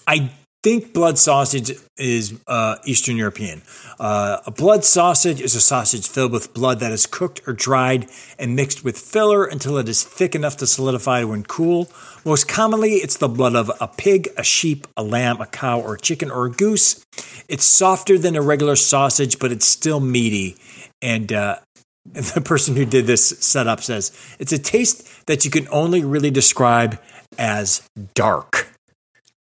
I 0.07 0.31
think 0.63 0.91
blood 0.91 1.19
sausage 1.19 1.71
is 1.99 2.33
uh, 2.47 2.77
Eastern 2.83 3.15
European. 3.15 3.61
Uh, 3.99 4.39
a 4.47 4.49
blood 4.49 4.83
sausage 4.83 5.39
is 5.39 5.53
a 5.53 5.61
sausage 5.61 6.07
filled 6.07 6.31
with 6.31 6.51
blood 6.55 6.79
that 6.79 6.91
is 6.91 7.05
cooked 7.05 7.47
or 7.47 7.53
dried 7.53 8.09
and 8.39 8.55
mixed 8.55 8.83
with 8.83 8.97
filler 8.97 9.45
until 9.45 9.77
it 9.77 9.87
is 9.87 10.03
thick 10.03 10.33
enough 10.33 10.57
to 10.57 10.65
solidify 10.65 11.23
when 11.23 11.43
cool. 11.43 11.87
Most 12.25 12.47
commonly, 12.47 12.93
it's 12.93 13.17
the 13.17 13.27
blood 13.27 13.55
of 13.55 13.71
a 13.79 13.87
pig, 13.87 14.29
a 14.35 14.43
sheep, 14.43 14.87
a 14.97 15.03
lamb, 15.03 15.39
a 15.41 15.45
cow, 15.45 15.79
or 15.79 15.93
a 15.93 15.99
chicken, 15.99 16.31
or 16.31 16.47
a 16.47 16.51
goose. 16.51 17.05
It's 17.47 17.65
softer 17.65 18.17
than 18.17 18.35
a 18.35 18.41
regular 18.41 18.75
sausage, 18.75 19.37
but 19.37 19.51
it's 19.51 19.67
still 19.67 19.99
meaty. 19.99 20.57
And 21.03 21.31
uh, 21.31 21.57
the 22.05 22.41
person 22.41 22.75
who 22.75 22.85
did 22.85 23.05
this 23.05 23.29
setup 23.39 23.81
says 23.81 24.11
it's 24.39 24.51
a 24.51 24.59
taste 24.59 25.25
that 25.27 25.45
you 25.45 25.51
can 25.51 25.67
only 25.69 26.03
really 26.03 26.31
describe 26.31 26.99
as 27.37 27.87
dark. 28.13 28.67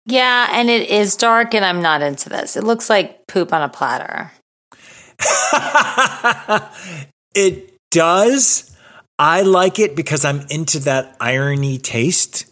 Yeah, 0.06 0.48
and 0.52 0.68
it 0.68 0.90
is 0.90 1.16
dark, 1.16 1.54
and 1.54 1.64
I'm 1.64 1.80
not 1.80 2.02
into 2.02 2.28
this. 2.28 2.56
It 2.56 2.64
looks 2.64 2.90
like 2.90 3.26
poop 3.26 3.52
on 3.52 3.62
a 3.62 3.68
platter. 3.68 4.32
it 7.34 7.74
does. 7.90 8.76
I 9.18 9.42
like 9.42 9.78
it 9.78 9.96
because 9.96 10.24
I'm 10.24 10.40
into 10.50 10.80
that 10.80 11.16
irony 11.20 11.78
taste. 11.78 12.46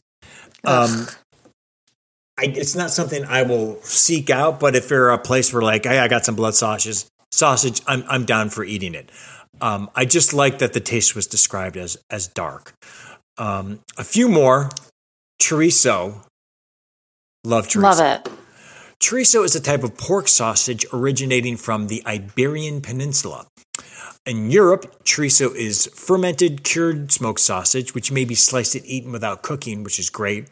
Um, 0.65 1.09
I, 2.39 2.45
it's 2.45 2.75
not 2.75 2.91
something 2.91 3.25
I 3.25 3.43
will 3.43 3.81
seek 3.83 4.31
out, 4.31 4.61
but 4.61 4.75
if 4.75 4.89
you're 4.89 5.11
a 5.11 5.19
place 5.19 5.53
where 5.53 5.63
like, 5.63 5.85
hey, 5.85 5.99
I 5.99 6.09
got 6.09 6.25
some 6.25 6.37
blood 6.37 6.55
sausage, 6.55 7.05
sausage, 7.33 7.83
I'm 7.87 8.05
I'm 8.09 8.25
down 8.25 8.49
for 8.49 8.65
eating 8.65 8.95
it. 8.95 9.11
Um, 9.61 9.91
I 9.95 10.05
just 10.05 10.33
like 10.33 10.59
that 10.59 10.73
the 10.73 10.81
taste 10.81 11.15
was 11.15 11.27
described 11.27 11.77
as 11.77 11.97
as 12.11 12.29
dark. 12.29 12.73
Um, 13.39 13.81
a 13.97 14.05
few 14.05 14.29
more. 14.29 14.71
Chorizo. 15.41 16.25
Love 17.45 17.69
chorizo. 17.69 17.83
Love 17.83 18.01
it. 18.01 18.33
Chorizo 19.01 19.45
is 19.45 19.57
a 19.57 19.61
type 19.61 19.83
of 19.83 19.97
pork 19.97 20.29
sausage 20.29 20.87
originating 20.93 21.57
from 21.57 21.89
the 21.89 22.03
Iberian 22.07 22.81
Peninsula. 22.81 23.47
In 24.25 24.53
Europe, 24.53 25.03
chorizo 25.03 25.53
is 25.57 25.87
fermented, 25.87 26.63
cured 26.63 27.11
smoked 27.11 27.41
sausage, 27.41 27.93
which 27.93 28.13
may 28.13 28.25
be 28.25 28.37
sliced 28.37 28.77
and 28.77 28.87
eaten 28.87 29.11
without 29.11 29.43
cooking, 29.43 29.83
which 29.83 29.99
is 29.99 30.09
great. 30.09 30.49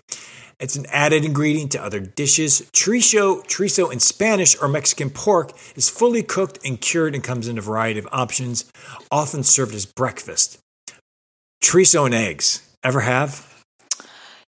It's 0.61 0.77
an 0.77 0.87
added 0.91 1.25
ingredient 1.25 1.73
to 1.73 1.83
other 1.83 2.01
dishes. 2.01 2.63
Chorizo, 2.73 3.43
chorizo 3.47 3.91
in 3.91 3.99
Spanish 3.99 4.61
or 4.61 4.69
Mexican 4.69 5.11
pork 5.11 5.53
is 5.75 5.89
fully 5.89 6.23
cooked 6.23 6.59
and 6.65 6.81
cured 6.81 7.15
and 7.15 7.25
comes 7.25 7.49
in 7.49 7.57
a 7.57 7.63
variety 7.63 7.99
of 7.99 8.09
options, 8.13 8.71
often 9.11 9.43
served 9.43 9.75
as 9.75 9.87
breakfast. 9.87 10.59
Chorizo 11.63 12.05
and 12.05 12.15
eggs. 12.15 12.69
Ever 12.85 13.01
have? 13.01 13.47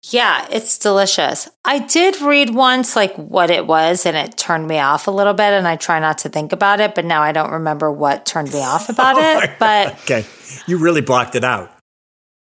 Yeah, 0.10 0.47
it's 0.49 0.78
delicious. 0.78 1.49
I 1.66 1.80
did 1.80 2.22
read 2.22 2.53
once 2.53 2.95
like 2.95 3.14
what 3.16 3.49
it 3.49 3.68
was 3.68 4.05
and 4.05 4.16
it 4.16 4.38
turned 4.38 4.68
me 4.68 4.80
off 4.80 5.08
a 5.08 5.12
little 5.12 5.34
bit 5.34 5.53
and 5.53 5.68
I 5.68 5.76
try 5.76 5.99
not 5.99 6.20
to 6.20 6.30
think 6.30 6.53
about 6.53 6.80
it, 6.80 6.95
but 6.95 7.03
now 7.03 7.22
I 7.22 7.34
don't 7.34 7.51
remember 7.51 7.91
what 7.91 8.26
turned 8.26 8.53
me 8.53 8.62
off 8.62 8.88
about 8.88 9.16
oh 9.18 9.39
it. 9.41 9.51
But 9.60 9.93
Okay. 10.03 10.26
You 10.66 10.78
really 10.78 11.01
blocked 11.01 11.36
it 11.36 11.43
out. 11.43 11.72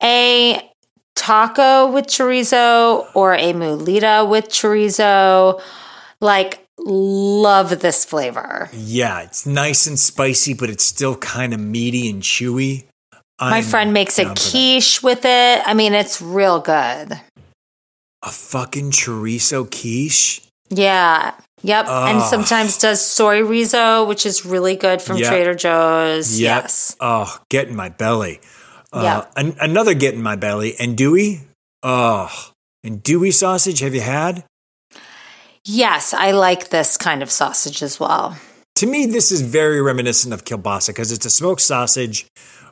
A 0.02 0.62
taco 1.18 1.90
with 1.90 2.06
chorizo 2.06 3.06
or 3.14 3.34
a 3.34 3.52
mulita 3.52 4.26
with 4.28 4.48
chorizo. 4.48 5.60
Like, 6.20 6.64
love 6.78 7.80
this 7.80 8.04
flavor. 8.04 8.70
Yeah, 8.72 9.22
it's 9.22 9.44
nice 9.44 9.86
and 9.86 9.98
spicy, 9.98 10.54
but 10.54 10.70
it's 10.70 10.84
still 10.84 11.16
kind 11.16 11.52
of 11.52 11.60
meaty 11.60 12.08
and 12.08 12.22
chewy. 12.22 12.84
I'm 13.38 13.50
My 13.50 13.62
friend 13.62 13.92
makes 13.92 14.18
a 14.18 14.34
quiche 14.34 15.02
with 15.02 15.24
it. 15.24 15.62
I 15.66 15.74
mean, 15.74 15.94
it's 15.94 16.22
real 16.22 16.60
good. 16.60 17.20
A 18.22 18.30
fucking 18.30 18.90
chorizo 18.92 19.68
quiche? 19.70 20.42
Yeah. 20.70 21.34
Yep. 21.62 21.86
Oh. 21.88 22.06
And 22.06 22.22
sometimes 22.22 22.78
does 22.78 23.00
soy 23.00 23.40
rizo, 23.42 24.06
which 24.06 24.26
is 24.26 24.44
really 24.44 24.76
good 24.76 25.02
from 25.02 25.18
yep. 25.18 25.28
Trader 25.28 25.54
Joe's. 25.54 26.40
Yep. 26.40 26.62
Yes. 26.62 26.96
Oh, 27.00 27.38
get 27.48 27.68
in 27.68 27.76
my 27.76 27.88
belly. 27.88 28.40
Uh, 28.93 29.01
yeah. 29.03 29.24
An- 29.36 29.57
another 29.61 29.95
get 29.95 30.14
in 30.14 30.22
my 30.22 30.36
belly. 30.36 30.72
Andouille. 30.78 31.41
Oh, 31.82 32.30
andouille 32.84 33.32
sausage. 33.32 33.80
Have 33.80 33.95
you 33.95 34.01
had? 34.01 34.45
Yes, 35.64 36.14
I 36.14 36.30
like 36.30 36.70
this 36.70 36.97
kind 36.97 37.22
of 37.22 37.30
sausage 37.30 37.82
as 37.82 38.01
well. 38.01 38.39
To 38.76 38.86
me, 38.86 39.07
this 39.07 39.32
is 39.32 39.43
very 39.43 39.82
reminiscent 39.82 40.32
of 40.32 40.45
kielbasa 40.45 40.89
because 40.89 41.12
it's 41.12 41.26
a 41.26 41.30
smoked 41.30 41.61
sausage 41.61 42.26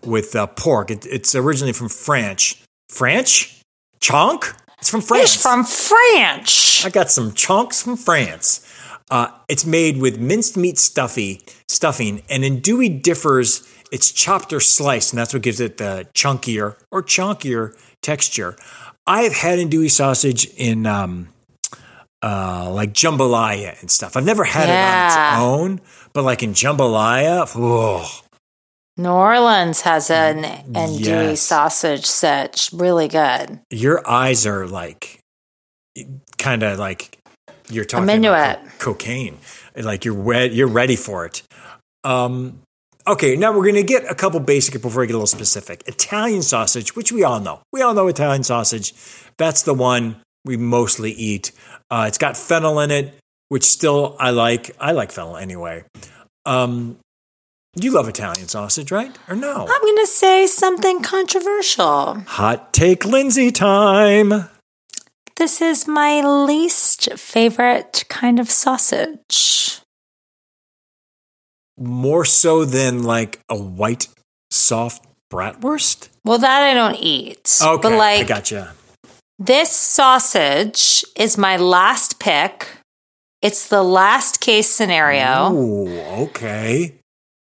with 0.05 0.35
uh, 0.35 0.47
pork. 0.47 0.91
It, 0.91 1.05
it's 1.07 1.35
originally 1.35 1.73
from 1.73 1.89
French. 1.89 2.62
French? 2.89 3.61
Chonk? 4.01 4.55
It's 4.79 4.89
from 4.89 5.01
France. 5.01 5.35
Fish 5.35 5.43
from 5.43 5.64
French. 5.64 6.85
I 6.87 6.91
got 6.91 7.11
some 7.11 7.33
chunks 7.33 7.83
from 7.83 7.97
France. 7.97 8.61
Uh, 9.11 9.29
it's 9.49 9.64
made 9.67 9.99
with 9.99 10.19
minced 10.19 10.57
meat 10.57 10.79
stuffy 10.79 11.43
stuffing, 11.69 12.23
and 12.29 12.45
andouille 12.45 13.03
differs. 13.03 13.67
It's 13.93 14.11
chopped 14.11 14.53
or 14.53 14.61
sliced, 14.61 15.12
and 15.12 15.18
that's 15.18 15.32
what 15.32 15.43
gives 15.43 15.61
it 15.61 15.78
the 15.78 16.07
chunkier 16.14 16.76
or 16.91 17.03
chunkier 17.03 17.76
texture. 18.03 18.57
I 19.07 19.22
have 19.22 19.34
had 19.34 19.59
andouille 19.59 19.91
sausage 19.91 20.47
in 20.57 20.87
um, 20.87 21.28
uh, 22.22 22.70
like 22.72 22.93
jambalaya 22.93 23.80
and 23.80 23.91
stuff. 23.91 24.16
I've 24.16 24.24
never 24.24 24.45
had 24.45 24.68
Yeah. 24.68 24.74
it 24.74 24.93
on 24.93 25.07
its 25.72 25.80
own, 25.80 25.80
but 26.12 26.22
like 26.22 26.43
in 26.43 26.53
jambalaya, 26.53 27.49
whoa, 27.55 28.05
New 28.99 29.11
Orleans 29.11 29.82
has 29.82 30.11
an 30.11 30.43
andouille 30.72 31.01
Yes. 31.05 31.43
sausage 31.43 32.07
set. 32.07 32.68
Really 32.72 33.09
good. 33.09 33.61
your 33.70 34.07
eyes 34.09 34.47
are 34.47 34.66
like 34.66 35.20
kind 36.39 36.62
of 36.62 36.78
like 36.78 37.18
you're 37.70 37.84
talking 37.84 38.24
about 38.26 38.59
co- 38.78 38.93
cocaine 38.95 39.39
like 39.76 40.05
you're 40.05 40.14
re- 40.14 40.49
you're 40.53 40.68
ready 40.68 40.95
for 40.97 41.24
it 41.24 41.43
um 42.05 42.61
okay 43.07 43.36
now 43.36 43.52
we're 43.52 43.62
going 43.62 43.74
to 43.74 43.82
get 43.82 44.04
a 44.11 44.14
couple 44.14 44.40
basic 44.40 44.80
before 44.80 45.00
we 45.00 45.07
get 45.07 45.14
a 45.14 45.16
little 45.16 45.26
specific. 45.26 45.82
Italian 45.86 46.42
sausage 46.42 46.96
which 46.96 47.12
we 47.12 47.24
all 47.24 47.40
know. 47.40 47.61
We 47.72 47.82
all 47.82 47.94
know 47.94 48.07
italian 48.09 48.44
sausage. 48.44 48.94
That's 49.36 49.62
the 49.62 49.74
one 49.74 50.16
we 50.44 50.57
mostly 50.57 51.12
eat. 51.12 51.52
Uh, 51.90 52.04
it's 52.09 52.18
got 52.18 52.36
fennel 52.36 52.80
in 52.80 52.90
it 52.90 53.14
which 53.48 53.64
still 53.64 54.16
i 54.18 54.30
like. 54.30 54.74
I 54.80 54.92
like 54.92 55.12
fennel 55.12 55.36
anyway. 55.36 55.84
Um 56.44 56.98
you 57.78 57.92
love 57.92 58.09
italian 58.09 58.48
sausage 58.48 58.90
right? 58.90 59.16
Or 59.28 59.36
no? 59.36 59.52
I'm 59.68 59.82
going 59.82 59.96
to 59.98 60.07
say 60.07 60.46
something 60.46 61.02
controversial. 61.02 62.20
hot 62.26 62.72
take 62.72 63.04
lindsey 63.04 63.50
time. 63.50 64.48
This 65.36 65.61
is 65.61 65.86
my 65.86 66.22
least 66.22 67.12
favorite 67.18 68.07
kind 68.09 68.40
of 68.40 68.50
sausage. 68.50 69.82
More 71.79 72.24
so 72.24 72.64
than 72.64 73.03
like 73.03 73.41
a 73.49 73.57
white 73.57 74.09
soft 74.51 75.07
bratwurst. 75.31 76.09
Well, 76.24 76.39
that 76.39 76.62
I 76.62 76.74
don't 76.74 76.97
eat. 76.97 77.59
Okay, 77.62 77.83
but 77.83 77.93
like, 77.93 78.20
I 78.20 78.24
gotcha. 78.24 78.72
this 79.39 79.70
sausage 79.70 81.05
is 81.16 81.37
my 81.39 81.57
last 81.57 82.18
pick. 82.18 82.68
It's 83.43 83.68
the 83.68 83.83
last 83.83 84.41
case 84.41 84.68
scenario. 84.68 85.53
Ooh, 85.53 86.01
okay. 86.24 86.95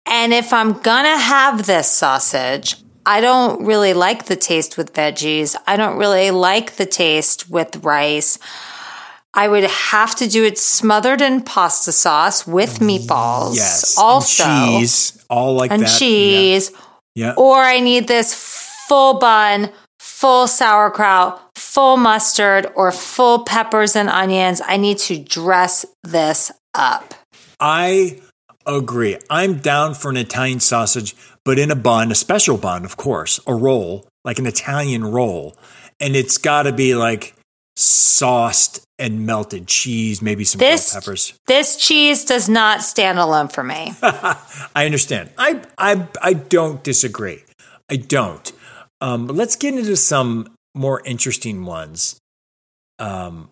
And 0.07 0.33
if 0.33 0.53
I'm 0.53 0.81
gonna 0.81 1.19
have 1.19 1.67
this 1.67 1.89
sausage, 1.91 2.77
I 3.05 3.21
don't 3.21 3.65
really 3.65 3.95
like 3.95 4.27
the 4.27 4.37
taste 4.37 4.77
with 4.77 4.93
veggies. 4.93 5.57
I 5.67 5.77
don't 5.77 5.97
really 5.97 6.31
like 6.31 6.73
the 6.73 6.87
taste 6.87 7.51
with 7.51 7.85
rice. 7.85 8.39
I 9.35 9.49
would 9.49 9.65
have 9.65 10.15
to 10.17 10.29
do 10.29 10.45
it 10.45 10.59
smothered 10.59 11.23
in 11.23 11.43
pasta 11.43 11.93
sauce 11.93 12.47
with 12.47 12.81
meatballs. 12.81 13.57
Yes. 13.57 13.97
Also, 13.99 14.45
and 14.45 14.81
cheese, 14.81 15.25
all 15.31 15.55
like 15.55 15.71
and 15.71 15.83
that. 15.83 15.99
cheese. 15.99 16.71
Yeah. 17.15 17.29
yeah. 17.29 17.35
Or 17.37 17.59
I 17.59 17.81
need 17.81 18.09
this 18.09 18.35
full 18.89 19.19
bun, 19.19 19.71
full 19.99 20.47
sauerkraut, 20.47 21.41
full 21.57 21.97
mustard, 21.97 22.71
or 22.75 22.93
full 22.93 23.45
peppers 23.45 23.97
and 23.97 24.11
onions. 24.11 24.61
I 24.65 24.77
need 24.77 24.99
to 24.99 25.19
dress 25.19 25.87
this 26.03 26.53
up. 26.75 27.15
I 27.59 28.21
agree. 28.67 29.17
I'm 29.31 29.59
down 29.59 29.95
for 29.95 30.11
an 30.11 30.19
Italian 30.19 30.61
sausage, 30.61 31.17
but 31.45 31.59
in 31.59 31.71
a 31.71 31.77
bun, 31.77 32.13
a 32.13 32.15
special 32.15 32.59
bun, 32.59 32.85
of 32.85 32.99
course, 32.99 33.41
a 33.47 33.55
roll, 33.55 34.07
like 34.25 34.39
an 34.39 34.47
Italian 34.47 35.05
roll. 35.05 35.57
And 36.01 36.17
it's 36.17 36.37
got 36.37 36.65
to 36.65 36.73
be 36.73 36.95
like 36.95 37.35
sauced 37.77 38.83
and 39.03 39.27
melted 39.27 39.67
cheese, 39.67 40.23
maybe 40.23 40.45
some 40.45 40.61
bell 40.61 40.71
This 40.71 40.95
peppers. 40.95 41.35
this 41.49 41.77
cheese 41.77 42.25
does 42.25 42.49
not 42.49 42.83
stand 42.83 43.19
alone 43.19 43.49
for 43.49 43.65
me. 43.65 43.93
I 44.03 44.85
understand. 44.87 45.31
I 45.37 45.61
I 45.77 46.07
I 46.23 46.33
don't 46.35 46.83
disagree. 46.85 47.43
I 47.91 47.97
don't. 47.97 48.53
Um, 49.01 49.27
let's 49.27 49.57
get 49.57 49.75
into 49.75 49.97
some 49.97 50.55
more 50.75 51.03
interesting 51.05 51.65
ones. 51.65 52.21
Um, 53.01 53.51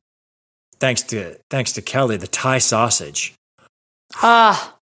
thanks 0.79 1.03
to 1.03 1.37
thanks 1.51 1.73
to 1.73 1.83
Kelly, 1.83 2.17
the 2.17 2.29
Thai 2.29 2.59
sausage. 2.59 3.35
Ah. 4.15 4.77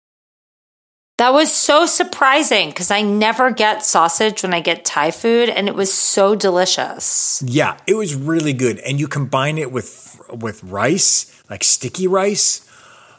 That 1.18 1.32
was 1.32 1.52
so 1.52 1.86
surprising 1.86 2.70
because 2.70 2.90
I 2.90 3.02
never 3.02 3.50
get 3.50 3.84
sausage 3.84 4.42
when 4.42 4.52
I 4.52 4.60
get 4.60 4.84
Thai 4.84 5.10
food, 5.10 5.48
and 5.48 5.68
it 5.68 5.74
was 5.74 5.92
so 5.92 6.34
delicious. 6.34 7.42
Yeah, 7.46 7.76
it 7.86 7.94
was 7.94 8.14
really 8.14 8.52
good, 8.52 8.78
and 8.80 8.98
you 8.98 9.06
combine 9.08 9.58
it 9.58 9.70
with 9.70 10.20
with 10.30 10.62
rice, 10.64 11.42
like 11.48 11.62
sticky 11.62 12.06
rice. 12.06 12.68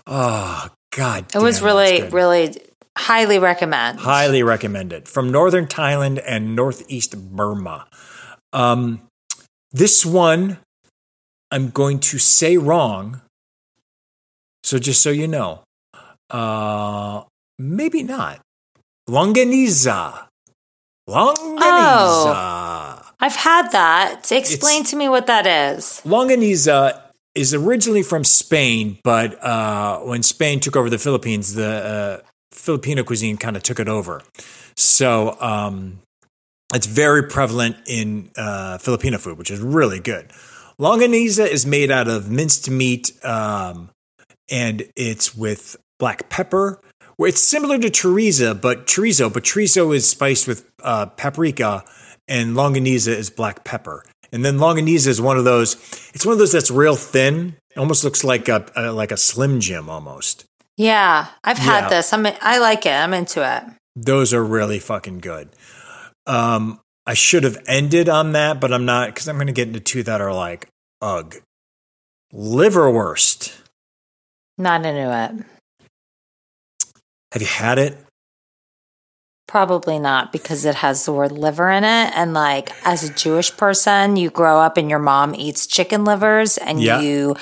Oh 0.07 0.69
God, 0.95 1.25
It 1.33 1.39
was 1.39 1.61
really, 1.61 2.03
really 2.09 2.61
highly 2.97 3.39
recommend. 3.39 3.99
highly 3.99 4.43
recommended 4.43 5.07
from 5.07 5.31
northern 5.31 5.67
Thailand 5.67 6.21
and 6.25 6.55
northeast 6.55 7.17
Burma. 7.35 7.87
Um, 8.53 9.01
this 9.71 10.05
one, 10.05 10.59
I'm 11.51 11.69
going 11.69 11.99
to 11.99 12.17
say 12.19 12.55
wrong. 12.57 13.21
So 14.63 14.79
just 14.79 15.01
so 15.01 15.09
you 15.09 15.27
know, 15.27 15.63
uh, 16.29 17.23
maybe 17.59 18.03
not. 18.03 18.39
Longaniza. 19.09 20.25
Longaniza. 21.07 21.61
Oh, 21.61 23.01
I've 23.19 23.35
had 23.35 23.71
that. 23.71 24.31
Explain 24.31 24.81
It's- 24.81 24.89
to 24.91 24.95
me 24.95 25.09
what 25.09 25.27
that 25.27 25.45
is. 25.47 26.01
Longaniza 26.05 27.01
is 27.35 27.53
originally 27.53 28.03
from 28.03 28.23
Spain, 28.23 28.97
but 29.03 29.41
uh, 29.43 29.99
when 29.99 30.23
Spain 30.23 30.59
took 30.59 30.75
over 30.75 30.89
the 30.89 30.97
Philippines, 30.97 31.53
the 31.53 32.21
uh, 32.23 32.27
Filipino 32.51 33.03
cuisine 33.03 33.37
kind 33.37 33.55
of 33.57 33.63
took 33.63 33.79
it 33.79 33.87
over. 33.89 34.21
So 34.77 35.37
um, 35.41 35.99
it's 36.73 36.87
very 36.87 37.23
prevalent 37.23 37.75
in 37.87 38.31
uh, 38.37 38.77
Filipino 38.79 39.17
food, 39.17 39.37
which 39.37 39.51
is 39.51 39.59
really 39.59 39.99
good. 39.99 40.31
Longaniza 40.79 41.47
is 41.47 41.65
made 41.65 41.91
out 41.91 42.07
of 42.07 42.29
minced 42.29 42.69
meat, 42.69 43.11
um, 43.23 43.89
and 44.49 44.83
it's 44.95 45.35
with 45.35 45.77
black 45.99 46.29
pepper. 46.29 46.79
Well, 47.17 47.29
It's 47.29 47.41
similar 47.41 47.77
to 47.77 47.89
chorizo, 47.89 48.59
but 48.59 48.87
chorizo, 48.87 49.31
but 49.31 49.43
chorizo 49.43 49.95
is 49.95 50.09
spiced 50.09 50.47
with 50.47 50.69
uh, 50.83 51.05
paprika, 51.07 51.83
and 52.27 52.55
longaniza 52.55 53.09
is 53.15 53.29
black 53.29 53.63
pepper. 53.63 54.03
And 54.31 54.43
then 54.43 54.57
longaniza 54.57 55.07
is 55.07 55.21
one 55.21 55.37
of 55.37 55.45
those. 55.45 55.75
It's 56.13 56.25
one 56.25 56.33
of 56.33 56.39
those 56.39 56.51
that's 56.51 56.71
real 56.71 56.95
thin. 56.95 57.55
It 57.71 57.79
almost 57.79 58.03
looks 58.03 58.23
like 58.23 58.49
a, 58.49 58.65
a 58.75 58.91
like 58.91 59.11
a 59.11 59.17
Slim 59.17 59.59
Jim 59.61 59.89
almost. 59.89 60.45
Yeah, 60.77 61.27
I've 61.43 61.57
had 61.57 61.83
Yeah. 61.83 61.89
this. 61.89 62.11
I'm 62.11 62.25
I 62.41 62.57
like 62.57 62.85
it. 62.85 62.91
I'm 62.91 63.13
into 63.13 63.41
it. 63.47 63.63
Those 63.95 64.33
are 64.33 64.43
really 64.43 64.79
fucking 64.79 65.19
good. 65.19 65.49
Um, 66.27 66.81
I 67.05 67.13
should 67.13 67.43
have 67.43 67.63
ended 67.67 68.09
on 68.09 68.33
that, 68.33 68.59
but 68.59 68.73
I'm 68.73 68.83
not 68.83 69.09
because 69.09 69.29
I'm 69.29 69.35
going 69.35 69.47
to 69.47 69.53
get 69.53 69.67
into 69.67 69.79
two 69.79 70.03
that 70.03 70.19
are 70.19 70.33
like 70.33 70.67
ugh. 71.01 71.35
Liverwurst. 72.33 73.55
Not 74.57 74.85
into 74.85 75.13
it. 75.39 75.45
Have 77.35 77.41
you 77.41 77.49
had 77.49 77.77
it? 77.79 77.97
Probably 79.45 79.99
not 79.99 80.31
because 80.31 80.63
it 80.63 80.75
has 80.75 81.03
the 81.03 81.11
word 81.11 81.33
liver 81.33 81.69
in 81.69 81.83
it. 81.83 82.13
And 82.15 82.33
like 82.33 82.71
as 82.87 83.03
a 83.03 83.13
Jewish 83.13 83.55
person, 83.57 84.15
you 84.15 84.29
grow 84.29 84.61
up 84.61 84.77
and 84.77 84.89
your 84.89 84.99
mom 84.99 85.35
eats 85.35 85.67
chicken 85.67 86.05
livers 86.05 86.57
and 86.57 86.81
Yeah. 86.81 87.01
you 87.01 87.35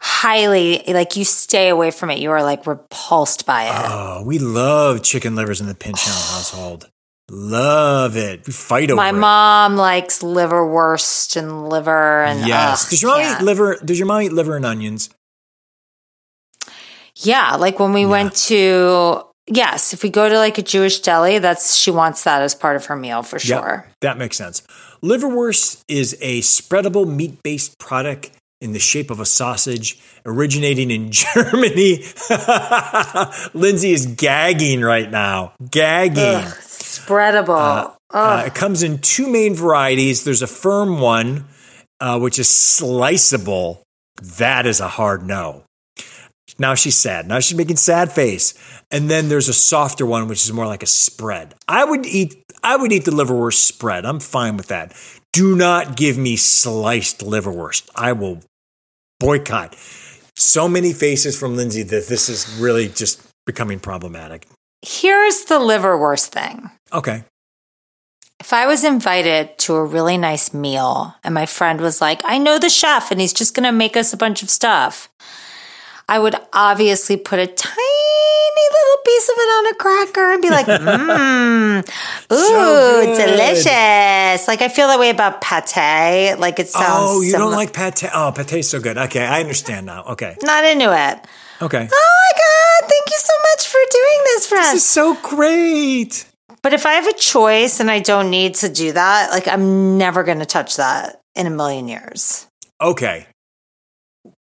highly 0.00 0.82
like 0.88 1.14
you 1.14 1.24
stay 1.24 1.68
away 1.68 1.92
from 1.92 2.10
it. 2.10 2.18
You 2.18 2.32
are 2.32 2.42
like 2.42 2.66
repulsed 2.66 3.46
by 3.46 3.66
it. 3.68 3.72
Oh, 3.72 4.24
we 4.26 4.40
love 4.40 5.04
chicken 5.04 5.36
livers 5.36 5.60
in 5.60 5.68
the 5.68 5.76
Pynchon 5.76 6.12
household. 6.34 6.90
Love 7.30 8.16
it. 8.16 8.48
We 8.48 8.52
fight 8.52 8.90
over 8.90 8.96
My 8.96 9.10
it. 9.10 9.12
mom 9.12 9.76
likes 9.76 10.22
liverwurst 10.22 11.36
and 11.36 11.68
liver 11.68 12.24
and 12.24 12.40
Yes. 12.48 12.82
ugh, 12.86 12.90
does 12.90 13.02
your 13.02 13.12
mom 13.12 13.20
can't. 13.22 13.40
eat 13.42 13.44
liver? 13.44 13.76
Does 13.84 13.96
your 14.00 14.06
mom 14.08 14.22
eat 14.22 14.32
liver 14.32 14.56
and 14.56 14.66
onions? 14.66 15.08
Yeah, 17.18 17.56
like 17.56 17.78
when 17.78 17.94
we 17.94 18.04
went 18.04 18.34
to 18.48 19.22
yes, 19.46 19.92
if 19.92 20.02
we 20.02 20.10
go 20.10 20.28
to 20.28 20.36
like 20.38 20.58
a 20.58 20.62
Jewish 20.62 21.00
deli, 21.00 21.38
that's 21.38 21.74
she 21.74 21.90
wants 21.90 22.24
that 22.24 22.42
as 22.42 22.54
part 22.54 22.76
of 22.76 22.86
her 22.86 22.96
meal 22.96 23.22
for 23.22 23.36
Yep, 23.36 23.42
sure. 23.62 23.86
that 24.00 24.18
makes 24.18 24.36
sense. 24.36 24.62
Liverwurst 25.02 25.82
is 25.88 26.16
a 26.20 26.40
spreadable 26.40 27.06
meat 27.06 27.42
based 27.42 27.78
product 27.78 28.30
in 28.60 28.72
the 28.72 28.78
shape 28.78 29.10
of 29.10 29.20
a 29.20 29.26
sausage 29.26 29.98
originating 30.24 30.90
in 30.90 31.10
Germany. 31.12 32.02
Lindsey 33.54 33.92
is 33.92 34.06
gagging 34.06 34.80
right 34.80 35.10
now. 35.10 35.52
Gagging. 35.70 36.48
Spreadable. 36.60 37.94
Uh, 38.10 38.44
it 38.46 38.54
comes 38.54 38.82
in 38.82 38.98
two 38.98 39.28
main 39.28 39.54
varieties. 39.54 40.24
There's 40.24 40.42
a 40.42 40.46
firm 40.46 41.00
one, 41.00 41.44
uh, 42.00 42.18
which 42.18 42.38
is 42.38 42.48
sliceable. 42.48 43.82
That 44.38 44.64
is 44.66 44.80
a 44.80 44.88
hard 44.88 45.26
no. 45.26 45.64
Now 46.58 46.74
she's 46.74 46.96
sad. 46.96 47.28
Now 47.28 47.40
she's 47.40 47.56
making 47.56 47.76
sad 47.76 48.12
face. 48.12 48.54
And 48.90 49.10
then 49.10 49.28
there's 49.28 49.48
a 49.48 49.54
softer 49.54 50.06
one, 50.06 50.28
which 50.28 50.44
is 50.44 50.52
more 50.52 50.66
like 50.66 50.82
a 50.82 50.86
spread. 50.86 51.54
I 51.68 51.84
would 51.84 52.06
eat. 52.06 52.42
I 52.62 52.76
would 52.76 52.92
eat 52.92 53.04
the 53.04 53.10
liverwurst 53.10 53.54
spread. 53.54 54.04
I'm 54.04 54.20
fine 54.20 54.56
with 54.56 54.68
that. 54.68 54.94
Do 55.32 55.54
not 55.54 55.96
give 55.96 56.16
me 56.16 56.36
sliced 56.36 57.20
liverwurst. 57.20 57.88
I 57.94 58.12
will 58.12 58.40
boycott. 59.20 59.76
So 60.34 60.68
many 60.68 60.92
faces 60.92 61.38
from 61.38 61.56
Lindsey 61.56 61.82
that 61.82 62.06
this 62.08 62.28
is 62.28 62.58
really 62.58 62.88
just 62.88 63.22
becoming 63.44 63.78
problematic. 63.78 64.46
Here's 64.82 65.44
the 65.44 65.58
liverwurst 65.58 66.28
thing. 66.28 66.70
Okay. 66.92 67.24
If 68.38 68.52
I 68.52 68.66
was 68.66 68.84
invited 68.84 69.56
to 69.60 69.74
a 69.76 69.84
really 69.84 70.18
nice 70.18 70.52
meal 70.52 71.14
and 71.24 71.34
my 71.34 71.46
friend 71.46 71.80
was 71.80 72.00
like, 72.00 72.20
I 72.24 72.38
know 72.38 72.58
the 72.58 72.68
chef 72.68 73.10
and 73.10 73.20
he's 73.20 73.32
just 73.32 73.54
going 73.54 73.64
to 73.64 73.72
make 73.72 73.96
us 73.96 74.12
a 74.12 74.18
bunch 74.18 74.42
of 74.42 74.50
stuff, 74.50 75.08
I 76.08 76.18
would 76.18 76.36
obviously 76.52 77.16
put 77.16 77.38
a 77.40 77.46
tiny 77.46 78.66
little 78.72 79.02
piece 79.04 79.28
of 79.28 79.34
it 79.36 79.40
on 79.40 79.66
a 79.66 79.74
cracker 79.74 80.32
and 80.32 80.42
be 80.42 80.50
like, 80.50 80.66
mmm, 80.66 81.88
ooh, 82.32 82.36
So 82.36 83.26
delicious. 83.26 84.48
Like 84.48 84.62
I 84.62 84.68
feel 84.68 84.88
that 84.88 84.98
way 85.00 85.10
about 85.10 85.40
pate. 85.40 86.36
Like 86.38 86.58
it 86.58 86.68
sounds 86.68 86.86
Oh, 87.10 87.20
you 87.22 87.30
similar. 87.30 87.50
don't 87.50 87.56
like 87.58 87.72
pate? 87.72 88.04
Oh, 88.14 88.32
pate's 88.34 88.68
so 88.68 88.80
good. 88.80 88.96
Okay, 88.98 89.24
I 89.24 89.40
understand 89.40 89.86
now. 89.86 90.04
Okay. 90.04 90.36
Not 90.42 90.64
into 90.64 90.84
it. 90.86 91.26
Okay. 91.62 91.88
Oh 91.90 92.10
my 92.20 92.38
God. 92.38 92.88
Thank 92.90 93.10
you 93.10 93.18
so 93.18 93.32
much 93.52 93.66
for 93.66 93.78
doing 93.90 94.20
this, 94.24 94.46
friend. 94.46 94.76
This 94.76 94.82
is 94.82 94.88
so 94.88 95.14
great. 95.22 96.26
But 96.62 96.72
if 96.72 96.86
I 96.86 96.92
have 96.94 97.06
a 97.06 97.12
choice 97.14 97.80
and 97.80 97.90
I 97.90 98.00
don't 98.00 98.30
need 98.30 98.56
to 98.56 98.68
do 98.68 98.92
that, 98.92 99.30
like 99.30 99.48
I'm 99.48 99.98
never 99.98 100.22
going 100.24 100.38
to 100.40 100.46
touch 100.46 100.76
that 100.76 101.20
in 101.34 101.46
a 101.46 101.50
million 101.50 101.88
years. 101.88 102.46
Okay. 102.80 103.26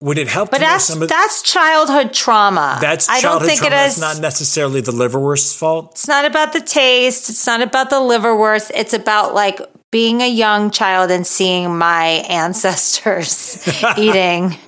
Would 0.05 0.19
it 0.19 0.29
help 0.29 0.51
But 0.51 0.61
that's 0.61 0.85
some 0.85 1.01
of 1.01 1.09
that's 1.09 1.41
childhood 1.41 2.13
trauma. 2.13 2.77
that's 2.79 3.09
I 3.09 3.23
don't 3.23 3.43
think 3.43 3.61
trauma? 3.61 3.75
it 3.77 3.87
is. 3.87 3.99
not 3.99 4.21
necessarily 4.21 4.83
the 4.83 4.93
liverwurst's 4.93 5.57
fault. 5.57 5.93
it's 5.93 6.07
not 6.07 6.27
about 6.27 6.53
the 6.53 6.61
taste. 6.61 7.31
It's 7.31 7.47
not 7.47 7.63
about 7.63 7.89
the 7.89 7.97
liverwurst. 7.97 8.71
It's 8.75 8.93
about 8.93 9.33
like 9.35 9.61
being 9.91 10.21
a 10.21 10.29
young 10.29 10.71
child 10.71 11.11
and 11.11 11.27
seeing 11.27 11.79
my 11.79 12.05
ancestors 12.29 13.67
eating 13.97 14.59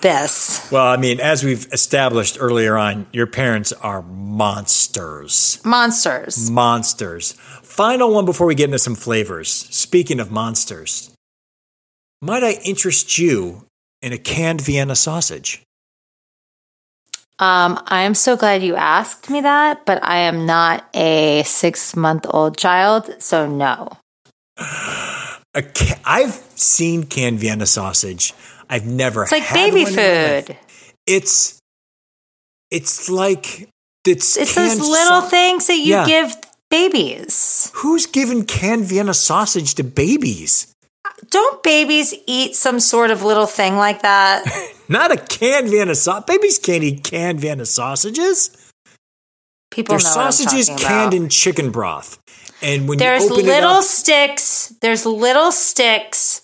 this 0.00 0.66
Well, 0.72 0.86
I 0.86 0.96
mean, 0.96 1.20
as 1.20 1.44
we've 1.44 1.66
established 1.72 2.38
earlier 2.40 2.78
on, 2.78 3.06
your 3.12 3.26
parents 3.26 3.72
are 3.74 4.00
monsters. 4.00 5.60
monsters. 5.62 6.50
Monsters. 6.50 7.32
Final 7.62 8.14
one 8.14 8.24
before 8.24 8.46
we 8.46 8.54
get 8.54 8.64
into 8.66 8.78
some 8.78 8.94
flavors. 8.94 9.50
Speaking 9.52 10.20
of 10.20 10.30
monsters, 10.30 11.12
might 12.22 12.42
I 12.42 12.52
interest 12.64 13.18
you 13.18 13.66
in 14.06 14.12
a 14.12 14.18
canned 14.18 14.60
Vienna 14.60 14.94
sausage? 14.94 15.62
Um, 17.38 17.82
I 17.88 18.02
am 18.02 18.14
so 18.14 18.36
glad 18.36 18.62
you 18.62 18.76
asked 18.76 19.28
me 19.28 19.40
that, 19.42 19.84
but 19.84 20.02
I 20.02 20.18
am 20.18 20.46
not 20.46 20.88
a 20.94 21.42
six 21.42 21.94
month 21.96 22.24
old 22.30 22.56
child, 22.56 23.10
so 23.18 23.46
no. 23.46 23.90
A 24.58 25.62
ca- 25.62 26.00
I've 26.04 26.34
seen 26.54 27.02
canned 27.04 27.40
Vienna 27.40 27.66
sausage. 27.66 28.32
I've 28.70 28.86
never. 28.86 29.24
It's 29.24 29.32
like 29.32 29.52
baby 29.52 29.82
one 29.82 29.90
in 29.90 29.96
my 29.96 30.02
life. 30.02 30.46
food. 30.46 30.56
It's 31.06 31.58
it's 32.70 33.10
like 33.10 33.68
it's 34.06 34.36
It's 34.36 34.54
those 34.54 34.78
little 34.78 35.20
sau- 35.22 35.28
things 35.28 35.66
that 35.66 35.76
you 35.76 35.92
Yeah. 35.94 36.06
give 36.06 36.34
babies. 36.70 37.70
Who's 37.74 38.06
giving 38.06 38.44
canned 38.46 38.84
Vienna 38.86 39.14
sausage 39.14 39.74
to 39.74 39.84
babies? 39.84 40.72
Don't 41.30 41.62
babies 41.62 42.14
eat 42.26 42.54
some 42.54 42.80
sort 42.80 43.10
of 43.10 43.22
little 43.22 43.46
thing 43.46 43.76
like 43.76 44.02
that? 44.02 44.44
Not 44.88 45.12
a 45.12 45.16
canned 45.16 45.68
Vienna 45.68 45.94
sausage. 45.94 46.26
Babies 46.26 46.58
can't 46.58 46.84
eat 46.84 47.04
canned 47.04 47.40
Vienna 47.40 47.66
sausages. 47.66 48.50
People 49.70 49.96
They're 49.96 50.04
know 50.04 50.10
sausages 50.10 50.70
canned 50.78 51.14
in 51.14 51.28
chicken 51.28 51.70
broth. 51.70 52.18
And 52.62 52.88
when 52.88 52.98
There's 52.98 53.24
you 53.24 53.32
open 53.32 53.46
little 53.46 53.70
it 53.70 53.78
up, 53.78 53.84
sticks. 53.84 54.74
There's 54.80 55.04
little 55.04 55.52
sticks 55.52 56.42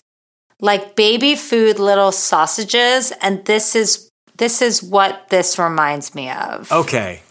like 0.60 0.96
baby 0.96 1.34
food 1.34 1.78
little 1.78 2.12
sausages 2.12 3.12
and 3.20 3.44
this 3.46 3.74
is 3.74 4.08
this 4.36 4.62
is 4.62 4.82
what 4.82 5.28
this 5.28 5.58
reminds 5.58 6.14
me 6.14 6.30
of. 6.30 6.70
okay. 6.72 7.22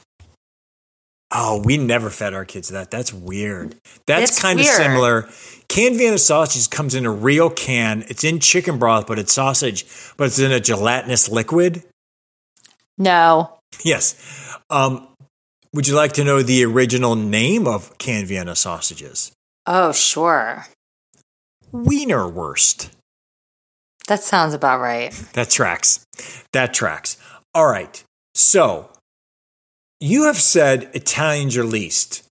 Oh, 1.34 1.62
we 1.64 1.78
never 1.78 2.10
fed 2.10 2.34
our 2.34 2.44
kids 2.44 2.70
that. 2.70 2.92
That's 2.92 3.14
weird. 3.14 3.76
That's 4.06 4.42
kind 4.42 4.60
of 4.60 4.66
similar. 4.66 5.30
Canned 5.70 5.96
Vienna 5.96 6.18
sausage 6.18 6.70
comes 6.70 6.94
in 6.94 7.06
a 7.06 7.12
real 7.12 7.50
can. 7.50 8.04
It's 8.10 8.26
in 8.26 8.40
chicken 8.40 8.78
broth, 8.78 9.08
but 9.08 9.18
it's 9.18 9.32
sausage, 9.32 9.86
but 10.18 10.28
it's 10.28 10.40
in 10.40 10.52
a 10.52 10.60
gelatinous 10.60 11.30
liquid. 11.30 11.84
No. 12.98 13.58
Yes. 13.84 14.58
Um, 14.70 15.08
would 15.74 15.88
you 15.88 15.96
like 15.96 16.14
to 16.14 16.26
know 16.26 16.42
the 16.42 16.66
original 16.66 17.16
name 17.16 17.66
of 17.66 17.98
canned 17.98 18.28
Vienna 18.28 18.56
sausages? 18.56 19.32
Oh, 19.66 19.94
sure. 19.94 20.66
Wienerwurst. 21.72 22.90
That 24.08 24.22
sounds 24.22 24.54
about 24.54 24.82
right. 24.82 25.12
That 25.34 25.50
tracks. 25.50 26.06
That 26.52 26.74
tracks. 26.74 27.16
All 27.56 27.68
right. 27.68 28.04
So 28.36 28.91
you 30.02 30.26
have 30.26 30.38
said 30.38 30.90
Italian's 30.94 31.56
your 31.56 31.66
least. 31.66 32.24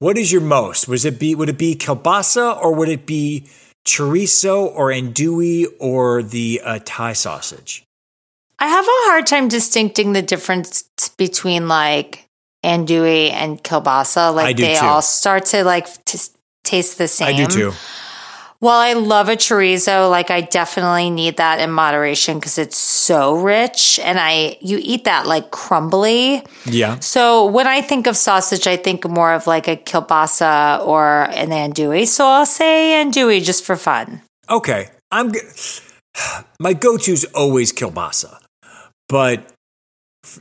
What 0.00 0.16
is 0.16 0.32
your 0.32 0.40
most? 0.40 0.88
Was 0.88 1.04
it 1.04 1.18
be 1.18 1.34
would 1.34 1.48
it 1.48 1.58
be 1.58 1.74
kielbasa 1.74 2.60
or 2.60 2.74
would 2.74 2.88
it 2.88 3.06
be 3.06 3.48
chorizo 3.86 4.64
or 4.74 4.88
andouille 4.88 5.66
or 5.78 6.22
the 6.22 6.60
uh, 6.64 6.78
Thai 6.84 7.12
sausage? 7.12 7.84
I 8.58 8.66
have 8.66 8.84
a 8.84 9.10
hard 9.10 9.26
time 9.26 9.48
distincting 9.48 10.14
the 10.14 10.22
difference 10.22 10.88
between 11.16 11.68
like 11.68 12.26
andouille 12.64 13.30
and 13.30 13.62
kielbasa. 13.62 14.34
Like 14.34 14.46
I 14.46 14.52
do 14.52 14.62
they 14.62 14.76
too. 14.76 14.86
all 14.86 15.02
start 15.02 15.44
to 15.46 15.64
like 15.64 15.86
t- 16.04 16.18
taste 16.64 16.98
the 16.98 17.08
same. 17.08 17.34
I 17.34 17.44
do 17.44 17.46
too. 17.46 17.72
While 18.60 18.78
I 18.78 18.94
love 18.94 19.28
a 19.28 19.36
chorizo, 19.36 20.10
like 20.10 20.32
I 20.32 20.40
definitely 20.40 21.10
need 21.10 21.36
that 21.36 21.60
in 21.60 21.70
moderation 21.70 22.38
because 22.38 22.58
it's 22.58 22.76
so 22.76 23.36
rich, 23.36 24.00
and 24.02 24.18
I 24.18 24.58
you 24.60 24.80
eat 24.82 25.04
that 25.04 25.26
like 25.26 25.52
crumbly. 25.52 26.42
Yeah. 26.66 26.98
So 26.98 27.46
when 27.46 27.68
I 27.68 27.82
think 27.82 28.08
of 28.08 28.16
sausage, 28.16 28.66
I 28.66 28.76
think 28.76 29.08
more 29.08 29.32
of 29.32 29.46
like 29.46 29.68
a 29.68 29.76
kielbasa 29.76 30.84
or 30.84 31.24
an 31.30 31.50
andouille. 31.50 32.06
So 32.08 32.26
I'll 32.26 32.46
say 32.46 33.00
andouille 33.04 33.44
just 33.44 33.64
for 33.64 33.76
fun. 33.76 34.22
Okay. 34.50 34.88
I'm 35.12 35.32
g- 35.32 35.40
my 36.60 36.72
go-to 36.72 37.12
is 37.12 37.24
always 37.34 37.72
kielbasa. 37.72 38.38
But 39.08 39.52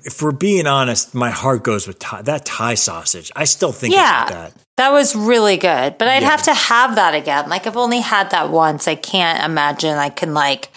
if 0.04 0.22
we're 0.22 0.32
being 0.32 0.68
honest, 0.68 1.14
my 1.14 1.30
heart 1.30 1.64
goes 1.64 1.88
with 1.88 2.00
Thai, 2.00 2.22
that 2.24 2.46
Thai 2.46 2.74
sausage. 2.74 3.32
I 3.36 3.46
still 3.46 3.72
think 3.72 3.94
Yeah. 3.94 4.28
about 4.28 4.34
that. 4.34 4.54
That 4.78 4.92
was 4.92 5.16
really 5.16 5.58
good, 5.58 5.98
but 5.98 6.08
I'd 6.08 6.22
Yeah. 6.24 6.30
have 6.32 6.44
to 6.44 6.54
have 6.54 6.96
that 6.96 7.14
again. 7.14 7.50
Like 7.50 7.66
I've 7.68 7.78
only 7.78 8.02
had 8.02 8.30
that 8.32 8.50
once. 8.50 8.88
I 8.88 8.96
can't 8.96 9.44
imagine 9.44 9.98
I 9.98 10.10
can 10.10 10.34
like 10.34 10.70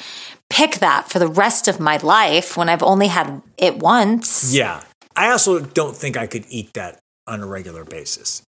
pick 0.49 0.77
that 0.81 1.11
for 1.11 1.19
the 1.19 1.29
rest 1.29 1.69
of 1.69 1.81
my 1.81 1.97
life 1.99 2.57
when 2.57 2.69
I've 2.69 2.83
only 2.83 3.09
had 3.09 3.43
it 3.57 3.79
once. 3.79 4.53
Yeah. 4.53 4.83
I 5.17 5.31
also 5.31 5.61
don't 5.61 5.97
think 5.97 6.17
I 6.17 6.27
could 6.27 6.45
eat 6.49 6.73
that 6.75 6.99
on 7.27 7.41
a 7.43 7.47
regular 7.47 7.85
basis. 7.85 8.43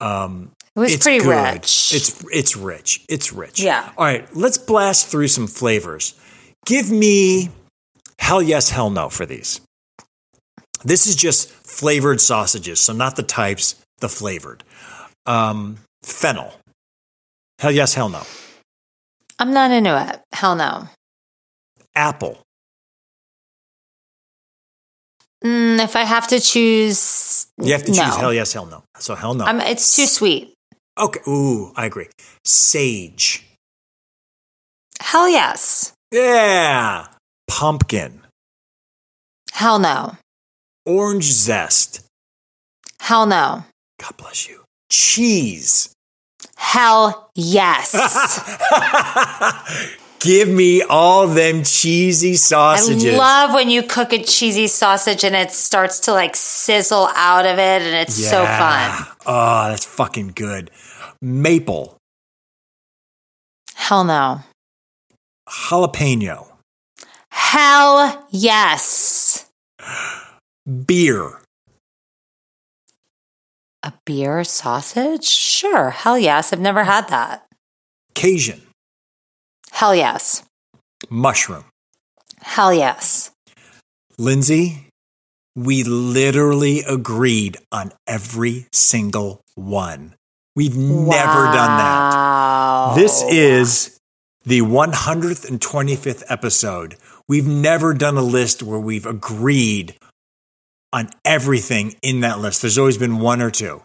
Um, 0.00 0.50
It 0.74 0.80
was 0.80 0.92
it's 0.94 1.02
pretty 1.04 1.22
good. 1.22 1.54
rich. 1.54 1.92
It's 1.94 2.24
it's 2.32 2.56
rich. 2.56 3.04
It's 3.08 3.32
rich. 3.32 3.60
Yeah. 3.60 3.90
All 3.96 4.04
right, 4.04 4.26
let's 4.34 4.58
blast 4.58 5.06
through 5.08 5.28
some 5.28 5.46
flavors. 5.46 6.14
Give 6.66 6.90
me 6.90 7.50
hell 8.18 8.42
yes, 8.42 8.70
hell 8.70 8.90
no 8.90 9.08
for 9.08 9.26
these. 9.26 9.60
This 10.84 11.06
is 11.06 11.14
just 11.16 11.50
flavored 11.50 12.20
sausages, 12.20 12.80
so 12.80 12.92
not 12.92 13.16
the 13.16 13.22
types, 13.22 13.76
the 13.98 14.08
flavored. 14.08 14.64
Um, 15.26 15.78
fennel. 16.02 16.54
Hell 17.60 17.70
yes, 17.72 17.94
hell 17.94 18.08
no. 18.08 18.22
I'm 19.38 19.52
not 19.52 19.70
into 19.70 19.96
it. 20.10 20.20
Hell 20.32 20.56
no. 20.56 20.88
Apple. 21.94 22.40
Mm, 25.44 25.82
if 25.82 25.96
I 25.96 26.04
have 26.04 26.28
to 26.28 26.38
choose, 26.40 27.46
You 27.60 27.72
have 27.72 27.82
to 27.82 27.88
choose 27.88 27.96
no. 27.98 28.04
hell 28.16 28.32
yes, 28.34 28.52
hell 28.52 28.66
no. 28.66 28.84
So 28.98 29.14
hell 29.14 29.34
no. 29.34 29.44
I'm, 29.44 29.60
it's 29.60 29.96
too 29.96 30.06
sweet. 30.06 30.54
okay. 30.98 31.20
Ooh, 31.28 31.72
I 31.76 31.86
agree. 31.86 32.08
Sage. 32.44 33.44
Hell 35.00 35.28
yes. 35.28 35.92
Yeah. 36.12 37.06
Pumpkin. 37.48 38.20
Hell 39.52 39.78
no. 39.80 40.16
Orange 40.84 41.30
zest. 41.32 42.00
Hell 43.00 43.26
no. 43.26 43.64
God 44.00 44.16
bless 44.16 44.48
you. 44.48 44.64
Cheese. 44.90 45.92
Hell 46.56 47.30
yes. 47.34 47.92
Give 50.20 50.48
me 50.48 50.82
all 50.82 51.26
them 51.26 51.64
cheesy 51.64 52.34
sausages. 52.34 53.14
I 53.14 53.16
love 53.16 53.54
when 53.54 53.70
you 53.70 53.82
cook 53.82 54.12
a 54.12 54.22
cheesy 54.22 54.68
sausage 54.68 55.24
and 55.24 55.34
it 55.34 55.50
starts 55.50 55.98
to 56.00 56.12
like 56.12 56.36
sizzle 56.36 57.08
out 57.16 57.44
of 57.44 57.58
it 57.58 57.82
and 57.82 57.94
it's 57.96 58.14
so 58.14 58.44
fun. 58.46 59.06
Oh, 59.26 59.68
that's 59.68 59.84
fucking 59.84 60.32
good. 60.36 60.70
Maple. 61.20 61.96
Hell 63.74 64.04
no. 64.04 64.40
Jalapeno. 65.48 66.46
Hell 67.30 68.24
yes. 68.30 69.46
Beer. 70.66 71.40
A 73.82 73.92
beer 74.06 74.44
sausage? 74.44 75.24
Sure. 75.24 75.90
Hell 75.90 76.16
yes. 76.18 76.52
I've 76.52 76.60
never 76.60 76.84
had 76.84 77.08
that. 77.08 77.46
Cajun, 78.14 78.60
Hell 79.72 79.94
yes. 79.94 80.44
mushroom. 81.10 81.64
Hell 82.42 82.72
yes. 82.74 83.30
Lindsey, 84.18 84.86
we 85.56 85.82
literally 85.82 86.80
agreed 86.80 87.56
on 87.72 87.92
every 88.06 88.66
single 88.72 89.40
one. 89.56 90.14
We've 90.54 90.76
never 90.76 91.44
done 91.46 91.78
that. 91.78 92.94
This 92.94 93.22
is 93.22 93.98
the 94.44 94.60
125th 94.60 96.22
episode. 96.28 96.96
We've 97.28 97.46
never 97.46 97.94
done 97.94 98.18
a 98.18 98.22
list 98.22 98.62
where 98.62 98.78
we've 98.78 99.06
agreed 99.06 99.96
on 100.92 101.08
everything 101.24 101.94
in 102.02 102.20
that 102.20 102.38
list. 102.38 102.62
There's 102.62 102.78
always 102.78 102.98
been 102.98 103.18
one 103.18 103.40
or 103.40 103.50
two 103.50 103.82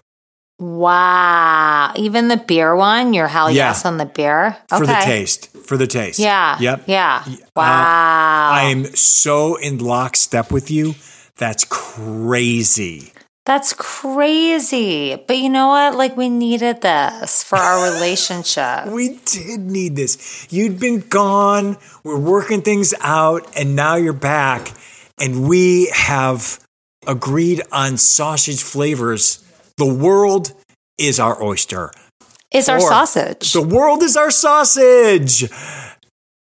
Wow. 0.59 1.93
Even 1.95 2.29
the 2.29 2.37
beer 2.37 2.75
one, 2.75 3.13
you're 3.13 3.27
hell 3.27 3.49
Yeah. 3.51 3.69
yes 3.69 3.85
on 3.85 3.97
the 3.97 4.05
beer? 4.05 4.57
Okay. 4.71 4.79
for 4.79 4.85
the 4.87 4.99
taste. 5.03 5.49
For 5.65 5.77
the 5.77 5.85
taste. 5.87 6.17
Yeah. 6.19 6.57
Yep. 6.59 6.83
Yeah. 6.87 7.23
Uh, 7.25 7.31
Wow. 7.55 8.49
I 8.53 8.63
am 8.63 8.85
so 8.95 9.55
in 9.55 9.77
lockstep 9.77 10.51
with 10.51 10.71
you. 10.71 10.95
That's 11.37 11.63
crazy. 11.65 13.13
That's 13.45 13.73
crazy. 13.73 15.15
But 15.27 15.37
you 15.37 15.49
know 15.49 15.67
what? 15.67 15.95
Like, 15.95 16.17
we 16.17 16.27
needed 16.27 16.81
this 16.81 17.43
for 17.43 17.57
our 17.57 17.93
relationship. 17.93 18.87
We 18.87 19.19
did 19.25 19.59
need 19.61 19.95
this. 19.95 20.47
You'd 20.51 20.79
been 20.79 20.99
gone. 21.01 21.77
We're 22.03 22.19
working 22.19 22.61
things 22.61 22.93
out, 22.99 23.47
and 23.55 23.75
now 23.75 23.95
you're 23.95 24.11
back. 24.13 24.73
And 25.19 25.47
we 25.47 25.87
have 25.93 26.59
agreed 27.07 27.61
on 27.71 27.97
sausage 27.97 28.61
flavors. 28.61 29.43
The 29.77 29.91
world 29.91 30.53
is 30.97 31.19
our 31.19 31.41
oyster. 31.41 31.91
Is 32.53 32.69
our 32.69 32.79
sausage. 32.79 33.51
The 33.53 33.61
world 33.61 34.03
is 34.03 34.15
our 34.15 34.31
sausage. 34.31 35.49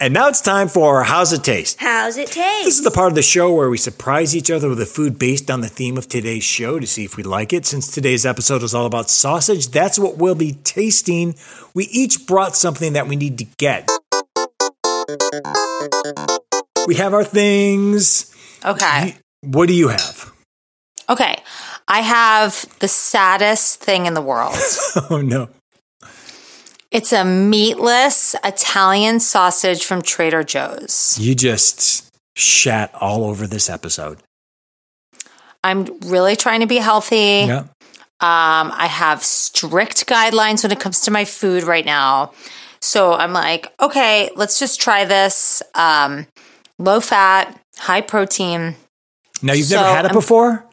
And 0.01 0.13
now 0.13 0.29
it's 0.29 0.41
time 0.41 0.69
for 0.69 1.03
How's 1.05 1.33
It 1.33 1.45
Taste? 1.45 1.79
How's 1.81 2.19
it 2.19 2.27
taste? 2.27 2.65
This 2.65 2.79
is 2.79 2.85
the 2.85 2.91
part 2.91 3.09
of 3.13 3.15
the 3.15 3.23
show 3.23 3.55
where 3.55 3.71
we 3.71 3.79
surprise 3.79 4.37
each 4.37 4.51
other 4.51 4.69
with 4.69 4.81
a 4.81 4.87
food 4.87 5.19
based 5.19 5.51
on 5.51 5.61
the 5.61 5.69
theme 5.69 5.97
of 5.97 6.09
today's 6.09 6.43
show 6.45 6.79
to 6.79 6.87
see 6.87 7.05
if 7.05 7.17
we 7.17 7.23
like 7.23 7.53
it. 7.53 7.65
Since 7.65 7.91
today's 7.91 8.27
episode 8.27 8.63
is 8.63 8.75
all 8.75 8.87
about 8.87 9.09
sausage, 9.09 9.69
that's 9.69 9.99
what 9.99 10.19
we'll 10.19 10.35
be 10.35 10.53
tasting. 10.65 11.37
We 11.75 11.85
each 11.85 12.27
brought 12.27 12.57
something 12.57 12.93
that 12.95 13.07
we 13.07 13.17
need 13.17 13.39
to 13.39 13.47
get. 13.57 13.89
We 16.87 16.97
have 16.97 17.15
our 17.15 17.25
things. 17.25 18.35
okay. 18.65 19.15
What 19.41 19.69
do 19.69 19.75
you 19.75 19.89
have? 19.89 20.34
Okay. 21.09 21.37
I 21.89 22.01
have 22.01 22.67
the 22.81 22.89
saddest 22.89 23.81
thing 23.81 24.07
in 24.07 24.15
the 24.15 24.23
world. 24.23 24.55
Oh 25.11 25.21
no. 25.21 25.49
It's 26.91 27.13
a 27.13 27.25
meatless 27.25 28.37
Italian 28.45 29.19
sausage 29.19 29.85
from 29.85 30.01
Trader 30.01 30.45
Joe's. 30.45 31.19
You 31.19 31.35
just 31.35 32.15
shat 32.37 32.95
all 32.95 33.25
over 33.25 33.49
this 33.49 33.69
episode. 33.69 34.19
I'm 35.65 35.87
really 36.07 36.37
trying 36.37 36.61
to 36.61 36.67
be 36.67 36.77
healthy. 36.77 37.47
Yeah. 37.49 37.65
Um, 38.21 38.71
I 38.73 38.87
have 38.89 39.25
strict 39.25 40.07
guidelines 40.07 40.63
when 40.63 40.71
it 40.71 40.79
comes 40.79 41.01
to 41.03 41.11
my 41.11 41.25
food 41.25 41.65
right 41.65 41.85
now. 41.85 42.33
So 42.81 43.13
I'm 43.15 43.33
like, 43.33 43.73
okay, 43.81 44.31
let's 44.37 44.59
just 44.61 44.81
try 44.81 45.05
this. 45.05 45.63
Um, 45.75 46.27
low 46.79 47.01
fat, 47.01 47.59
high 47.77 48.03
protein. 48.03 48.77
Now 49.43 49.55
you've 49.55 49.67
So, 49.67 49.77
never 49.77 49.89
had 49.89 50.05
it 50.05 50.11
um, 50.13 50.17
before? 50.17 50.65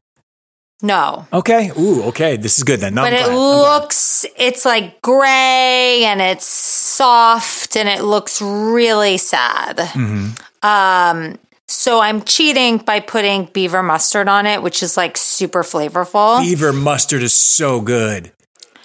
No, 0.84 1.28
Okay. 1.32 1.72
Ooh, 1.78 2.04
okay. 2.06 2.38
This 2.38 2.58
is 2.58 2.64
good 2.64 2.80
then. 2.80 2.96
No, 2.96 3.04
but 3.04 3.14
it 3.14 3.32
looks, 3.32 4.26
it's 4.38 4.66
like 4.66 5.02
gray 5.02 6.04
and 6.06 6.20
it's 6.22 6.46
soft 6.46 7.76
and 7.76 7.88
it 7.88 8.04
looks 8.04 8.42
really 8.42 9.18
sad. 9.18 9.78
Mm-hmm. 9.78 10.66
Um, 10.68 11.40
so 11.68 12.00
I'm 12.02 12.24
cheating 12.24 12.80
by 12.80 13.00
putting 13.00 13.46
beaver 13.46 13.82
mustard 13.84 14.28
on 14.28 14.46
it, 14.46 14.62
which 14.64 14.84
is 14.84 14.98
like 14.98 15.18
super 15.18 15.64
flavorful. 15.64 16.42
Beaver 16.42 16.74
mustard 16.74 17.22
is 17.24 17.34
so 17.34 17.80
good. 17.82 18.32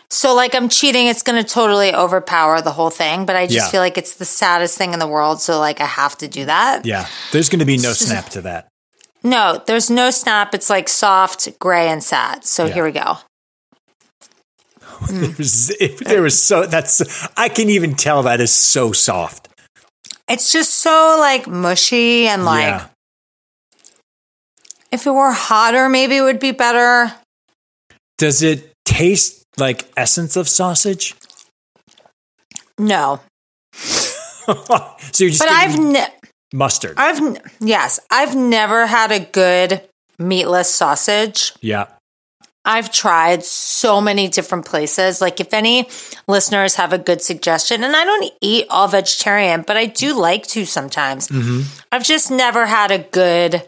So 0.08 0.34
like 0.34 0.54
I'm 0.54 0.68
cheating, 0.68 1.08
it's 1.08 1.22
going 1.22 1.42
to 1.42 1.48
totally 1.48 1.92
overpower 1.94 2.60
the 2.62 2.70
whole 2.70 2.90
thing, 2.90 3.26
but 3.26 3.34
I 3.36 3.46
just 3.46 3.66
Yeah. 3.66 3.70
feel 3.70 3.80
like 3.80 3.98
it's 3.98 4.14
the 4.16 4.24
saddest 4.24 4.78
thing 4.78 4.92
in 4.92 4.98
the 5.00 5.08
world, 5.08 5.40
so 5.40 5.58
like 5.58 5.80
I 5.80 5.86
have 5.86 6.16
to 6.18 6.28
do 6.28 6.44
that. 6.44 6.86
Yeah. 6.86 7.06
There's 7.32 7.48
going 7.48 7.58
to 7.58 7.64
be 7.66 7.76
no 7.76 7.92
snap 7.92 8.28
to 8.30 8.42
that. 8.42 8.68
No, 9.26 9.60
there's 9.66 9.90
no 9.90 10.10
snap. 10.10 10.54
It's 10.54 10.70
like 10.70 10.88
soft, 10.88 11.58
gray 11.58 11.88
and 11.88 12.00
sad. 12.02 12.44
So 12.44 12.66
Yeah. 12.66 12.74
here 12.74 12.84
we 12.84 12.92
go. 12.92 13.18
There 15.10 15.34
was, 15.36 15.70
if 15.78 15.98
there 15.98 16.22
was 16.22 16.40
so 16.40 16.64
that's 16.64 17.02
I 17.36 17.48
can 17.50 17.68
even 17.68 17.96
tell 17.96 18.22
that 18.22 18.40
is 18.40 18.54
so 18.54 18.92
soft. 18.92 19.48
It's 20.28 20.50
just 20.52 20.74
so 20.74 21.16
like 21.18 21.46
mushy 21.46 22.26
and 22.28 22.44
like 22.44 22.64
yeah. 22.64 22.86
if 24.90 25.06
it 25.06 25.10
were 25.10 25.32
hotter 25.32 25.88
maybe 25.90 26.16
it 26.16 26.22
would 26.22 26.40
be 26.40 26.52
better. 26.52 27.12
Does 28.16 28.42
it 28.42 28.72
taste 28.86 29.42
like 29.58 29.84
essence 29.96 30.36
of 30.36 30.48
sausage? 30.48 31.14
No. 32.78 33.20
so 33.74 34.54
you're 35.18 35.30
just 35.30 35.40
But 35.40 35.50
I've 35.50 35.70
getting 35.76 35.92
ne- 35.92 36.14
mustard. 36.52 36.94
I've 36.96 37.38
yes, 37.60 38.00
I've 38.10 38.34
never 38.34 38.86
had 38.86 39.12
a 39.12 39.20
good 39.20 39.82
meatless 40.18 40.72
sausage. 40.74 41.52
yeah. 41.60 41.86
I've 42.68 42.90
tried 42.90 43.44
so 43.44 44.00
many 44.00 44.26
different 44.26 44.64
places. 44.64 45.20
Like, 45.20 45.38
if 45.38 45.54
any 45.54 45.88
listeners 46.26 46.74
have 46.74 46.92
a 46.92 46.98
good 46.98 47.22
suggestion, 47.22 47.84
and 47.84 47.94
I 47.94 48.04
don't 48.04 48.32
eat 48.40 48.66
all 48.70 48.88
vegetarian, 48.88 49.62
but 49.64 49.76
I 49.76 49.86
do 49.86 50.18
like 50.18 50.48
to 50.48 50.64
sometimes. 50.64 51.28
Mm-hmm. 51.28 51.60
I've 51.92 52.02
just 52.02 52.28
never 52.28 52.66
had 52.66 52.90
a 52.90 52.98
good 52.98 53.62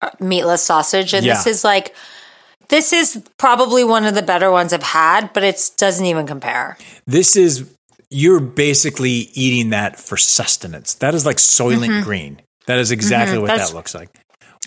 uh, 0.00 0.08
meatless 0.18 0.62
sausage. 0.62 1.12
And 1.12 1.26
this 1.26 1.46
is 1.46 1.62
like, 1.62 1.94
this 2.70 2.94
is 2.94 3.22
probably 3.36 3.84
one 3.84 4.06
of 4.06 4.14
the 4.14 4.22
better 4.22 4.50
ones 4.50 4.72
I've 4.72 4.82
had, 4.82 5.34
but 5.34 5.44
it 5.44 5.70
doesn't 5.76 6.06
even 6.06 6.26
compare. 6.26 6.78
This 7.06 7.36
is 7.36 7.70
you're 8.12 8.40
basically 8.40 9.30
eating 9.34 9.70
that 9.70 9.98
for 9.98 10.16
sustenance. 10.16 10.94
That 10.94 11.14
is 11.14 11.24
like 11.26 11.38
Soylent 11.38 12.04
Green. 12.04 12.40
That 12.66 12.78
is 12.78 12.90
exactly 12.90 13.38
what 13.38 13.46
Mm-hmm. 13.50 13.56
That's- 13.56 13.70
that 13.70 13.76
looks 13.76 13.94
like. 13.94 14.08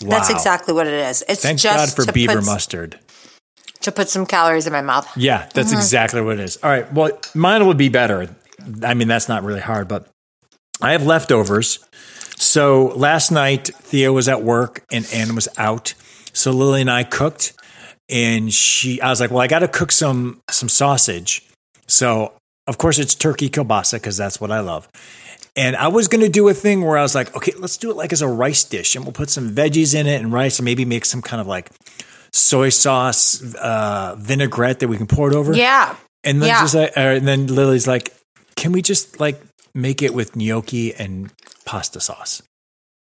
Wow. 0.02 0.10
That's 0.18 0.30
exactly 0.30 0.74
what 0.74 0.88
it 0.88 0.94
is. 0.94 1.24
It's 1.30 1.42
Thank 1.42 1.60
just 1.60 1.96
God 1.98 2.06
for 2.06 2.12
beaver 2.12 2.36
put, 2.36 2.46
mustard. 2.46 3.00
to 3.82 3.92
put 3.94 4.10
some 4.10 4.26
calories 4.26 4.68
in 4.68 4.74
my 4.74 4.82
mouth. 4.82 5.08
Yeah, 5.16 5.48
that's 5.54 5.70
Uh-huh. 5.72 5.78
exactly 5.78 6.20
what 6.22 6.34
it 6.34 6.42
is. 6.42 6.58
All 6.62 6.70
right. 6.70 6.92
Well, 6.92 7.18
mine 7.34 7.66
would 7.66 7.78
be 7.78 7.88
better. 7.88 8.36
I 8.84 8.94
mean, 8.94 9.08
that's 9.08 9.30
not 9.30 9.44
really 9.44 9.62
hard, 9.62 9.88
but 9.88 10.08
I 10.82 10.92
have 10.92 11.06
leftovers. 11.06 11.80
So 12.38 12.88
last 12.98 13.32
night, 13.32 13.68
Theo 13.74 14.12
was 14.12 14.28
at 14.28 14.44
work 14.44 14.84
and 14.92 15.08
Anna 15.14 15.34
was 15.34 15.48
out. 15.58 15.94
So 16.34 16.52
Lily 16.52 16.82
and 16.82 16.92
I 16.92 17.04
cooked, 17.06 17.54
and 18.10 18.54
she, 18.54 19.00
I 19.00 19.10
was 19.10 19.22
like, 19.22 19.32
well, 19.32 19.40
I 19.40 19.48
got 19.48 19.60
to 19.60 19.70
cook 19.70 19.94
some 19.94 20.42
some 20.52 20.68
sausage. 20.68 21.48
So 21.88 22.34
of 22.68 22.78
course 22.78 23.00
it's 23.00 23.16
turkey 23.16 23.50
kielbasa 23.50 23.94
because 23.94 24.18
that's 24.18 24.40
what 24.42 24.52
I 24.52 24.60
love. 24.62 24.88
And 25.58 25.76
I 25.78 25.88
was 25.88 26.08
going 26.10 26.22
to 26.22 26.30
do 26.30 26.50
a 26.50 26.54
thing 26.54 26.84
where 26.84 26.98
I 26.98 27.02
was 27.02 27.16
like, 27.16 27.34
okay, 27.36 27.54
let's 27.58 27.78
do 27.78 27.90
it 27.90 27.96
like 27.96 28.12
as 28.12 28.22
a 28.22 28.28
rice 28.28 28.64
dish, 28.66 28.96
and 28.96 29.06
we'll 29.06 29.14
put 29.14 29.30
some 29.30 29.52
veggies 29.56 29.96
in 29.96 30.06
it 30.06 30.22
and 30.22 30.34
rice, 30.34 30.60
and 30.60 30.66
maybe 30.66 30.84
make 30.84 31.06
some 31.06 31.22
kind 31.22 31.40
of 31.40 31.48
like 31.48 31.70
soy 32.34 32.68
sauce 32.70 33.42
uh, 33.56 34.16
vinaigrette 34.20 34.80
that 34.80 34.90
we 34.90 34.98
can 34.98 35.08
pour 35.08 35.30
it 35.32 35.36
over. 35.36 35.54
Yeah. 35.54 35.96
And 36.26 36.42
then 36.42 36.50
Yeah. 36.50 36.60
just 36.62 36.76
like, 36.76 36.92
uh, 36.98 37.00
and 37.02 37.28
then 37.28 37.48
Lily's 37.48 37.88
like, 37.88 38.14
"Can 38.58 38.74
we 38.74 38.82
just 38.82 39.20
like 39.22 39.40
make 39.74 40.02
it 40.02 40.14
with 40.14 40.36
gnocchi 40.36 40.94
and 40.94 41.32
pasta 41.64 42.02
sauce?" 42.02 42.42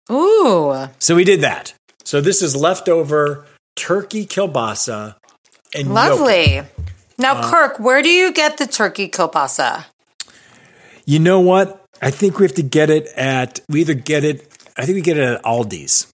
Ooh. 0.10 0.88
So 1.00 1.16
we 1.16 1.26
did 1.26 1.42
that. 1.42 1.74
So 2.06 2.22
this 2.22 2.42
is 2.42 2.56
leftover 2.56 3.46
turkey 3.76 4.26
kielbasa 4.26 5.16
and 5.76 5.90
gnocchi. 5.90 6.62
Now, 7.18 7.38
Uh, 7.38 7.50
Kirk, 7.52 7.80
where 7.80 8.02
do 8.02 8.10
you 8.10 8.32
get 8.32 8.58
the 8.58 8.68
turkey 8.68 9.10
kielbasa? 9.10 9.86
You 11.06 11.20
know 11.20 11.40
what? 11.40 11.84
I 12.02 12.12
think 12.12 12.38
we 12.38 12.46
have 12.46 12.56
to 12.56 12.64
get 12.64 12.90
it 12.90 13.08
at. 13.16 13.60
We 13.70 13.82
either 13.82 13.96
get 13.96 14.24
it. 14.24 14.48
I 14.78 14.86
think 14.86 14.96
we 14.96 15.02
get 15.02 15.18
it 15.18 15.24
at 15.24 15.44
Aldi's. 15.44 16.08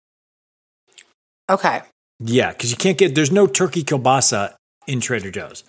Okay. 1.49 1.81
Yeah, 2.19 2.51
because 2.51 2.71
you 2.71 2.77
can't 2.77 2.97
get. 2.97 3.15
There's 3.15 3.31
no 3.31 3.47
turkey 3.47 3.83
kielbasa 3.83 4.53
in 4.87 5.01
Trader 5.01 5.31
Joe's. 5.31 5.63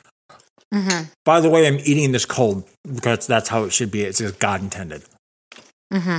By 1.25 1.41
the 1.41 1.49
way, 1.51 1.67
I'm 1.69 1.79
eating 1.85 2.11
this 2.13 2.27
cold 2.27 2.65
because 2.83 3.27
that's 3.27 3.49
how 3.49 3.63
it 3.65 3.73
should 3.73 3.91
be. 3.93 4.03
It's 4.03 4.19
just 4.19 4.39
God 4.41 4.61
intended. 4.61 5.03
Mm-hmm. 5.93 6.19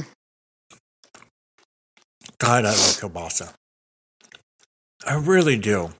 God, 2.38 2.66
I 2.66 2.70
love 2.70 2.96
kielbasa. 3.00 3.54
I 5.06 5.16
really 5.16 5.58
do. 5.58 5.92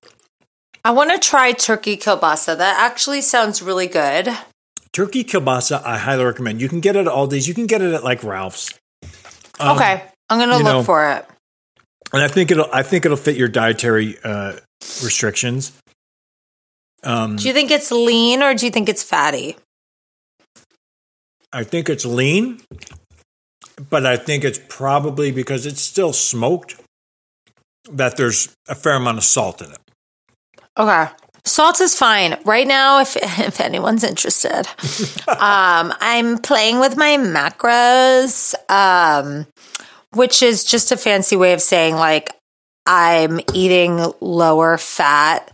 I 0.86 0.92
want 0.92 1.10
to 1.10 1.18
try 1.18 1.52
turkey 1.52 1.98
kielbasa. 1.98 2.56
That 2.60 2.80
actually 2.80 3.22
sounds 3.22 3.60
really 3.64 3.88
good. 3.88 4.30
Turkey 4.94 5.24
kielbasa, 5.24 5.82
I 5.84 5.98
highly 5.98 6.24
recommend. 6.24 6.62
You 6.62 6.70
can 6.70 6.80
get 6.80 6.96
it 6.96 7.08
at 7.08 7.12
Aldi's. 7.12 7.48
You 7.48 7.56
can 7.56 7.66
get 7.66 7.82
it 7.82 7.92
at 7.92 8.04
like 8.04 8.24
Ralph's. 8.24 8.72
Um, 9.60 9.78
okay. 9.78 10.04
I'm 10.30 10.38
going 10.38 10.50
to 10.50 10.58
look 10.58 10.64
know- 10.64 10.84
for 10.84 11.10
it. 11.10 11.26
and 12.14 12.22
I 12.22 12.28
think 12.28 12.52
it'll. 12.52 12.70
I 12.72 12.84
think 12.84 13.04
it'll 13.04 13.18
fit 13.18 13.36
your 13.36 13.48
dietary 13.48 14.16
uh, 14.24 14.54
restrictions. 15.04 15.72
Um, 17.04 17.38
Do 17.38 17.48
you 17.48 17.54
think 17.54 17.72
it's 17.72 17.92
lean 17.92 18.44
or 18.44 18.54
do 18.54 18.66
you 18.68 18.72
think 18.72 18.88
it's 18.88 19.02
fatty? 19.02 19.58
I 21.52 21.64
think 21.64 21.90
it's 21.90 22.06
lean, 22.06 22.62
but 23.90 24.06
I 24.06 24.18
think 24.18 24.44
it's 24.44 24.60
probably 24.70 25.32
because 25.32 25.66
it's 25.66 25.82
still 25.82 26.14
smoked 26.14 26.76
that 27.92 28.18
there's 28.18 28.54
a 28.68 28.76
fair 28.76 28.94
amount 28.96 29.18
of 29.18 29.24
salt 29.24 29.62
in 29.62 29.72
it. 29.72 29.78
Okay. 30.78 31.08
Salt 31.46 31.80
is 31.80 31.98
fine. 31.98 32.38
Right 32.44 32.68
now, 32.68 33.02
if 33.02 33.16
if 33.22 33.62
anyone's 33.62 34.04
interested, 34.04 34.68
um, 35.28 35.94
I'm 36.00 36.40
playing 36.40 36.80
with 36.80 36.98
my 36.98 37.18
macros, 37.18 38.56
um, 38.70 39.48
which 40.14 40.42
is 40.42 40.64
just 40.64 40.92
a 40.92 40.98
fancy 40.98 41.36
way 41.36 41.54
of 41.54 41.62
saying 41.62 41.96
like 41.96 42.32
I'm 42.88 43.40
eating 43.54 44.12
lower 44.20 44.78
fat 44.78 45.52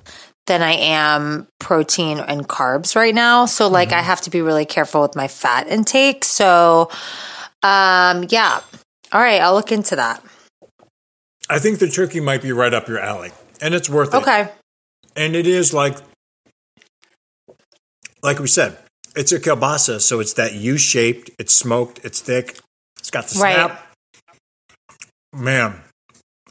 than 0.47 0.61
I 0.61 0.73
am 0.73 1.47
protein 1.59 2.19
and 2.19 2.47
carbs 2.47 2.95
right 2.95 3.13
now. 3.13 3.45
So 3.45 3.67
like 3.67 3.91
I 3.91 4.01
have 4.01 4.21
to 4.21 4.29
be 4.29 4.41
really 4.41 4.65
careful 4.65 5.01
with 5.01 5.15
my 5.15 5.27
fat 5.27 5.67
intake. 5.67 6.23
So 6.25 6.89
um 7.63 8.25
yeah. 8.29 8.61
All 9.13 9.21
right, 9.21 9.41
I'll 9.41 9.53
look 9.53 9.73
into 9.73 9.97
that. 9.97 10.23
I 11.49 11.59
think 11.59 11.79
the 11.79 11.89
turkey 11.89 12.21
might 12.21 12.41
be 12.41 12.53
right 12.53 12.73
up 12.73 12.87
your 12.87 12.99
alley, 12.99 13.31
and 13.61 13.73
it's 13.73 13.89
worth 13.89 14.13
it. 14.13 14.17
Okay. 14.17 14.49
And 15.15 15.35
it 15.35 15.47
is 15.47 15.73
like, 15.73 15.97
like 18.23 18.39
we 18.39 18.47
said, 18.47 18.77
it's 19.15 19.31
a 19.31 19.39
kielbasa, 19.39 19.99
so 19.99 20.19
it's 20.19 20.33
that 20.33 20.53
U 20.53 20.77
shaped. 20.77 21.31
It's 21.37 21.53
smoked. 21.53 21.99
It's 22.03 22.21
thick. 22.21 22.59
It's 22.99 23.09
got 23.11 23.25
the 23.27 23.35
snap. 23.35 23.71
Right. 23.71 23.79
Man, 25.33 25.81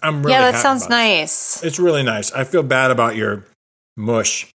I'm 0.03 0.23
really 0.23 0.33
yeah, 0.33 0.51
that 0.51 0.61
sounds 0.61 0.87
it. 0.87 0.91
nice. 0.91 1.63
It's 1.63 1.79
really 1.79 2.03
nice. 2.03 2.33
I 2.33 2.45
feel 2.45 2.63
bad 2.63 2.91
about 2.91 3.17
your 3.17 3.47
mush. 3.97 4.49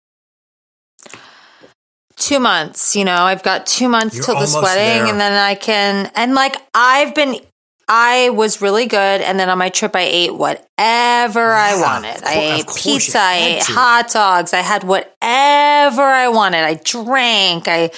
two 2.15 2.39
months. 2.39 2.95
You 2.95 3.05
know, 3.05 3.15
I've 3.15 3.43
got 3.43 3.65
two 3.65 3.87
months 3.87 4.15
You're 4.15 4.25
till 4.25 4.39
this 4.39 4.55
wedding, 4.55 5.03
there. 5.03 5.07
and 5.07 5.19
then 5.19 5.33
I 5.33 5.55
can. 5.55 6.11
And 6.15 6.33
like, 6.33 6.57
I've 6.73 7.13
been, 7.13 7.39
I 7.87 8.29
was 8.31 8.61
really 8.61 8.87
good, 8.87 9.21
and 9.21 9.39
then 9.39 9.49
on 9.49 9.57
my 9.59 9.69
trip, 9.69 9.95
I 9.95 10.01
ate 10.01 10.33
whatever 10.33 11.51
I 11.53 11.79
wanted. 11.79 12.23
I 12.23 12.33
ate 12.57 12.67
pizza, 12.75 13.19
I 13.19 13.35
ate 13.35 13.61
to. 13.63 13.71
hot 13.73 14.09
dogs, 14.11 14.53
I 14.53 14.61
had 14.61 14.83
whatever 14.83 16.01
I 16.03 16.27
wanted. 16.29 16.63
I 16.63 16.75
drank, 16.83 17.67
I. 17.67 17.91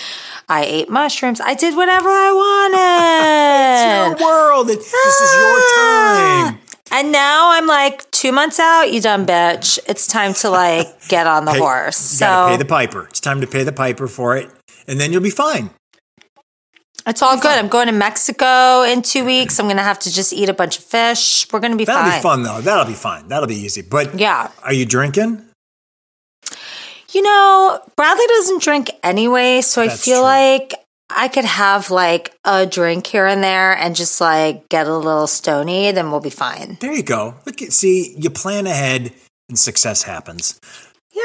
I 0.50 0.64
ate 0.64 0.90
mushrooms. 0.90 1.42
I 1.42 1.56
did 1.56 1.76
whatever 1.76 2.08
I 2.08 2.30
It's 2.30 4.16
wanted. 4.16 4.22
your 4.22 4.30
world. 4.30 4.70
It- 4.70 4.78
this 4.80 5.22
is 5.22 5.36
your 5.36 5.60
ah. 5.60 6.46
time. 6.56 6.60
And 6.90 7.12
now 7.12 7.52
I'm 7.52 7.68
like 7.68 8.10
two 8.12 8.32
months 8.32 8.58
out. 8.58 8.84
You 8.90 9.02
done, 9.02 9.26
bitch. 9.26 9.78
It's 9.90 10.08
time 10.08 10.34
to 10.36 10.50
like 10.50 10.88
get 11.10 11.28
on 11.28 11.44
the 11.44 11.52
Pay- 11.52 11.60
horse. 11.60 12.14
You 12.14 12.20
gotta 12.22 12.46
So 12.46 12.52
pay 12.54 12.58
the 12.60 12.66
piper. 12.66 13.08
It's 13.10 13.20
time 13.20 13.42
to 13.42 13.48
pay 13.48 13.64
the 13.66 13.74
piper 13.74 14.08
for 14.08 14.38
it, 14.38 14.50
and 14.88 15.02
then 15.02 15.12
you'll 15.12 15.22
be 15.22 15.30
fine. 15.32 15.70
It's 17.08 17.22
all 17.22 17.40
good. 17.40 17.58
I'm 17.58 17.70
going 17.70 17.88
to 17.88 17.94
Mexico 17.94 18.84
in 18.84 19.02
two 19.02 19.24
weeks. 19.24 19.60
I'm 19.60 19.66
going 19.68 19.78
to 19.78 19.84
have 19.84 20.00
to 20.00 20.14
just 20.14 20.34
eat 20.34 20.50
a 20.50 20.54
bunch 20.54 20.78
of 20.78 20.84
fish. 20.84 21.48
We're 21.52 21.62
going 21.62 21.72
to 21.72 21.78
be 21.78 21.86
fine. 21.86 21.96
That'll 21.96 22.12
fine. 22.12 22.20
be 22.20 22.24
fun 22.24 22.44
though. 22.44 22.62
That'll 22.62 22.86
be 22.86 22.94
fine. 22.94 23.28
That'll 23.30 23.48
be 23.48 23.56
easy. 23.56 23.82
But 23.82 24.20
Yeah. 24.20 24.52
are 24.62 24.74
you 24.74 24.86
drinking? 24.86 25.44
You 27.12 27.22
know, 27.22 27.80
Bradley 27.96 28.26
doesn't 28.28 28.62
drink 28.62 28.92
anyway, 29.02 29.62
so 29.62 29.82
I 29.82 29.88
feel 29.88 30.18
true. 30.18 30.24
like 30.24 30.74
I 31.10 31.30
could 31.30 31.46
have 31.46 31.90
like 31.90 32.36
a 32.44 32.66
drink 32.66 33.08
here 33.08 33.26
and 33.26 33.42
there 33.42 33.76
and 33.76 33.96
just 33.96 34.20
like 34.20 34.68
get 34.68 34.88
a 34.88 34.98
little 34.98 35.28
stony, 35.28 35.92
then 35.94 36.12
we'll 36.12 36.20
be 36.20 36.30
fine. 36.30 36.78
There 36.82 36.92
you 36.94 37.04
go. 37.04 37.36
Look 37.46 37.60
see, 37.70 38.14
you 38.18 38.30
plan 38.30 38.68
ahead 38.68 39.14
and 39.48 39.58
success 39.58 40.04
happens. 40.04 40.60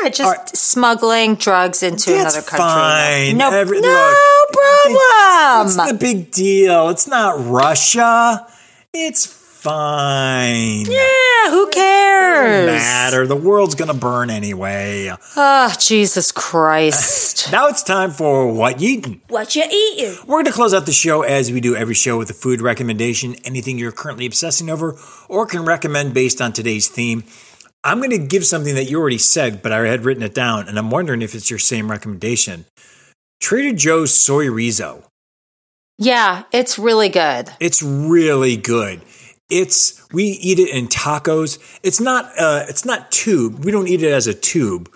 Yeah, 0.03 0.09
just 0.09 0.23
All 0.23 0.33
right. 0.33 0.57
smuggling 0.57 1.35
drugs 1.35 1.83
into 1.83 2.11
That's 2.13 2.35
another 2.35 2.47
country. 2.49 2.67
fine. 2.67 3.37
No, 3.37 3.51
Every- 3.51 3.81
no 3.81 3.89
look, 3.89 4.57
What's 4.93 5.75
problem. 5.75 5.89
the 5.89 5.95
big 5.95 6.31
deal? 6.31 6.89
It's 6.89 7.07
not 7.07 7.35
Russia. 7.47 8.47
It's 8.95 9.27
fine. 9.27 10.87
yeah, 10.91 11.51
who 11.51 11.67
cares? 11.69 12.67
Doesn't 12.67 12.79
Matter. 12.79 13.27
The 13.27 13.37
world's 13.37 13.75
gonna 13.75 13.95
burn 13.95 14.29
anyway. 14.31 15.13
Oh, 15.37 15.75
Jesus 15.79 16.33
Christ. 16.33 17.31
Now 17.53 17.67
it's 17.69 17.83
time 17.83 18.13
for 18.13 18.47
what 18.53 18.81
you 18.81 18.89
eating. 18.99 19.21
What 19.29 19.55
you 19.57 19.65
eating? 19.65 20.17
We're 20.27 20.37
going 20.37 20.45
to 20.47 20.53
close 20.53 20.73
out 20.73 20.87
the 20.87 20.93
show 20.93 21.23
as 21.23 21.51
we 21.51 21.61
do 21.61 21.75
every 21.75 21.95
show 21.95 22.17
with 22.17 22.31
a 22.31 22.35
food 22.35 22.61
recommendation, 22.63 23.35
anything 23.45 23.79
you're 23.79 23.91
currently 23.93 24.27
obsessing 24.27 24.71
over 24.71 24.97
or 25.29 25.45
can 25.47 25.65
recommend 25.65 26.15
based 26.15 26.41
on 26.41 26.53
today's 26.53 26.87
theme. 26.89 27.25
I'm 27.85 27.99
going 27.99 28.11
to 28.11 28.19
give 28.19 28.45
something 28.45 28.75
that 28.77 28.85
you 28.91 29.01
already 29.01 29.19
said, 29.19 29.63
but 29.63 29.73
I 29.73 29.87
had 29.87 30.05
written 30.05 30.23
it 30.23 30.35
down, 30.35 30.69
and 30.69 30.79
I'm 30.79 30.91
wondering 30.91 31.21
if 31.23 31.35
it's 31.35 31.51
your 31.51 31.59
same 31.59 31.91
recommendation. 31.91 32.65
Trader 33.41 33.77
Joe's 33.77 34.15
soy 34.15 34.47
rizo. 34.47 35.03
yeah, 35.99 36.45
it's 36.53 36.79
really 36.79 37.09
good. 37.09 37.51
It's 37.61 37.83
really 37.83 38.57
good. 38.57 39.03
It's 39.51 40.07
we 40.13 40.25
eat 40.25 40.59
it 40.59 40.71
in 40.71 40.87
tacos. 40.89 41.59
It's 41.83 42.01
not 42.01 42.25
uh 42.39 42.65
it's 42.69 42.85
not 42.85 43.11
tube. 43.13 43.65
We 43.65 43.71
don't 43.73 43.89
eat 43.89 44.03
it 44.03 44.11
as 44.13 44.27
a 44.27 44.33
tube 44.33 44.89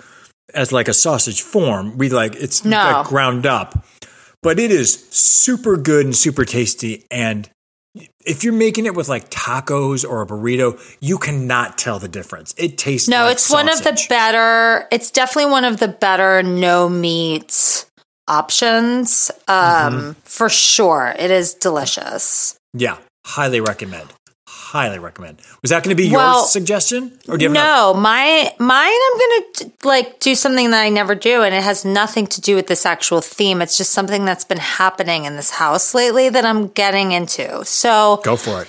as 0.55 0.72
like 0.72 0.89
a 0.89 0.95
sausage 0.95 1.43
form. 1.43 1.99
We 1.99 2.09
like 2.09 2.37
it's 2.37 2.64
No. 2.64 2.76
like 2.78 3.07
ground 3.09 3.45
up. 3.45 3.84
But 4.43 4.59
it 4.59 4.70
is 4.70 5.09
super 5.11 5.76
good 5.76 6.07
and 6.07 6.16
super 6.16 6.45
tasty 6.47 7.05
and 7.11 7.51
if 8.24 8.44
you're 8.44 8.53
making 8.53 8.86
it 8.86 8.94
with 8.94 9.09
like 9.09 9.30
tacos 9.30 10.09
or 10.09 10.22
a 10.22 10.26
burrito, 10.26 10.78
you 11.01 11.18
cannot 11.18 11.78
tell 11.78 11.99
the 11.99 12.09
difference. 12.09 12.55
It 12.59 12.76
tastes 12.78 13.09
No, 13.09 13.24
like 13.24 13.32
it's 13.32 13.51
one 13.51 13.68
of 13.68 13.82
the 13.84 14.07
better. 14.09 14.86
It's 14.90 15.11
definitely 15.11 15.51
one 15.51 15.64
of 15.64 15.78
the 15.78 15.88
better 15.88 16.42
no 16.42 16.88
meat 16.88 17.86
options. 18.28 19.30
Um, 19.49 19.57
Mm-hmm. 19.57 20.11
for 20.24 20.49
sure, 20.49 21.14
it 21.18 21.30
is 21.30 21.55
delicious. 21.55 22.57
Yeah, 22.74 22.99
highly 23.24 23.61
recommend. 23.61 24.12
Highly 24.71 24.99
recommend. 24.99 25.39
Was 25.62 25.71
that 25.71 25.85
going 25.85 25.97
to 25.97 26.03
be 26.03 26.11
Well, 26.11 26.41
your 26.41 26.49
suggestion 26.49 27.17
or 27.29 27.39
do 27.39 27.45
you 27.45 27.51
have 27.51 27.57
another? 27.57 27.95
No, 27.95 27.95
my 27.95 28.53
mine. 28.59 28.91
I'm 28.91 29.19
gonna 29.21 29.73
like 29.85 30.19
do 30.19 30.35
something 30.35 30.73
that 30.73 30.83
I 30.83 30.89
never 30.89 31.14
do, 31.14 31.45
and 31.45 31.55
it 31.55 31.62
has 31.62 31.85
nothing 31.85 32.27
to 32.27 32.41
do 32.41 32.57
with 32.57 32.67
this 32.67 32.85
actual 32.85 33.21
theme. 33.21 33.62
It's 33.62 33.77
just 33.77 33.93
something 33.93 34.25
that's 34.25 34.45
been 34.45 34.59
happening 34.59 35.25
in 35.25 35.37
this 35.37 35.51
house 35.51 35.95
lately 35.95 36.31
that 36.31 36.45
I'm 36.45 36.67
getting 36.67 37.12
into. 37.12 37.64
So 37.64 38.21
Go 38.25 38.35
for 38.35 38.62
it. 38.62 38.69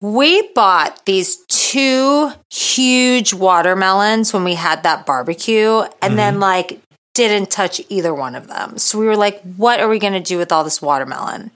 We 0.00 0.48
bought 0.54 1.04
these 1.04 1.36
two 1.48 2.32
huge 2.50 3.34
watermelons 3.34 4.32
when 4.32 4.42
we 4.42 4.54
had 4.54 4.84
that 4.84 5.04
barbecue 5.04 5.80
and 5.80 5.92
mm-hmm. 6.00 6.16
then 6.16 6.40
like 6.40 6.80
didn't 7.12 7.50
touch 7.50 7.80
either 7.90 8.14
one 8.14 8.34
of 8.34 8.48
them. 8.48 8.78
So 8.78 8.98
we 8.98 9.04
were 9.04 9.18
like, 9.18 9.42
what 9.42 9.80
are 9.80 9.88
we 9.88 9.98
going 9.98 10.14
to 10.14 10.20
do 10.20 10.38
with 10.38 10.50
all 10.50 10.64
this 10.64 10.80
watermelon? 10.80 11.50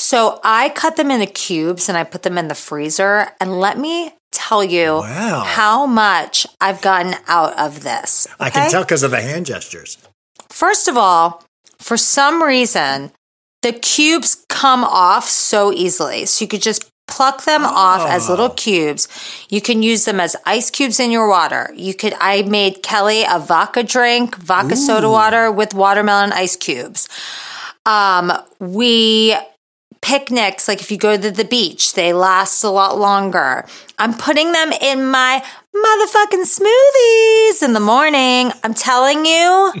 So 0.00 0.40
I 0.42 0.70
cut 0.70 0.96
them 0.96 1.10
into 1.10 1.26
cubes 1.26 1.88
and 1.88 1.98
I 1.98 2.04
put 2.04 2.22
them 2.22 2.38
in 2.38 2.48
the 2.48 2.54
freezer. 2.54 3.28
And 3.38 3.60
let 3.60 3.78
me 3.78 4.14
tell 4.32 4.64
you 4.64 4.94
Wow. 4.94 5.42
how 5.46 5.84
much 5.86 6.46
I've 6.60 6.80
gotten 6.80 7.14
out 7.28 7.58
of 7.58 7.82
this. 7.82 8.26
I 8.38 8.48
can 8.48 8.70
tell 8.70 8.82
because 8.82 9.02
of 9.02 9.10
the 9.10 9.20
hand 9.20 9.44
gestures. 9.46 9.98
First 10.48 10.88
of 10.88 10.96
all, 10.96 11.44
for 11.78 11.96
some 11.98 12.42
reason, 12.42 13.12
the 13.62 13.72
cubes 13.72 14.44
come 14.48 14.84
off 14.84 15.28
so 15.28 15.70
easily. 15.72 16.24
So 16.24 16.44
you 16.44 16.48
could 16.48 16.62
just 16.62 16.86
pluck 17.06 17.44
them 17.44 17.66
off 17.66 18.08
as 18.08 18.26
Oh. 18.28 18.30
little 18.32 18.50
cubes. 18.50 19.06
You 19.50 19.60
can 19.60 19.82
use 19.82 20.04
them 20.06 20.18
as 20.20 20.34
ice 20.46 20.70
cubes 20.70 20.98
in 20.98 21.10
your 21.10 21.28
water. 21.28 21.70
You 21.74 21.92
could 21.92 22.14
I 22.20 22.42
made 22.42 22.82
Kelly 22.82 23.24
a 23.28 23.38
vodka 23.38 23.82
drink, 23.82 24.36
vodka 24.36 24.76
soda 24.76 25.10
water 25.10 25.50
with 25.52 25.74
watermelon 25.74 26.32
ice 26.32 26.56
cubes. 26.56 27.06
Um, 27.84 28.32
we 28.60 29.36
picnics, 30.02 30.68
like 30.68 30.80
if 30.80 30.90
you 30.90 30.96
go 30.96 31.16
to 31.16 31.30
the 31.30 31.44
beach, 31.44 31.94
they 31.94 32.12
last 32.12 32.62
a 32.64 32.70
lot 32.70 32.98
longer. 32.98 33.64
I'm 33.98 34.14
putting 34.14 34.52
them 34.52 34.72
in 34.72 35.10
my 35.10 35.42
motherfucking 35.74 36.44
smoothies 36.44 37.62
in 37.62 37.72
the 37.72 37.80
morning. 37.80 38.52
I'm 38.64 38.74
telling 38.74 39.26
you, 39.26 39.72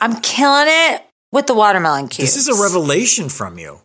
I'm 0.00 0.20
killing 0.20 0.66
it 0.68 1.02
with 1.32 1.46
the 1.46 1.54
watermelon 1.54 2.08
cubes. 2.08 2.34
This 2.34 2.48
is 2.48 2.48
a 2.48 2.62
revelation 2.62 3.28
from 3.28 3.58
you. 3.58 3.80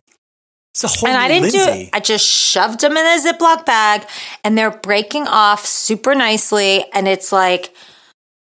It's 0.74 0.84
a 0.84 0.88
whole 0.88 1.08
And 1.08 1.18
I 1.18 1.28
didn't 1.28 1.50
do 1.50 1.58
it. 1.60 1.90
I 1.92 2.00
just 2.00 2.26
shoved 2.26 2.80
them 2.80 2.96
in 2.96 3.04
a 3.04 3.18
Ziploc 3.20 3.64
bag 3.64 4.06
and 4.44 4.56
they're 4.56 4.70
breaking 4.70 5.26
off 5.26 5.66
super 5.66 6.14
nicely. 6.14 6.84
And 6.92 7.08
it's 7.08 7.32
like 7.32 7.74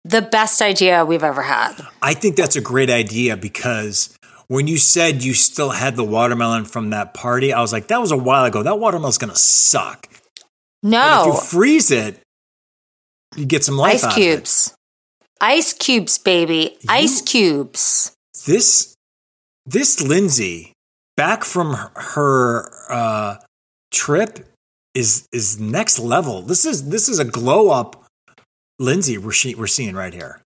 the 0.04 0.22
best 0.22 0.62
idea 0.62 1.04
we've 1.04 1.24
ever 1.24 1.42
had. 1.42 1.74
I 2.02 2.14
think 2.14 2.36
that's 2.36 2.56
a 2.56 2.60
great 2.60 2.90
idea 2.90 3.36
because 3.36 4.16
when 4.50 4.66
you 4.66 4.78
said 4.78 5.22
you 5.22 5.32
still 5.32 5.70
had 5.70 5.94
the 5.94 6.02
watermelon 6.02 6.64
from 6.64 6.90
that 6.90 7.14
party, 7.14 7.52
I 7.52 7.60
was 7.60 7.72
like, 7.72 7.86
that 7.86 8.00
was 8.00 8.10
a 8.10 8.16
while 8.16 8.44
ago. 8.44 8.64
That 8.64 8.80
watermelon's 8.80 9.16
to 9.16 9.38
suck. 9.38 10.08
But 10.10 10.88
No, 10.90 11.20
if 11.20 11.26
you 11.34 11.40
freeze 11.40 11.92
it, 11.92 12.18
you 13.36 13.44
get 13.46 13.62
some 13.62 13.76
life 13.76 13.94
ice 13.94 14.04
out 14.04 14.12
of 14.12 14.18
it. 14.18 14.20
cubes. 14.20 14.74
Ice 15.40 15.72
cubes, 15.72 16.18
baby. 16.18 16.76
Ice 16.88 17.22
cubes. 17.22 18.12
This, 18.44 18.96
this 19.66 20.02
Lindsey, 20.02 20.72
back 21.16 21.44
from 21.44 21.74
her- 21.74 21.92
her 21.94 22.70
uh, 22.90 23.36
trip, 23.92 24.48
is 24.96 25.28
is 25.32 25.60
next 25.60 26.00
level. 26.00 26.42
This 26.42 26.64
is 26.64 26.88
this 26.88 27.08
is 27.08 27.20
a 27.20 27.24
glow 27.24 27.70
up 27.70 28.04
Lindsey, 28.80 29.16
we're, 29.16 29.30
she, 29.30 29.54
we're 29.54 29.68
seeing 29.68 29.94
right 29.94 30.12
here. 30.12 30.39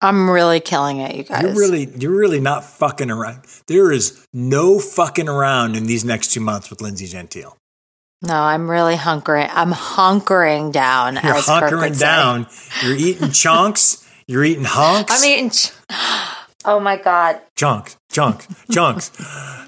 I'm 0.00 0.28
really 0.28 0.60
killing 0.60 0.98
it, 1.00 1.14
you 1.14 1.22
guys. 1.24 1.42
You're 1.42 1.54
really, 1.54 1.88
you're 1.98 2.14
really 2.14 2.40
not 2.40 2.64
fucking 2.64 3.10
around. 3.10 3.44
There 3.66 3.90
is 3.90 4.26
no 4.32 4.78
fucking 4.78 5.28
around 5.28 5.76
in 5.76 5.86
these 5.86 6.04
next 6.04 6.32
two 6.32 6.40
months 6.40 6.68
with 6.70 6.82
Lindsey 6.82 7.06
Gentile. 7.06 7.56
No, 8.22 8.34
I'm 8.34 8.70
really 8.70 8.96
hunkering. 8.96 9.48
I'm 9.52 9.72
hunkering 9.72 10.72
down. 10.72 11.14
You're 11.14 11.34
hunkering 11.34 11.98
down. 11.98 12.46
You're 12.82 12.96
eating 12.96 13.30
chunks. 13.30 14.06
You're 14.26 14.44
eating 14.44 14.64
hunks. 14.66 15.12
I'm 15.22 15.28
eating. 15.30 15.50
Ch- 15.50 15.72
oh 16.64 16.80
my 16.80 16.96
god. 16.96 17.40
Chunks, 17.56 17.96
chunks, 18.14 18.46
chunks. 18.70 19.10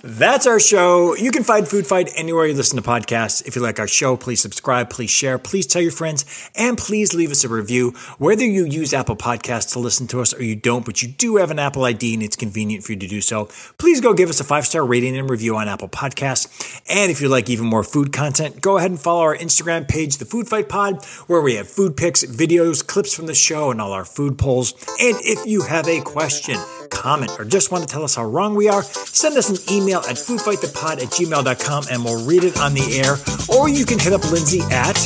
That's 0.04 0.46
our 0.46 0.60
show. 0.60 1.16
You 1.16 1.32
can 1.32 1.42
find 1.42 1.66
Food 1.66 1.84
Fight 1.84 2.12
anywhere 2.14 2.46
you 2.46 2.54
listen 2.54 2.80
to 2.80 2.88
podcasts. 2.88 3.44
If 3.44 3.56
you 3.56 3.62
like 3.62 3.80
our 3.80 3.88
show, 3.88 4.16
please 4.16 4.40
subscribe, 4.40 4.88
please 4.88 5.10
share, 5.10 5.36
please 5.36 5.66
tell 5.66 5.82
your 5.82 5.90
friends, 5.90 6.24
and 6.54 6.78
please 6.78 7.12
leave 7.12 7.32
us 7.32 7.42
a 7.42 7.48
review. 7.48 7.90
Whether 8.18 8.44
you 8.44 8.64
use 8.64 8.94
Apple 8.94 9.16
Podcasts 9.16 9.72
to 9.72 9.80
listen 9.80 10.06
to 10.08 10.20
us 10.20 10.32
or 10.32 10.44
you 10.44 10.54
don't, 10.54 10.84
but 10.84 11.02
you 11.02 11.08
do 11.08 11.38
have 11.38 11.50
an 11.50 11.58
Apple 11.58 11.84
ID 11.84 12.14
and 12.14 12.22
it's 12.22 12.36
convenient 12.36 12.84
for 12.84 12.92
you 12.92 12.98
to 13.00 13.08
do 13.08 13.20
so, 13.20 13.46
please 13.78 14.00
go 14.00 14.14
give 14.14 14.30
us 14.30 14.38
a 14.38 14.44
five 14.44 14.64
star 14.64 14.86
rating 14.86 15.16
and 15.16 15.28
review 15.28 15.56
on 15.56 15.66
Apple 15.66 15.88
Podcasts. 15.88 16.80
And 16.88 17.10
if 17.10 17.20
you 17.20 17.28
like 17.28 17.50
even 17.50 17.66
more 17.66 17.82
food 17.82 18.12
content, 18.12 18.60
go 18.60 18.78
ahead 18.78 18.92
and 18.92 19.00
follow 19.00 19.22
our 19.22 19.36
Instagram 19.36 19.88
page, 19.88 20.18
The 20.18 20.24
Food 20.24 20.46
Fight 20.46 20.68
Pod, 20.68 21.04
where 21.26 21.40
we 21.40 21.56
have 21.56 21.66
food 21.66 21.96
pics, 21.96 22.24
videos, 22.24 22.86
clips 22.86 23.12
from 23.12 23.26
the 23.26 23.34
show, 23.34 23.72
and 23.72 23.80
all 23.80 23.92
our 23.92 24.04
food 24.04 24.38
polls. 24.38 24.72
And 25.00 25.16
if 25.22 25.44
you 25.46 25.62
have 25.62 25.88
a 25.88 26.00
question, 26.02 26.58
comment, 26.90 27.32
or 27.40 27.44
just 27.44 27.72
want 27.72 27.82
to 27.82 27.92
tell 27.92 28.04
us 28.04 28.14
how 28.14 28.24
wrong 28.36 28.54
we 28.54 28.68
are, 28.68 28.82
send 28.82 29.36
us 29.38 29.48
an 29.48 29.56
email 29.74 30.00
at 30.00 30.16
foodfightthepod 30.16 31.02
at 31.02 31.08
gmail.com 31.08 31.84
and 31.90 32.04
we'll 32.04 32.22
read 32.26 32.44
it 32.44 32.60
on 32.60 32.74
the 32.74 33.00
air. 33.02 33.16
Or 33.56 33.68
you 33.68 33.86
can 33.86 33.98
hit 33.98 34.12
up 34.12 34.30
Lindsey 34.30 34.60
at 34.70 34.96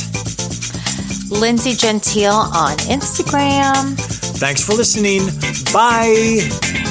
Lindsey 1.31 1.73
Gentile 1.73 2.51
on 2.53 2.75
Instagram. 2.89 3.97
Thanks 4.37 4.65
for 4.65 4.73
listening. 4.73 5.25
Bye. 5.71 6.41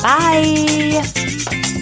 Bye. 0.03 1.77